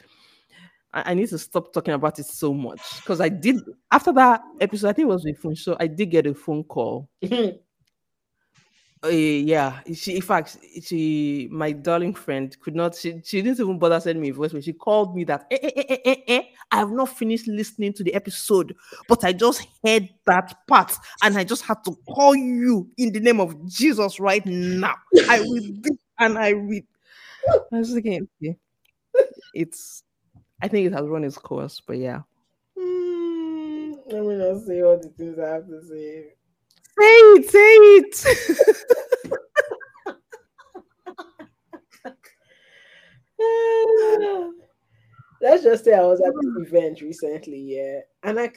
I, 0.92 1.12
I 1.12 1.14
need 1.14 1.28
to 1.28 1.38
stop 1.38 1.72
talking 1.72 1.94
about 1.94 2.18
it 2.18 2.26
so 2.26 2.52
much 2.52 2.80
because 2.96 3.20
I 3.20 3.28
did 3.28 3.60
after 3.90 4.12
that 4.14 4.42
episode. 4.60 4.88
I 4.88 4.92
think 4.92 5.04
it 5.04 5.12
was 5.12 5.24
with 5.24 5.38
phone 5.38 5.54
show. 5.54 5.76
I 5.78 5.86
did 5.86 6.10
get 6.10 6.26
a 6.26 6.34
phone 6.34 6.64
call. 6.64 7.08
Uh, 9.04 9.08
yeah, 9.08 9.80
she 9.94 10.14
in 10.14 10.22
fact 10.22 10.58
she 10.80 11.48
my 11.50 11.72
darling 11.72 12.14
friend 12.14 12.56
could 12.60 12.76
not 12.76 12.94
she, 12.94 13.20
she 13.24 13.42
didn't 13.42 13.58
even 13.58 13.76
bother 13.76 13.98
sending 13.98 14.22
me 14.22 14.28
a 14.28 14.32
voice 14.32 14.52
when 14.52 14.62
she 14.62 14.72
called 14.72 15.16
me 15.16 15.24
that 15.24 15.44
eh, 15.50 15.58
eh, 15.60 15.70
eh, 15.76 15.84
eh, 15.88 15.98
eh, 16.04 16.16
eh, 16.28 16.42
I 16.70 16.76
have 16.76 16.92
not 16.92 17.08
finished 17.08 17.48
listening 17.48 17.94
to 17.94 18.04
the 18.04 18.14
episode, 18.14 18.76
but 19.08 19.24
I 19.24 19.32
just 19.32 19.66
heard 19.84 20.08
that 20.26 20.56
part 20.68 20.94
and 21.20 21.36
I 21.36 21.42
just 21.42 21.64
had 21.64 21.82
to 21.86 21.96
call 22.08 22.36
you 22.36 22.92
in 22.96 23.12
the 23.12 23.18
name 23.18 23.40
of 23.40 23.68
Jesus 23.68 24.20
right 24.20 24.46
now. 24.46 24.94
I 25.28 25.40
will 25.40 25.60
and 26.20 26.38
I 26.38 26.52
will 26.52 26.80
I 27.72 27.78
was. 27.78 27.98
It's 29.54 30.02
I 30.62 30.68
think 30.68 30.86
it 30.86 30.92
has 30.94 31.06
run 31.08 31.24
its 31.24 31.38
course, 31.38 31.80
but 31.86 31.98
yeah. 31.98 32.22
Mm, 32.78 33.96
let 34.12 34.22
me 34.26 34.36
just 34.36 34.66
say 34.66 34.82
all 34.82 34.98
the 34.98 35.08
things 35.08 35.38
I 35.38 35.48
have 35.54 35.66
to 35.68 35.82
say. 35.88 36.34
Say 36.98 37.04
it, 37.04 37.44
say 37.50 37.60
it. 37.68 38.24
Let's 45.40 45.64
just 45.64 45.84
say 45.84 45.94
I 45.94 46.02
was 46.04 46.20
at 46.20 46.32
this 46.40 46.68
event 46.68 47.00
recently, 47.00 47.58
yeah, 47.58 48.00
and 48.22 48.38
I 48.38 48.52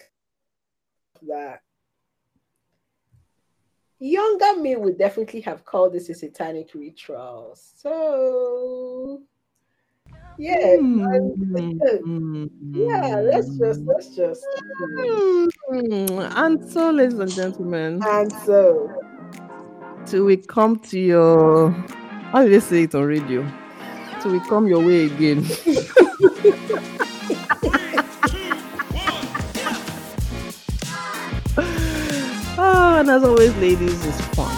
that 1.28 1.62
younger 4.00 4.60
me 4.60 4.76
would 4.76 4.98
definitely 4.98 5.42
have 5.42 5.66
called 5.66 5.94
this 5.94 6.10
a 6.10 6.14
satanic 6.14 6.70
ritual. 6.76 7.54
So, 7.56 9.22
yeah, 10.38 10.78
mm. 10.78 11.16
and- 11.16 11.82
mm. 11.82 12.50
yeah. 12.74 13.22
Let's 13.24 13.58
just 13.58 13.82
mm. 13.82 13.88
let's 13.88 14.16
just 14.16 14.44
Mm, 15.72 16.32
And 16.36 16.70
so, 16.70 16.92
ladies 16.92 17.20
and 17.20 17.32
gentlemen, 17.32 18.02
and 18.06 18.32
so 18.32 18.90
till 20.06 20.26
we 20.26 20.38
come 20.38 20.78
to 20.78 21.00
your 21.00 21.72
how 22.32 22.44
do 22.44 22.50
they 22.50 22.60
say 22.60 22.84
it 22.84 22.94
on 22.96 23.04
radio? 23.06 23.46
Till 24.22 24.32
we 24.32 24.40
come 24.42 24.68
your 24.68 24.84
way 24.86 25.06
again. 25.06 25.46
oh, 32.58 32.96
and 33.00 33.10
as 33.10 33.24
always, 33.24 33.56
ladies, 33.58 34.06
it's 34.06 34.22
fun. 34.36 34.55